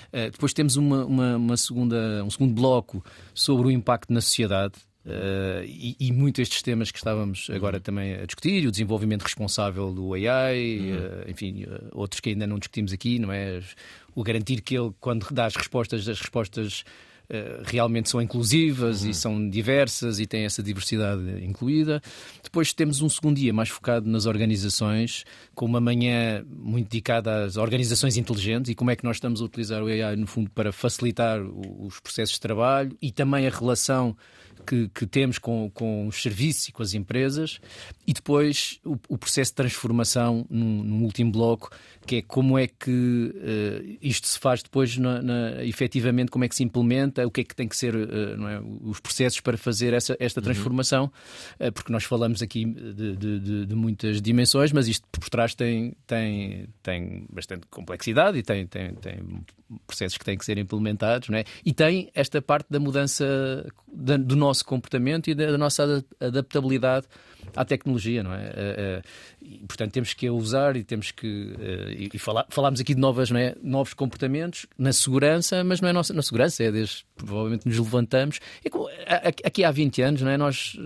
Uh, 0.08 0.30
depois 0.30 0.52
temos 0.52 0.76
uma, 0.76 1.04
uma, 1.04 1.36
uma, 1.36 1.56
segunda, 1.56 2.24
um 2.24 2.30
segundo 2.30 2.54
bloco 2.54 3.04
sobre 3.34 3.68
o 3.68 3.70
impacto 3.70 4.12
na 4.12 4.20
sociedade. 4.20 4.74
Uh, 5.06 5.62
e, 5.64 5.96
e 6.00 6.12
muito 6.12 6.42
estes 6.42 6.60
temas 6.62 6.90
que 6.90 6.98
estávamos 6.98 7.48
agora 7.50 7.78
também 7.78 8.14
a 8.14 8.26
discutir, 8.26 8.66
o 8.66 8.72
desenvolvimento 8.72 9.22
responsável 9.22 9.92
do 9.92 10.14
AI, 10.14 10.80
uhum. 10.80 10.96
uh, 10.96 11.30
enfim, 11.30 11.62
uh, 11.62 11.90
outros 11.92 12.18
que 12.18 12.30
ainda 12.30 12.44
não 12.44 12.58
discutimos 12.58 12.92
aqui, 12.92 13.16
não 13.16 13.30
é? 13.30 13.60
O 14.16 14.24
garantir 14.24 14.60
que 14.62 14.76
ele, 14.76 14.90
quando 14.98 15.28
dá 15.30 15.46
as 15.46 15.54
respostas, 15.54 16.08
as 16.08 16.20
respostas 16.20 16.84
realmente 17.64 18.08
são 18.08 18.22
inclusivas 18.22 19.02
uhum. 19.02 19.10
e 19.10 19.14
são 19.14 19.50
diversas 19.50 20.20
e 20.20 20.26
têm 20.26 20.44
essa 20.44 20.62
diversidade 20.62 21.44
incluída. 21.44 22.00
Depois 22.40 22.72
temos 22.72 23.02
um 23.02 23.08
segundo 23.08 23.36
dia 23.36 23.52
mais 23.52 23.68
focado 23.68 24.08
nas 24.08 24.26
organizações, 24.26 25.24
com 25.52 25.66
uma 25.66 25.80
manhã 25.80 26.46
muito 26.48 26.88
dedicada 26.88 27.44
às 27.44 27.56
organizações 27.56 28.16
inteligentes 28.16 28.70
e 28.70 28.76
como 28.76 28.92
é 28.92 28.96
que 28.96 29.02
nós 29.02 29.16
estamos 29.16 29.42
a 29.42 29.44
utilizar 29.44 29.82
o 29.82 29.88
AI, 29.88 30.14
no 30.14 30.28
fundo, 30.28 30.48
para 30.50 30.70
facilitar 30.70 31.40
os 31.42 31.98
processos 31.98 32.36
de 32.36 32.40
trabalho 32.40 32.96
e 33.02 33.10
também 33.10 33.44
a 33.44 33.50
relação 33.50 34.16
que, 34.64 34.88
que 34.88 35.06
temos 35.06 35.38
com, 35.38 35.70
com 35.72 36.06
os 36.06 36.22
serviços 36.22 36.68
e 36.68 36.72
com 36.72 36.82
as 36.82 36.94
empresas, 36.94 37.60
e 38.06 38.12
depois 38.12 38.78
o, 38.84 38.96
o 39.08 39.18
processo 39.18 39.50
de 39.50 39.56
transformação 39.56 40.46
no, 40.48 40.84
no, 40.84 41.04
último 41.04 41.32
bloco, 41.32 41.70
que 42.06 42.16
é 42.16 42.22
como 42.22 42.58
é 42.58 42.66
que 42.66 42.90
uh, 42.90 43.98
isto 44.00 44.26
se 44.26 44.38
faz 44.38 44.62
depois, 44.62 44.96
na, 44.96 45.20
na, 45.20 45.64
efetivamente, 45.64 46.30
como 46.30 46.44
é 46.44 46.48
que 46.48 46.54
se 46.54 46.62
implementa, 46.62 47.26
o 47.26 47.30
que 47.30 47.40
é 47.40 47.44
que 47.44 47.54
tem 47.54 47.66
que 47.66 47.76
ser 47.76 47.94
uh, 47.94 48.48
é, 48.48 48.60
os 48.82 49.00
processos 49.00 49.40
para 49.40 49.56
fazer 49.56 49.92
essa, 49.92 50.16
esta 50.20 50.40
uhum. 50.40 50.44
transformação, 50.44 51.10
uhum. 51.60 51.68
uh, 51.68 51.72
porque 51.72 51.92
nós 51.92 52.04
falamos 52.04 52.42
aqui 52.42 52.64
de, 52.64 53.16
de, 53.16 53.40
de, 53.40 53.66
de, 53.66 53.74
muitas 53.74 54.22
dimensões, 54.22 54.72
mas 54.72 54.86
isto 54.86 55.06
por 55.10 55.28
trás 55.28 55.54
tem, 55.54 55.94
tem, 56.06 56.68
tem 56.82 57.26
bastante 57.32 57.66
complexidade 57.68 58.38
e 58.38 58.42
tem, 58.42 58.66
tem, 58.66 58.94
tem 58.94 59.20
processos 59.86 60.16
que 60.16 60.24
têm 60.24 60.38
que 60.38 60.44
ser 60.44 60.58
implementados, 60.58 61.28
não 61.28 61.38
é? 61.38 61.44
e 61.64 61.72
tem 61.72 62.10
esta 62.14 62.40
parte 62.40 62.66
da 62.70 62.78
mudança 62.78 63.66
do 63.88 64.36
nosso 64.36 64.45
comportamento 64.64 65.28
e 65.28 65.34
da 65.34 65.56
nossa 65.58 66.04
adaptabilidade 66.20 67.06
à 67.54 67.64
tecnologia, 67.64 68.22
não 68.22 68.32
é? 68.32 68.46
Eh, 68.46 68.52
eh, 68.56 69.02
e, 69.42 69.66
portanto, 69.66 69.92
temos 69.92 70.12
que 70.14 70.26
a 70.26 70.32
usar 70.32 70.76
e 70.76 70.84
temos 70.84 71.10
que. 71.10 71.54
Eh, 71.58 71.92
e, 71.92 72.10
e 72.14 72.18
falar, 72.18 72.46
falámos 72.48 72.80
aqui 72.80 72.94
de 72.94 73.00
novas, 73.00 73.30
não 73.30 73.38
é? 73.38 73.54
novos 73.62 73.94
comportamentos 73.94 74.66
na 74.78 74.92
segurança, 74.92 75.62
mas 75.64 75.80
não 75.80 75.88
é 75.88 75.92
nossa, 75.92 76.12
na 76.12 76.22
segurança, 76.22 76.62
é 76.62 76.72
desde 76.72 77.04
provavelmente 77.16 77.66
nos 77.66 77.78
levantamos. 77.78 78.40
aqui 79.44 79.64
há 79.64 79.70
20 79.70 80.02
anos, 80.02 80.22
não 80.22 80.30
é? 80.30 80.36
Nós, 80.36 80.76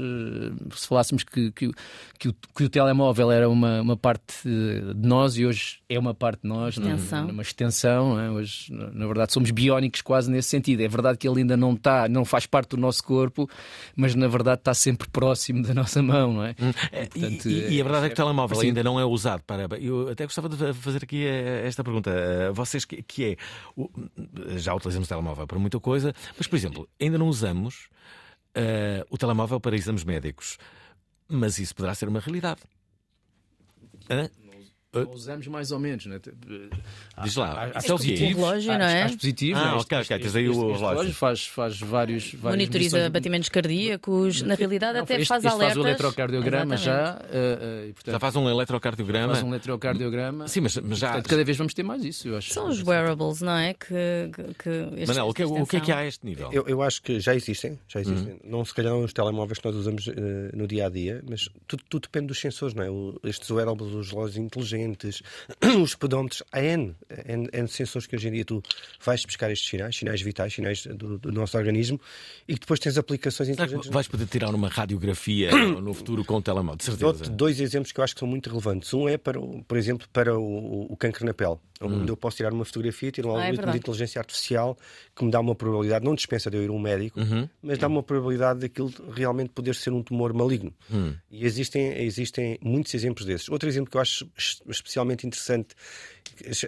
se 0.74 0.86
falássemos 0.86 1.24
que, 1.24 1.50
que, 1.50 1.70
que, 2.18 2.28
o, 2.28 2.34
que 2.56 2.64
o 2.64 2.68
telemóvel 2.68 3.32
era 3.32 3.48
uma, 3.48 3.80
uma 3.80 3.96
parte 3.96 4.36
de 4.44 5.08
nós 5.08 5.36
e 5.36 5.44
hoje 5.44 5.80
é 5.88 5.98
uma 5.98 6.14
parte 6.14 6.42
de 6.42 6.48
nós, 6.48 6.76
extensão. 6.76 7.24
Não, 7.24 7.30
uma 7.32 7.42
extensão, 7.42 8.20
é? 8.20 8.30
Hoje, 8.30 8.72
na 8.72 9.06
verdade, 9.06 9.32
somos 9.32 9.50
biónicos 9.50 10.02
quase 10.02 10.30
nesse 10.30 10.48
sentido. 10.48 10.82
É 10.82 10.88
verdade 10.88 11.18
que 11.18 11.28
ele 11.28 11.40
ainda 11.40 11.56
não 11.56 11.72
está, 11.72 12.08
não 12.08 12.24
faz 12.24 12.46
parte 12.46 12.70
do 12.70 12.76
nosso 12.76 13.02
corpo, 13.02 13.48
mas 13.96 14.14
na 14.14 14.28
verdade 14.28 14.60
está 14.60 14.74
sempre 14.74 15.08
próximo 15.08 15.62
da 15.62 15.74
nossa 15.74 16.02
mão, 16.02 16.32
não 16.32 16.44
é? 16.44 16.49
Hum. 16.58 16.70
E, 16.92 17.06
Portanto, 17.08 17.48
e, 17.48 17.76
e, 17.76 17.80
a 17.80 17.84
verdade 17.84 18.06
é 18.06 18.08
que 18.08 18.12
o 18.14 18.16
telemóvel 18.16 18.58
assim, 18.58 18.68
ainda 18.68 18.82
não 18.82 18.98
é 18.98 19.04
usado 19.04 19.42
para. 19.42 19.68
Eu 19.78 20.08
até 20.08 20.24
gostava 20.24 20.48
de 20.48 20.72
fazer 20.74 21.04
aqui 21.04 21.24
eh, 21.24 21.66
esta 21.66 21.84
pergunta. 21.84 22.10
Eh, 22.10 22.50
vocês 22.52 22.84
que, 22.84 23.02
que 23.02 23.24
é. 23.24 23.36
Já 24.58 24.74
utilizamos 24.74 25.06
o 25.06 25.08
telemóvel 25.08 25.46
para 25.46 25.58
muita 25.58 25.78
coisa, 25.80 26.14
mas, 26.36 26.46
por 26.46 26.56
exemplo, 26.56 26.88
ainda 27.00 27.18
não 27.18 27.28
usamos 27.28 27.88
uh, 28.56 29.06
o 29.10 29.18
telemóvel 29.18 29.60
para 29.60 29.76
exames 29.76 30.04
médicos. 30.04 30.58
Mas 31.28 31.58
isso 31.58 31.74
poderá 31.74 31.94
ser 31.94 32.08
uma 32.08 32.20
realidade. 32.20 32.60
Hã? 34.10 34.28
Uh, 34.92 35.08
usamos 35.14 35.46
mais 35.46 35.70
ou 35.70 35.78
menos, 35.78 36.04
né? 36.06 36.18
Diz 37.22 37.36
lá, 37.36 37.46
há, 37.46 37.64
há, 37.66 37.78
há 37.78 37.96
relógio, 37.96 38.76
não 38.76 38.84
é? 38.84 39.02
Há 39.04 39.06
dispositivos. 39.06 39.62
Ah, 39.62 39.76
ok, 39.76 39.98
ok. 39.98 40.18
Tens 40.18 40.34
aí 40.34 40.48
o 40.48 40.72
relógio. 40.72 41.14
Faz, 41.14 41.46
faz 41.46 41.78
vários. 41.78 42.34
Monitoriza 42.34 43.08
batimentos 43.08 43.48
cardíacos. 43.48 44.42
Na 44.42 44.56
realidade, 44.56 44.94
não, 44.94 45.04
até 45.04 45.14
este, 45.14 45.28
faz 45.28 45.44
este 45.44 45.54
alertas. 45.54 45.76
faz 45.76 45.84
o 45.84 45.88
eletrocardiograma 45.88 46.76
já. 46.76 47.12
Uh, 47.12 47.90
uh, 47.90 47.94
portanto, 47.94 48.12
já 48.14 48.18
faz 48.18 48.34
um 48.34 48.50
eletrocardiograma. 48.50 49.34
Faz 49.34 49.44
um 49.44 49.48
eletrocardiograma. 49.50 50.48
Sim, 50.48 50.62
mas, 50.62 50.76
mas 50.78 50.98
já. 50.98 51.12
Portanto, 51.12 51.30
cada 51.30 51.44
vez 51.44 51.56
vamos 51.56 51.72
ter 51.72 51.84
mais 51.84 52.04
isso, 52.04 52.26
eu 52.26 52.36
acho. 52.36 52.52
São 52.52 52.68
os 52.68 52.82
wearables, 52.82 53.42
não 53.42 53.56
é? 53.56 53.74
Que, 53.74 54.28
que 54.58 55.06
Manel, 55.06 55.28
o 55.28 55.32
que, 55.32 55.42
é, 55.42 55.46
o 55.46 55.66
que 55.66 55.76
é 55.76 55.80
que 55.80 55.92
há 55.92 55.98
a 55.98 56.06
este 56.06 56.26
nível? 56.26 56.50
Eu, 56.52 56.66
eu 56.66 56.82
acho 56.82 57.00
que 57.00 57.20
já 57.20 57.32
existem. 57.32 57.78
Já 57.86 58.00
existem. 58.00 58.32
Uhum. 58.32 58.40
Não 58.42 58.64
se 58.64 58.74
calhar 58.74 58.96
os 58.96 59.12
telemóveis 59.12 59.60
que 59.60 59.64
nós 59.64 59.76
usamos 59.76 60.08
uh, 60.08 60.12
no 60.52 60.66
dia 60.66 60.86
a 60.86 60.88
dia, 60.88 61.22
mas 61.28 61.48
tudo, 61.68 61.84
tudo 61.88 62.02
depende 62.02 62.26
dos 62.26 62.40
sensores, 62.40 62.74
não 62.74 62.82
é? 62.82 62.90
O, 62.90 63.20
estes 63.22 63.48
wearables, 63.50 63.92
os 63.92 64.10
relógios 64.10 64.36
inteligentes 64.36 64.79
os 65.82 65.94
pedómetros, 65.94 66.42
há 66.52 66.62
N, 66.62 66.94
N, 67.26 67.48
N 67.52 67.68
sensores 67.68 68.06
que 68.06 68.16
hoje 68.16 68.28
em 68.28 68.32
dia 68.32 68.44
tu 68.44 68.62
vais 69.04 69.24
buscar 69.24 69.50
estes 69.50 69.68
sinais, 69.68 69.96
sinais 69.96 70.22
vitais, 70.22 70.54
sinais 70.54 70.86
do, 70.86 71.18
do 71.18 71.32
nosso 71.32 71.56
organismo, 71.56 72.00
e 72.46 72.54
que 72.54 72.60
depois 72.60 72.80
tens 72.80 72.98
aplicações 72.98 73.48
inteligentes. 73.48 73.90
Vais 73.90 74.08
poder 74.08 74.26
tirar 74.26 74.54
uma 74.54 74.68
radiografia 74.68 75.50
no 75.80 75.94
futuro 75.94 76.24
com 76.24 76.36
o 76.36 76.42
telemóvel, 76.42 76.76
de 76.76 76.84
certeza. 76.84 77.30
Dois 77.30 77.60
exemplos 77.60 77.92
que 77.92 78.00
eu 78.00 78.04
acho 78.04 78.14
que 78.14 78.20
são 78.20 78.28
muito 78.28 78.48
relevantes. 78.48 78.92
Um 78.94 79.08
é, 79.08 79.16
para, 79.16 79.40
por 79.40 79.76
exemplo, 79.76 80.08
para 80.12 80.38
o, 80.38 80.92
o 80.92 80.96
câncer 80.96 81.24
na 81.24 81.34
pele 81.34 81.58
onde 81.80 81.94
hum. 81.94 82.04
eu 82.08 82.16
posso 82.16 82.36
tirar 82.36 82.52
uma 82.52 82.64
fotografia, 82.64 83.10
ter 83.10 83.24
um 83.24 83.30
ah, 83.34 83.40
é 83.40 83.46
algoritmo 83.46 83.68
é 83.68 83.72
de 83.72 83.78
inteligência 83.78 84.20
artificial 84.20 84.76
que 85.16 85.24
me 85.24 85.30
dá 85.30 85.40
uma 85.40 85.54
probabilidade, 85.54 86.04
não 86.04 86.14
dispensa 86.14 86.50
de 86.50 86.58
eu 86.58 86.62
ir 86.62 86.68
a 86.68 86.72
um 86.72 86.78
médico, 86.78 87.18
uhum. 87.18 87.48
mas 87.62 87.78
dá 87.78 87.86
uma 87.86 88.02
probabilidade 88.02 88.60
daquilo 88.60 88.92
realmente 89.12 89.50
poder 89.50 89.74
ser 89.74 89.90
um 89.92 90.02
tumor 90.02 90.34
maligno. 90.34 90.74
Hum. 90.92 91.14
E 91.30 91.44
existem, 91.44 92.02
existem 92.02 92.58
muitos 92.60 92.92
exemplos 92.92 93.24
desses. 93.24 93.48
Outro 93.48 93.68
exemplo 93.68 93.90
que 93.90 93.96
eu 93.96 94.00
acho 94.00 94.26
especialmente 94.70 95.26
interessante 95.26 95.74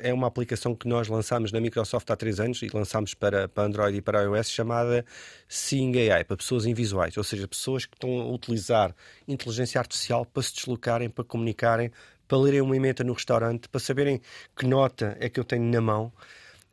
é 0.03 0.12
uma 0.12 0.26
aplicação 0.26 0.74
que 0.74 0.86
nós 0.86 1.09
lançámos 1.09 1.53
na 1.53 1.61
Microsoft 1.61 2.11
há 2.11 2.16
três 2.16 2.40
anos 2.40 2.61
e 2.62 2.68
lançámos 2.72 3.14
para, 3.14 3.48
para 3.48 3.64
Android 3.64 3.96
e 3.96 4.03
para 4.03 4.22
iOS 4.22 4.50
chamada 4.50 5.05
Seeing 5.48 6.11
AI, 6.11 6.24
para 6.24 6.36
pessoas 6.36 6.66
invisuais, 6.66 7.16
ou 7.16 7.24
seja, 7.24 7.48
pessoas 7.48 7.86
que 7.86 7.94
estão 7.94 8.20
a 8.20 8.30
utilizar 8.30 8.94
inteligência 9.26 9.78
artificial 9.78 10.26
para 10.26 10.42
se 10.42 10.55
deslocarem, 10.55 11.09
para 11.09 11.24
comunicarem, 11.24 11.90
para 12.28 12.38
lerem 12.38 12.61
uma 12.61 12.76
emenda 12.76 13.05
no 13.05 13.12
restaurante, 13.12 13.68
para 13.68 13.80
saberem 13.80 14.20
que 14.57 14.66
nota 14.66 15.16
é 15.20 15.28
que 15.28 15.38
eu 15.40 15.44
tenho 15.44 15.64
na 15.64 15.80
mão. 15.80 16.12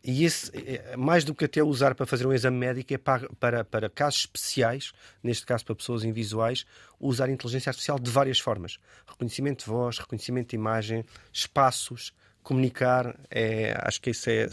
E 0.04 0.24
esse, 0.24 0.52
é, 0.56 0.96
mais 0.96 1.24
do 1.26 1.36
que 1.36 1.44
até 1.44 1.62
usar 1.62 1.94
para 1.94 2.06
fazer 2.06 2.26
um 2.26 2.32
exame 2.32 2.58
médico, 2.58 2.94
é 2.94 2.98
para, 2.98 3.30
para, 3.40 3.66
para 3.66 3.90
casos 3.90 4.22
especiais, 4.22 4.94
neste 5.22 5.46
caso 5.46 5.66
para 5.66 5.76
pessoas 5.76 6.04
invisuais, 6.04 6.66
usar 7.00 7.30
inteligência 7.30 7.70
artificial 7.70 8.00
de 8.00 8.10
várias 8.10 8.40
formas: 8.40 8.80
reconhecimento 9.06 9.66
de 9.66 9.70
voz, 9.70 9.98
reconhecimento 9.98 10.52
de 10.52 10.56
imagem, 10.56 11.06
espaços, 11.34 12.14
comunicar, 12.50 13.16
é, 13.30 13.80
acho 13.84 14.02
que 14.02 14.10
isso 14.10 14.28
é. 14.28 14.50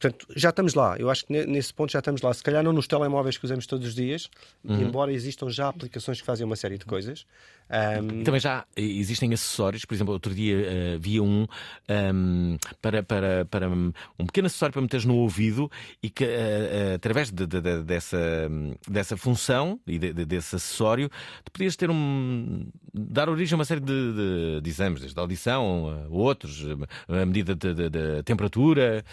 Portanto, 0.00 0.26
já 0.34 0.50
estamos 0.50 0.74
lá. 0.74 0.96
Eu 0.98 1.10
acho 1.10 1.26
que 1.26 1.46
nesse 1.46 1.72
ponto 1.72 1.92
já 1.92 1.98
estamos 1.98 2.22
lá. 2.22 2.32
Se 2.32 2.42
calhar 2.42 2.62
não 2.62 2.72
nos 2.72 2.86
telemóveis 2.86 3.36
que 3.36 3.44
usamos 3.44 3.66
todos 3.66 3.88
os 3.88 3.94
dias, 3.94 4.30
uhum. 4.64 4.80
embora 4.82 5.12
existam 5.12 5.50
já 5.50 5.68
aplicações 5.68 6.20
que 6.20 6.26
fazem 6.26 6.44
uma 6.46 6.56
série 6.56 6.78
de 6.78 6.86
coisas. 6.86 7.26
Um... 7.68 8.22
Também 8.22 8.40
já 8.40 8.64
existem 8.76 9.32
acessórios, 9.34 9.84
por 9.84 9.94
exemplo, 9.94 10.12
outro 10.12 10.32
dia 10.32 10.56
uh, 10.98 11.22
um, 11.22 11.46
um 11.90 12.58
para, 12.80 13.02
para, 13.02 13.44
para 13.44 13.68
um 13.68 14.26
pequeno 14.26 14.46
acessório 14.46 14.72
para 14.72 14.82
meteres 14.82 15.04
no 15.04 15.16
ouvido 15.16 15.68
e 16.00 16.08
que 16.08 16.24
uh, 16.24 16.28
uh, 16.28 16.94
através 16.94 17.32
de, 17.32 17.44
de, 17.44 17.60
de, 17.60 17.82
dessa, 17.82 18.18
dessa 18.88 19.16
função 19.16 19.80
e 19.84 19.98
desse 19.98 20.54
acessório 20.54 21.10
tu 21.44 21.50
podias 21.50 21.74
ter 21.74 21.90
um 21.90 22.68
dar 22.94 23.28
origem 23.28 23.54
a 23.54 23.58
uma 23.58 23.64
série 23.64 23.80
de, 23.80 24.60
de 24.62 24.70
exames, 24.70 25.00
desde 25.00 25.18
a 25.18 25.22
audição, 25.22 26.06
outros, 26.08 26.64
a 27.26 27.28
medida 27.28 27.54
de 27.54 28.22
temperatura. 28.22 29.04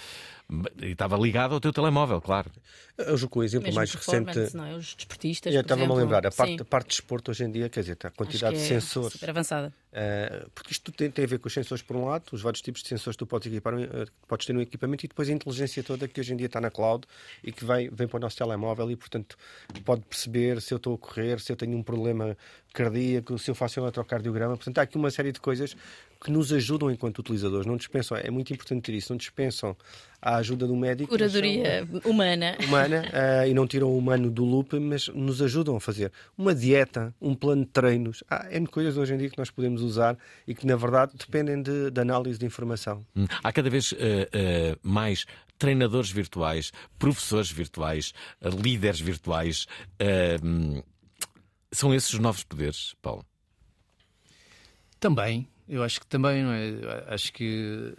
E 0.82 0.92
estava 0.92 1.18
ligado 1.18 1.54
ao 1.54 1.60
teu 1.60 1.72
telemóvel, 1.72 2.22
claro. 2.22 2.52
Eu 2.98 3.18
jogo 3.18 3.40
o 3.40 3.44
exemplo 3.44 3.66
Mesmo 3.66 3.78
mais 3.78 3.94
recente. 3.94 4.56
Não 4.56 4.66
é? 4.66 4.76
Os 4.76 4.94
desportistas. 4.94 5.54
Eu 5.54 5.62
estava-me 5.62 5.92
a 5.92 5.96
lembrar, 5.96 6.28
a 6.28 6.32
parte, 6.32 6.62
a 6.62 6.66
parte 6.66 6.90
de 6.90 6.96
desporto 6.98 7.32
hoje 7.32 7.44
em 7.44 7.52
dia, 7.52 7.70
quer 7.70 7.80
dizer, 7.80 7.98
a 8.04 8.12
quantidade 8.12 8.56
de 8.56 8.62
é 8.62 8.66
sensores. 8.66 9.14
Super 9.14 9.32
avançada. 9.32 9.74
Uh, 9.92 10.50
porque 10.54 10.74
isto 10.74 10.92
tem, 10.92 11.10
tem, 11.10 11.26
a 11.26 11.28
ver 11.28 11.40
com 11.40 11.48
os 11.48 11.54
sensores, 11.54 11.82
por 11.82 11.96
um 11.96 12.06
lado, 12.06 12.26
os 12.32 12.42
vários 12.42 12.62
tipos 12.62 12.84
de 12.84 12.90
sensores 12.90 13.16
que 13.16 13.20
tu 13.20 13.26
podes, 13.26 13.48
equipar, 13.48 13.74
uh, 13.74 14.06
podes 14.28 14.46
ter 14.46 14.54
no 14.54 14.62
equipamento 14.62 15.06
e 15.06 15.08
depois 15.08 15.28
a 15.28 15.32
inteligência 15.32 15.82
toda 15.82 16.08
que 16.08 16.20
hoje 16.20 16.34
em 16.34 16.38
dia 16.38 16.48
está 16.48 16.62
na 16.62 16.70
cloud 16.70 17.08
e 17.44 17.52
que 17.52 17.66
vem, 17.66 17.90
vem 17.90 18.08
para 18.08 18.18
o 18.18 18.20
nosso 18.20 18.38
telemóvel 18.38 18.92
e, 18.92 18.96
portanto, 18.96 19.38
pode 19.84 20.02
perceber 20.02 20.62
se 20.62 20.74
eu 20.74 20.78
estou 20.78 20.94
a 20.94 20.98
correr, 20.98 21.40
se 21.40 21.52
eu 21.52 21.56
tenho 21.56 21.76
um 21.76 21.82
problema 21.82 22.38
cardíaco, 22.74 23.40
se 23.40 23.50
eu 23.50 23.56
faço 23.56 23.80
um 23.80 23.84
eletrocardiograma. 23.84 24.56
Portanto, 24.56 24.78
há 24.78 24.82
aqui 24.82 24.98
uma 24.98 25.10
série 25.10 25.32
de 25.32 25.40
coisas 25.40 25.76
que 26.24 26.32
nos 26.32 26.54
ajudam 26.54 26.90
enquanto 26.90 27.20
utilizadores. 27.20 27.66
Não 27.66 27.76
dispensam, 27.76 28.18
é 28.18 28.32
muito 28.32 28.54
importante 28.54 28.84
ter 28.84 28.94
isso, 28.94 29.12
não 29.12 29.18
dispensam 29.18 29.76
a 30.22 30.38
ajuda 30.38 30.66
do 30.66 30.76
médico. 30.76 31.10
Curadoria 31.10 31.86
são, 31.86 32.12
humana. 32.12 32.58
Humana, 32.66 33.04
uh, 33.04 33.48
e 33.48 33.54
não 33.54 33.68
tiram 33.68 33.90
o 33.90 33.98
humano 33.98 34.32
do 34.32 34.46
loop, 34.46 34.80
mas 34.80 35.10
nos 35.10 35.42
ajudam 35.42 35.76
a 35.76 35.82
fazer 35.82 36.12
uma 36.38 36.56
dieta, 36.56 37.14
um 37.22 37.36
plano 37.36 37.66
de 37.66 37.72
treinos. 37.72 38.24
Há 38.30 38.48
N 38.52 38.66
coisas 38.66 38.98
hoje 38.98 39.14
em 39.14 39.18
dia 39.18 39.30
que 39.30 39.38
nós 39.38 39.52
podemos 39.52 39.82
usar 39.82 40.18
e 40.48 40.56
que, 40.56 40.66
na 40.66 40.78
verdade, 40.78 41.12
dependem 41.18 41.62
de, 41.62 41.92
de 41.92 42.02
análise 42.02 42.40
de 42.40 42.46
informação. 42.46 43.06
Hum. 43.16 43.26
Há 43.44 43.52
cada 43.52 43.70
vez 43.70 43.92
uh, 43.92 43.96
uh, 43.96 44.80
mais 44.82 45.26
treinadores 45.60 46.10
virtuais, 46.10 46.72
professores 46.98 47.52
virtuais, 47.52 48.14
líderes 48.42 49.00
virtuais. 49.00 49.66
Hum, 50.44 50.82
são 51.72 51.94
esses 51.94 52.14
os 52.14 52.20
novos 52.20 52.44
poderes, 52.44 52.96
Paulo? 53.02 53.26
Também, 55.00 55.48
eu 55.74 55.84
acho 55.84 56.00
que 56.00 56.08
também, 56.08 56.44
não 56.44 56.52
é? 56.52 57.04
Acho 57.08 57.34
que 57.34 57.94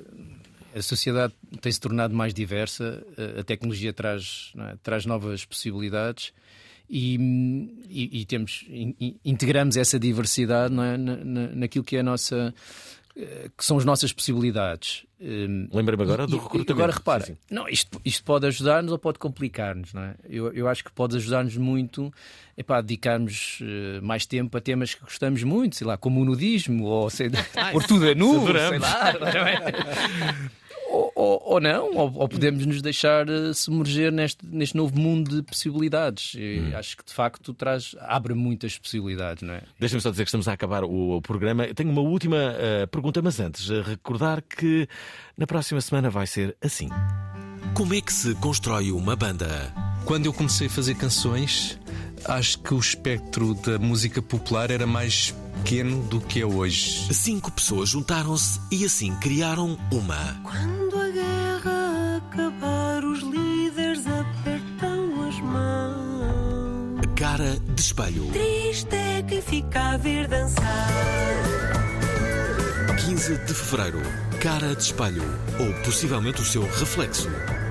a 0.75 0.81
sociedade 0.81 1.33
tem 1.61 1.73
se 1.73 1.81
tornado 1.81 2.15
mais 2.15 2.33
diversa, 2.33 3.05
a 3.39 3.43
tecnologia 3.43 3.93
traz, 3.93 4.53
é? 4.59 4.77
traz 4.83 5.05
novas 5.07 5.45
possibilidades 5.45 6.33
e, 6.89 7.17
e, 7.89 8.21
e 8.21 8.25
temos, 8.25 8.65
integramos 9.25 9.77
essa 9.77 9.99
diversidade 9.99 10.73
é? 10.75 10.77
na, 10.77 10.97
na, 10.97 11.49
naquilo 11.49 11.85
que 11.85 11.97
é 11.97 12.01
a 12.01 12.03
nossa 12.03 12.55
que 13.57 13.65
são 13.65 13.79
as 13.79 13.85
nossas 13.85 14.13
possibilidades. 14.13 15.05
Hum, 15.21 15.69
Lembra-me 15.73 16.03
agora 16.03 16.27
do 16.27 16.37
recrutamento. 16.37 16.73
Agora 16.73 16.93
repara, 16.93 17.25
sim, 17.25 17.33
sim. 17.35 17.39
Não, 17.49 17.69
isto, 17.69 18.01
isto 18.05 18.25
pode 18.25 18.47
ajudar-nos 18.47 18.91
ou 18.91 18.99
pode 18.99 19.19
complicar-nos. 19.19 19.95
Não 19.95 20.03
é? 20.03 20.15
eu, 20.29 20.53
eu 20.53 20.69
acho 20.69 20.83
que 20.85 20.91
pode 20.91 21.17
ajudar-nos 21.17 21.57
muito 21.57 22.13
epá, 22.59 22.79
a 22.79 22.81
dedicarmos 22.81 23.61
uh, 23.61 24.03
mais 24.05 24.27
tempo 24.27 24.57
a 24.57 24.61
temas 24.61 24.95
que 24.95 25.01
gostamos 25.01 25.43
muito, 25.45 25.77
sei 25.77 25.87
lá, 25.87 25.97
como 25.97 26.21
o 26.21 26.25
nudismo 26.25 26.85
ou 26.85 27.09
sei, 27.09 27.31
ah, 27.57 27.71
por 27.73 27.85
tudo 27.85 28.09
é 28.09 28.15
nu, 28.15 28.45
sei 28.47 28.79
lá. 28.79 29.13
Não 29.13 29.47
é? 29.47 30.51
ou, 31.25 31.43
ou, 31.55 31.61
não, 31.61 31.91
ou, 31.95 32.13
ou, 32.15 32.29
podemos 32.29 32.67
nos 32.67 32.83
deixar 32.83 33.29
uh, 33.29 33.55
submerger 33.55 34.13
neste, 34.13 34.45
neste 34.47 34.77
novo 34.77 34.99
mundo 34.99 35.37
de 35.37 35.43
possibilidades. 35.43 36.35
Hum. 36.37 36.77
Acho 36.77 36.97
que 36.97 37.05
de 37.05 37.13
facto 37.13 37.55
traz, 37.55 37.97
abre 38.01 38.35
muitas 38.35 38.79
possibilidades, 38.79 39.43
não 39.43 39.55
é? 39.55 39.63
Deixa-me 39.79 40.01
só 40.01 40.11
dizer 40.11 40.25
que 40.25 40.29
estamos 40.29 40.47
a 40.49 40.53
acabar 40.53 40.85
o, 40.85 41.17
o 41.17 41.23
programa. 41.23 41.65
Eu 41.65 41.75
tenho 41.75 41.91
uma 41.91 42.03
última 42.03 42.37
uh, 42.37 42.87
pergunta, 42.89 43.23
mas 43.23 43.41
antes, 43.41 43.69
recordar 43.69 44.43
que 44.43 44.87
na 45.37 45.47
próxima 45.47 45.81
semana 45.81 46.11
vai 46.11 46.27
ser 46.27 46.57
assim. 46.63 46.89
Como 47.73 47.95
é 47.95 48.01
que 48.01 48.13
se 48.13 48.35
constrói 48.37 48.93
uma 48.93 49.17
banda? 49.17 49.73
Quando 50.05 50.27
eu 50.27 50.33
comecei 50.33 50.67
a 50.67 50.71
fazer 50.71 50.95
canções, 50.95 51.81
acho 52.27 52.59
que 52.59 52.75
o 52.75 52.79
espectro 52.79 53.55
da 53.55 53.79
música 53.79 54.21
popular 54.23 54.71
era 54.71 54.87
mais 54.87 55.35
pequeno 55.57 56.03
do 56.05 56.21
que 56.21 56.41
é 56.41 56.47
hoje. 56.47 57.13
Cinco 57.13 57.51
pessoas 57.51 57.89
juntaram-se 57.89 58.61
e 58.71 58.85
assim 58.85 59.15
criaram 59.17 59.79
uma. 59.91 60.41
Quando 60.43 60.99
a 60.99 61.09
guerra 61.11 62.17
acabar, 62.17 63.05
os 63.05 63.21
líderes 63.21 64.05
apertam 64.07 65.29
as 65.29 65.41
mãos. 65.41 67.01
Cara 67.17 67.59
de 67.75 67.81
espelho. 67.81 68.27
Triste 68.33 68.95
é 68.95 69.23
quem 69.23 69.41
fica 69.41 69.93
a 69.93 69.97
ver 69.97 70.29
dançar. 70.29 70.89
15 73.07 73.37
de 73.39 73.55
fevereiro. 73.55 74.03
Cara 74.41 74.75
de 74.75 74.83
espelho. 74.83 75.23
Ou 75.59 75.73
possivelmente 75.85 76.43
o 76.43 76.45
seu 76.45 76.63
reflexo. 76.63 77.29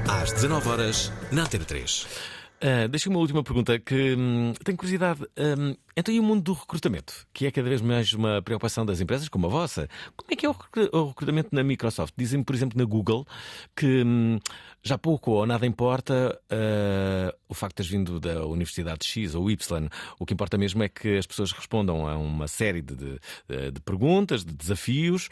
Às 0.08 0.32
19 0.34 0.70
horas 0.70 1.12
na 1.32 1.44
Antena 1.44 1.66
3. 1.66 2.33
Uh, 2.64 2.88
Deixa-me 2.88 3.14
uma 3.14 3.20
última 3.20 3.44
pergunta 3.44 3.78
que 3.78 4.16
hum, 4.16 4.54
tenho 4.64 4.78
curiosidade. 4.78 5.20
Um, 5.38 5.76
então, 5.98 6.16
e 6.16 6.20
o 6.20 6.24
mundo 6.24 6.42
do 6.42 6.54
recrutamento, 6.54 7.28
que 7.34 7.46
é 7.46 7.52
cada 7.52 7.68
vez 7.68 7.82
mais 7.82 8.14
uma 8.14 8.42
preocupação 8.42 8.86
das 8.86 9.02
empresas 9.02 9.28
como 9.28 9.48
a 9.48 9.50
vossa? 9.50 9.90
Como 10.16 10.32
é 10.32 10.36
que 10.38 10.46
é 10.46 10.50
o 10.50 11.08
recrutamento 11.08 11.50
na 11.52 11.62
Microsoft? 11.62 12.14
Dizem, 12.16 12.42
por 12.42 12.56
exemplo, 12.56 12.78
na 12.78 12.86
Google 12.86 13.28
que 13.76 14.04
hum, 14.06 14.40
já 14.82 14.98
pouco 14.98 15.32
ou 15.32 15.46
nada 15.46 15.66
importa 15.66 16.40
uh, 16.46 17.38
o 17.50 17.54
facto 17.54 17.74
de 17.74 17.90
teres 17.90 17.92
vindo 17.92 18.18
da 18.18 18.46
Universidade 18.46 19.06
X 19.06 19.36
ou 19.36 19.52
Y. 19.52 19.90
O 20.18 20.26
que 20.26 20.34
importa 20.34 20.58
mesmo 20.58 20.84
é 20.84 20.88
que 20.88 21.18
as 21.18 21.28
pessoas 21.28 21.52
respondam 21.52 22.08
a 22.08 22.18
uma 22.18 22.48
série 22.48 22.82
de, 22.82 22.96
de, 22.96 23.72
de 23.74 23.82
perguntas, 23.82 24.46
de 24.46 24.54
desafios 24.54 25.28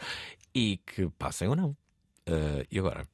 e 0.54 0.82
que 0.86 1.10
passem 1.18 1.48
ou 1.48 1.56
não. 1.56 1.70
Uh, 2.28 2.68
e 2.70 2.78
agora? 2.78 3.08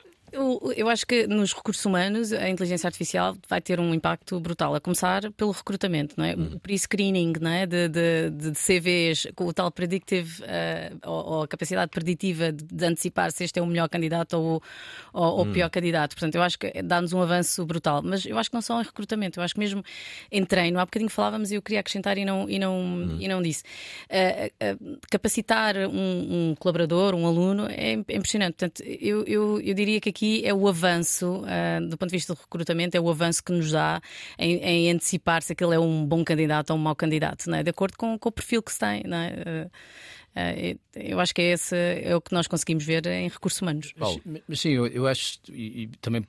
Eu, 0.32 0.72
eu, 0.76 0.88
acho 0.88 1.06
que 1.06 1.26
nos 1.26 1.52
recursos 1.52 1.84
humanos 1.84 2.32
a 2.32 2.48
inteligência 2.48 2.86
artificial 2.86 3.36
vai 3.48 3.60
ter 3.60 3.80
um 3.80 3.92
impacto 3.92 4.38
brutal, 4.38 4.74
a 4.74 4.80
começar 4.80 5.30
pelo 5.32 5.50
recrutamento, 5.50 6.14
não 6.16 6.24
é? 6.24 6.34
Hum. 6.36 6.50
O 6.54 6.60
pre-screening 6.60 7.32
não 7.40 7.50
é? 7.50 7.66
de, 7.66 7.88
de, 7.88 8.30
de, 8.30 8.52
CVs, 8.52 9.26
com 9.34 9.46
o 9.46 9.52
tal 9.52 9.70
predictive, 9.70 10.42
uh, 10.42 10.98
ou, 11.04 11.32
ou, 11.32 11.42
a 11.42 11.48
capacidade 11.48 11.90
preditiva 11.90 12.52
de, 12.52 12.64
de, 12.64 12.84
antecipar 12.84 13.32
se 13.32 13.44
este 13.44 13.58
é 13.58 13.62
o 13.62 13.66
melhor 13.66 13.88
candidato 13.88 14.34
ou, 14.34 14.62
ou 15.12 15.44
hum. 15.44 15.50
o 15.50 15.52
pior 15.52 15.68
candidato. 15.68 16.14
Portanto, 16.14 16.34
eu 16.36 16.42
acho 16.42 16.58
que 16.58 16.82
dá-nos 16.82 17.12
um 17.12 17.20
avanço 17.20 17.64
brutal. 17.66 18.00
Mas 18.02 18.24
eu 18.24 18.38
acho 18.38 18.50
que 18.50 18.54
não 18.54 18.62
só 18.62 18.80
em 18.80 18.84
recrutamento, 18.84 19.40
eu 19.40 19.44
acho 19.44 19.54
que 19.54 19.60
mesmo 19.60 19.82
em 20.30 20.44
treino, 20.44 20.78
há 20.78 20.84
bocadinho 20.84 21.10
falávamos 21.10 21.50
e 21.50 21.56
eu 21.56 21.62
queria 21.62 21.80
acrescentar 21.80 22.16
e 22.18 22.24
não, 22.24 22.48
e 22.48 22.58
não, 22.58 22.78
hum. 22.78 23.16
e 23.18 23.26
não 23.26 23.42
disse. 23.42 23.64
Uh, 24.08 24.74
uh, 24.74 24.98
capacitar 25.10 25.76
um, 25.76 26.50
um, 26.50 26.54
colaborador, 26.58 27.14
um 27.14 27.26
aluno, 27.26 27.66
é, 27.68 27.92
é 27.92 28.16
impressionante. 28.16 28.54
Portanto, 28.54 28.82
eu, 28.82 29.24
eu, 29.24 29.60
eu 29.60 29.74
diria 29.74 30.00
que 30.00 30.08
aqui 30.08 30.19
aqui 30.20 30.42
é 30.44 30.52
o 30.52 30.68
avanço, 30.68 31.42
uh, 31.42 31.88
do 31.88 31.96
ponto 31.96 32.10
de 32.10 32.16
vista 32.16 32.34
do 32.34 32.38
recrutamento, 32.38 32.94
é 32.96 33.00
o 33.00 33.08
avanço 33.08 33.42
que 33.42 33.52
nos 33.52 33.72
dá 33.72 34.00
em, 34.38 34.58
em 34.58 34.90
antecipar 34.90 35.42
se 35.42 35.52
aquele 35.54 35.74
é 35.74 35.78
um 35.78 36.04
bom 36.04 36.22
candidato 36.22 36.70
ou 36.70 36.76
um 36.76 36.78
mau 36.78 36.94
candidato, 36.94 37.48
não 37.48 37.56
é? 37.56 37.62
de 37.62 37.70
acordo 37.70 37.96
com, 37.96 38.18
com 38.18 38.28
o 38.28 38.32
perfil 38.32 38.62
que 38.62 38.70
se 38.70 38.78
tem. 38.78 39.02
Não 39.04 39.16
é? 39.16 39.30
Uh, 39.30 39.70
eu 40.94 41.18
acho 41.18 41.34
que 41.34 41.42
é 41.42 41.52
esse 41.52 41.76
é 41.76 42.14
o 42.14 42.20
que 42.20 42.32
nós 42.32 42.46
conseguimos 42.46 42.84
ver 42.84 43.06
em 43.06 43.28
recursos 43.28 43.60
humanos. 43.60 43.92
Mas, 43.96 44.18
mas 44.46 44.60
sim, 44.60 44.70
eu, 44.70 44.86
eu 44.86 45.06
acho, 45.06 45.38
e, 45.48 45.82
e, 45.82 45.86
também 46.00 46.24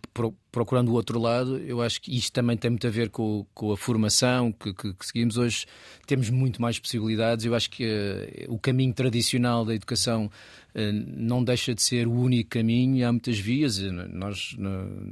procurando 0.52 0.90
o 0.90 0.94
outro 0.94 1.20
lado, 1.20 1.58
eu 1.60 1.82
acho 1.82 2.02
que 2.02 2.16
isto 2.16 2.34
também 2.34 2.58
tem 2.58 2.72
muito 2.72 2.86
a 2.86 2.90
ver 2.90 3.10
com, 3.10 3.46
com 3.54 3.72
a 3.72 3.78
formação 3.78 4.52
que, 4.52 4.74
que, 4.74 4.94
que, 4.94 5.06
seguimos 5.06 5.38
hoje. 5.38 5.66
Temos 6.06 6.30
muito 6.30 6.62
mais 6.62 6.78
possibilidades. 6.78 7.46
Eu 7.46 7.56
acho 7.56 7.70
que 7.70 7.86
uh, 7.86 8.54
o 8.54 8.60
caminho 8.60 8.94
tradicional 8.94 9.64
da 9.64 9.74
educação 9.74 10.30
eh, 10.74 10.92
não 10.92 11.44
deixa 11.44 11.76
de 11.76 11.82
ser 11.82 12.08
o 12.08 12.14
único 12.14 12.52
caminho, 12.52 13.06
há 13.08 13.12
muitas 13.12 13.38
vias. 13.38 13.80
Eh, 13.80 13.92
nós, 13.92 14.56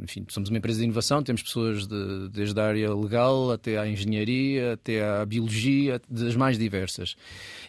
enfim, 0.02 0.26
somos 0.30 0.50
uma 0.50 0.58
empresa 0.58 0.80
de 0.80 0.86
inovação, 0.86 1.22
temos 1.22 1.44
pessoas 1.44 1.86
de, 1.86 2.30
desde 2.30 2.60
a 2.60 2.66
área 2.66 2.94
legal 2.94 3.52
até 3.52 3.78
à 3.78 3.88
engenharia, 3.88 4.74
até 4.74 5.04
à 5.04 5.26
biologia, 5.26 6.02
das 6.10 6.36
mais 6.36 6.58
diversas. 6.58 7.16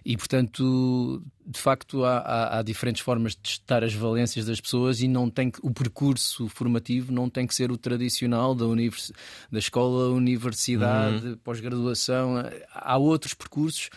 E, 0.04 0.16
portanto, 0.16 1.09
de 1.46 1.58
facto, 1.58 2.04
há, 2.04 2.18
há, 2.18 2.58
há 2.58 2.62
diferentes 2.62 3.02
formas 3.02 3.32
de 3.32 3.38
testar 3.38 3.82
as 3.82 3.92
valências 3.92 4.44
das 4.44 4.60
pessoas 4.60 5.00
e 5.00 5.08
não 5.08 5.28
tem 5.28 5.50
que, 5.50 5.58
o 5.62 5.70
percurso 5.72 6.48
formativo 6.48 7.12
não 7.12 7.28
tem 7.28 7.46
que 7.46 7.54
ser 7.54 7.72
o 7.72 7.76
tradicional 7.76 8.54
da, 8.54 8.66
univers, 8.66 9.12
da 9.50 9.58
escola, 9.58 10.10
universidade, 10.10 11.26
uhum. 11.26 11.36
pós-graduação. 11.38 12.34
Há 12.72 12.96
outros 12.98 13.34
percursos 13.34 13.90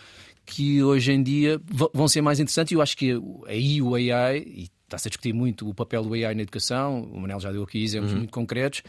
que 0.46 0.82
hoje 0.82 1.12
em 1.12 1.22
dia 1.22 1.60
vão 1.92 2.08
ser 2.08 2.20
mais 2.20 2.40
interessantes 2.40 2.72
e 2.72 2.74
eu 2.74 2.82
acho 2.82 2.96
que 2.96 3.12
aí 3.46 3.80
o 3.80 3.94
AI, 3.94 4.38
e 4.38 4.68
está-se 4.84 5.08
a 5.08 5.10
discutir 5.10 5.32
muito 5.32 5.68
o 5.68 5.74
papel 5.74 6.02
do 6.02 6.14
AI 6.14 6.34
na 6.34 6.42
educação, 6.42 7.02
o 7.04 7.20
Manel 7.20 7.40
já 7.40 7.50
deu 7.50 7.62
aqui 7.62 7.82
exemplos 7.82 8.12
Uhum. 8.12 8.18
muito 8.18 8.32
concretos, 8.32 8.82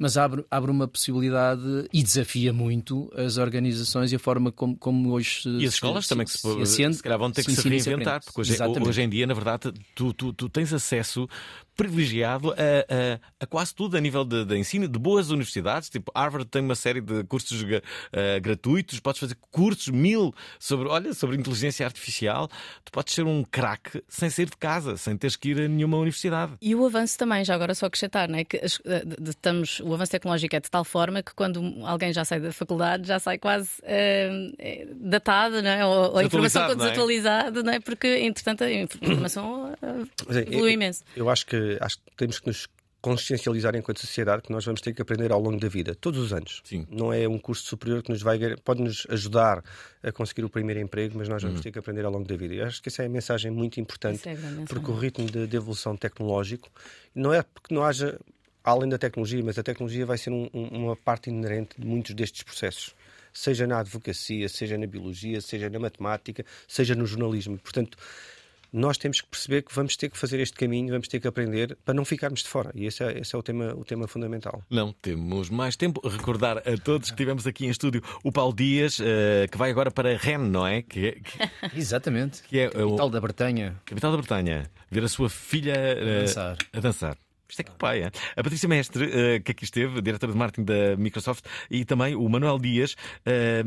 mas 0.00 0.16
abre, 0.16 0.44
abre 0.50 0.70
uma 0.70 0.88
possibilidade 0.88 1.62
e 1.92 2.02
desafia 2.02 2.52
muito 2.52 3.12
as 3.14 3.36
organizações 3.36 4.10
e 4.10 4.16
a 4.16 4.18
forma 4.18 4.50
como, 4.50 4.76
como 4.76 5.10
hoje 5.12 5.42
se. 5.42 5.48
E 5.50 5.66
as 5.66 5.74
escolas 5.74 6.04
se, 6.06 6.08
também 6.08 6.24
que 6.26 6.32
se, 6.32 6.38
se, 6.38 6.62
assente, 6.62 6.96
se 6.96 7.02
calhar 7.02 7.18
vão 7.18 7.30
ter 7.30 7.44
que 7.44 7.52
se 7.54 7.68
reinventar, 7.68 8.24
porque 8.24 8.40
hoje, 8.40 8.52
Exatamente. 8.54 8.88
hoje 8.88 9.02
em 9.02 9.08
dia, 9.08 9.26
na 9.26 9.34
verdade, 9.34 9.72
tu, 9.94 10.12
tu, 10.14 10.32
tu 10.32 10.48
tens 10.48 10.72
acesso 10.72 11.28
privilegiado 11.76 12.52
a, 12.52 12.54
a- 12.54 13.20
a 13.40 13.46
quase 13.46 13.74
tudo 13.74 13.96
a 13.96 14.00
nível 14.00 14.24
de, 14.24 14.44
de 14.44 14.56
ensino, 14.56 14.86
de 14.86 14.98
boas 14.98 15.30
universidades, 15.30 15.88
tipo 15.88 16.12
Harvard 16.14 16.46
tem 16.46 16.60
uma 16.62 16.74
série 16.74 17.00
de 17.00 17.24
cursos 17.24 17.64
eh, 18.12 18.40
gratuitos, 18.40 19.00
podes 19.00 19.18
fazer 19.20 19.36
cursos 19.50 19.88
mil 19.88 20.34
sobre, 20.58 20.88
olha, 20.88 21.14
sobre 21.14 21.36
inteligência 21.36 21.86
artificial, 21.86 22.48
tu 22.84 22.92
podes 22.92 23.14
ser 23.14 23.24
um 23.24 23.42
craque 23.42 24.02
sem 24.08 24.28
sair 24.28 24.46
de 24.50 24.56
casa, 24.58 24.96
sem 24.98 25.16
teres 25.16 25.36
que 25.36 25.50
ir 25.50 25.60
a 25.60 25.68
nenhuma 25.68 25.96
universidade. 25.96 26.52
E 26.60 26.74
o 26.74 26.84
avanço 26.84 27.16
também, 27.16 27.44
já 27.44 27.54
agora 27.54 27.74
só 27.74 27.86
acrescentar, 27.86 28.28
né, 28.28 28.44
que 28.44 28.58
as- 28.58 28.80
eh, 28.84 29.04
de- 29.04 29.16
de- 29.16 29.30
estamos, 29.30 29.80
o 29.90 29.94
avanço 29.94 30.12
tecnológico 30.12 30.54
é 30.56 30.60
de 30.60 30.70
tal 30.70 30.84
forma 30.84 31.22
que 31.22 31.34
quando 31.34 31.60
alguém 31.84 32.12
já 32.12 32.24
sai 32.24 32.40
da 32.40 32.52
faculdade 32.52 33.06
já 33.08 33.18
sai 33.18 33.38
quase 33.38 33.70
eh, 33.82 34.52
eh, 34.58 34.88
datado, 34.94 35.60
não 35.62 35.70
é? 35.70 35.84
ou, 35.84 36.12
ou 36.12 36.18
a 36.18 36.24
informação 36.24 36.62
não 36.62 36.72
é? 36.72 36.76
desatualizada, 36.76 37.62
não 37.62 37.72
é? 37.72 37.80
porque 37.80 38.06
entretanto 38.18 38.64
a 38.64 38.70
informação 38.70 39.72
eh, 39.82 40.36
é, 40.36 40.38
evolui 40.42 40.70
eu- 40.70 40.74
imenso. 40.74 41.02
Eu 41.16 41.28
acho 41.28 41.46
que, 41.46 41.76
acho 41.80 41.96
que 41.98 42.02
temos 42.16 42.38
que 42.38 42.46
nos 42.46 42.66
consciencializar 43.02 43.74
enquanto 43.74 43.98
sociedade 44.00 44.42
que 44.42 44.52
nós 44.52 44.62
vamos 44.62 44.82
ter 44.82 44.92
que 44.92 45.00
aprender 45.00 45.32
ao 45.32 45.40
longo 45.40 45.58
da 45.58 45.68
vida, 45.68 45.94
todos 45.94 46.20
os 46.20 46.34
anos. 46.34 46.60
Sim. 46.64 46.86
Não 46.90 47.10
é 47.10 47.26
um 47.26 47.38
curso 47.38 47.64
superior 47.64 48.02
que 48.02 48.10
nos 48.10 48.20
vai 48.20 48.38
pode 48.62 48.82
nos 48.82 49.06
ajudar 49.08 49.64
a 50.02 50.12
conseguir 50.12 50.44
o 50.44 50.50
primeiro 50.50 50.80
emprego, 50.80 51.16
mas 51.16 51.26
nós 51.26 51.42
vamos 51.42 51.56
Uhum. 51.58 51.62
ter 51.62 51.72
que 51.72 51.78
aprender 51.78 52.04
ao 52.04 52.12
longo 52.12 52.28
da 52.28 52.36
vida. 52.36 52.54
E 52.54 52.60
acho 52.60 52.82
que 52.82 52.90
essa 52.90 53.02
é 53.02 53.06
a 53.06 53.08
mensagem 53.08 53.50
muito 53.50 53.80
importante, 53.80 54.28
é 54.28 54.34
mensagem. 54.34 54.64
porque 54.66 54.90
o 54.90 54.94
ritmo 54.94 55.24
de, 55.30 55.46
de 55.46 55.56
evolução 55.56 55.96
tecnológico 55.96 56.68
não 57.14 57.32
é 57.32 57.42
porque 57.42 57.74
não 57.74 57.82
haja 57.84 58.18
além 58.70 58.88
da 58.88 58.98
tecnologia, 58.98 59.42
mas 59.44 59.58
a 59.58 59.62
tecnologia 59.62 60.04
vai 60.06 60.18
ser 60.18 60.30
um- 60.30 60.48
um- 60.52 60.68
uma 60.84 60.96
parte 60.96 61.30
inerente 61.30 61.70
de 61.78 61.86
muitos 61.86 62.14
destes 62.14 62.42
processos. 62.42 62.94
Seja 63.32 63.66
na 63.66 63.78
advocacia, 63.78 64.48
seja 64.48 64.76
na 64.76 64.86
biologia, 64.86 65.40
seja 65.40 65.70
na 65.70 65.78
matemática, 65.78 66.44
seja 66.66 66.94
no 66.94 67.06
jornalismo. 67.06 67.58
Portanto, 67.58 67.96
nós 68.72 68.96
temos 68.98 69.20
que 69.20 69.26
perceber 69.28 69.62
que 69.62 69.74
vamos 69.74 69.96
ter 69.96 70.08
que 70.08 70.16
fazer 70.16 70.38
este 70.40 70.54
caminho, 70.56 70.90
vamos 70.90 71.08
ter 71.08 71.18
que 71.18 71.26
aprender 71.26 71.76
para 71.84 71.92
não 71.94 72.04
ficarmos 72.04 72.40
de 72.42 72.48
fora. 72.48 72.70
E 72.74 72.86
esse 72.86 73.02
é, 73.02 73.18
esse 73.18 73.34
é 73.34 73.38
o, 73.38 73.42
tema, 73.42 73.74
o 73.74 73.84
tema 73.84 74.06
fundamental. 74.06 74.62
Não 74.70 74.92
temos 74.92 75.48
mais 75.50 75.74
tempo. 75.74 76.00
Recordar 76.08 76.58
a 76.58 76.76
todos 76.78 77.10
que 77.10 77.16
tivemos 77.16 77.46
aqui 77.48 77.66
em 77.66 77.70
estúdio 77.70 78.00
o 78.22 78.30
Paulo 78.30 78.54
Dias, 78.54 78.98
eh, 79.00 79.46
que 79.50 79.58
vai 79.58 79.70
agora 79.70 79.90
para 79.90 80.16
Rennes, 80.16 80.50
não 80.52 80.64
é? 80.66 80.82
Que, 80.82 81.06
é- 81.08 81.12
que- 81.12 81.38
Exatamente. 81.76 82.42
que 82.44 82.60
é 82.60 82.68
o 82.68 82.90
Capital 82.90 83.10
da 83.10 83.20
Bretanha. 83.20 83.76
capital 83.84 84.10
da 84.12 84.18
Bretanha. 84.18 84.70
Ver 84.88 85.02
a 85.04 85.08
sua 85.08 85.28
filha 85.28 85.72
eh, 85.76 86.20
dançar. 86.20 86.56
a 86.72 86.80
dançar. 86.80 87.16
Isto 87.50 87.60
é 87.60 87.64
que 87.64 87.72
pai, 87.72 88.02
é? 88.02 88.06
A 88.36 88.42
Patrícia 88.42 88.68
Mestre, 88.68 89.10
eh, 89.12 89.40
que 89.40 89.50
aqui 89.50 89.64
esteve, 89.64 90.00
diretora 90.00 90.32
de 90.32 90.38
marketing 90.38 90.64
da 90.64 90.96
Microsoft, 90.96 91.44
e 91.68 91.84
também 91.84 92.14
o 92.14 92.28
Manuel 92.28 92.58
Dias, 92.58 92.94
eh, 93.26 93.62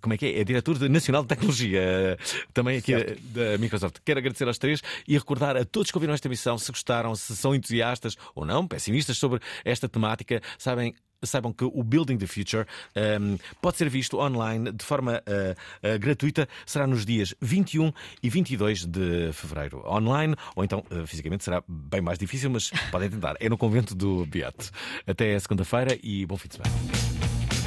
como 0.00 0.14
é 0.14 0.16
que 0.16 0.26
é? 0.26 0.40
É 0.40 0.44
diretor 0.44 0.80
Nacional 0.88 1.22
de 1.22 1.28
Tecnologia, 1.28 1.80
eh, 1.80 2.16
também 2.54 2.78
aqui 2.78 2.94
da 3.34 3.58
Microsoft. 3.58 3.98
Quero 4.02 4.18
agradecer 4.18 4.46
aos 4.48 4.56
três 4.56 4.82
e 5.06 5.16
recordar 5.18 5.56
a 5.58 5.64
todos 5.64 5.90
que 5.90 5.98
ouviram 5.98 6.14
esta 6.14 6.26
emissão, 6.26 6.56
se 6.56 6.72
gostaram, 6.72 7.14
se 7.14 7.36
são 7.36 7.54
entusiastas 7.54 8.16
ou 8.34 8.46
não, 8.46 8.66
pessimistas 8.66 9.18
sobre 9.18 9.40
esta 9.64 9.88
temática, 9.88 10.40
sabem. 10.56 10.94
Saibam 11.24 11.52
que 11.52 11.64
o 11.64 11.82
Building 11.82 12.16
the 12.16 12.26
Future 12.26 12.64
ehm, 12.94 13.36
pode 13.60 13.76
ser 13.76 13.88
visto 13.88 14.18
online 14.18 14.70
de 14.72 14.84
forma 14.84 15.20
eh, 15.26 15.56
eh, 15.82 15.98
gratuita. 15.98 16.48
Será 16.64 16.86
nos 16.86 17.04
dias 17.04 17.34
21 17.40 17.92
e 18.22 18.30
22 18.30 18.86
de 18.86 19.32
fevereiro. 19.32 19.82
Online, 19.86 20.36
ou 20.54 20.62
então 20.62 20.84
eh, 20.90 21.04
fisicamente 21.06 21.42
será 21.44 21.62
bem 21.66 22.00
mais 22.00 22.18
difícil, 22.18 22.50
mas 22.50 22.70
podem 22.90 23.10
tentar. 23.10 23.34
É 23.40 23.48
no 23.48 23.58
convento 23.58 23.94
do 23.94 24.24
Beato. 24.26 24.70
Até 25.06 25.38
segunda-feira 25.38 25.98
e 26.02 26.24
bom 26.26 26.36
fim 26.36 26.48
de 26.48 26.56
semana. 26.56 26.74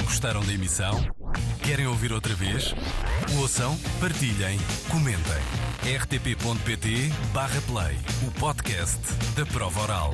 Gostaram 0.04 0.44
da 0.44 0.52
emissão? 0.52 1.04
Querem 1.62 1.86
ouvir 1.86 2.12
outra 2.12 2.34
vez? 2.34 2.74
Ouçam, 3.38 3.78
partilhem, 4.00 4.58
comentem. 4.88 5.42
rtp.pt/play 6.00 7.96
o 8.26 8.30
podcast 8.38 9.00
da 9.34 9.44
prova 9.46 9.80
oral. 9.80 10.12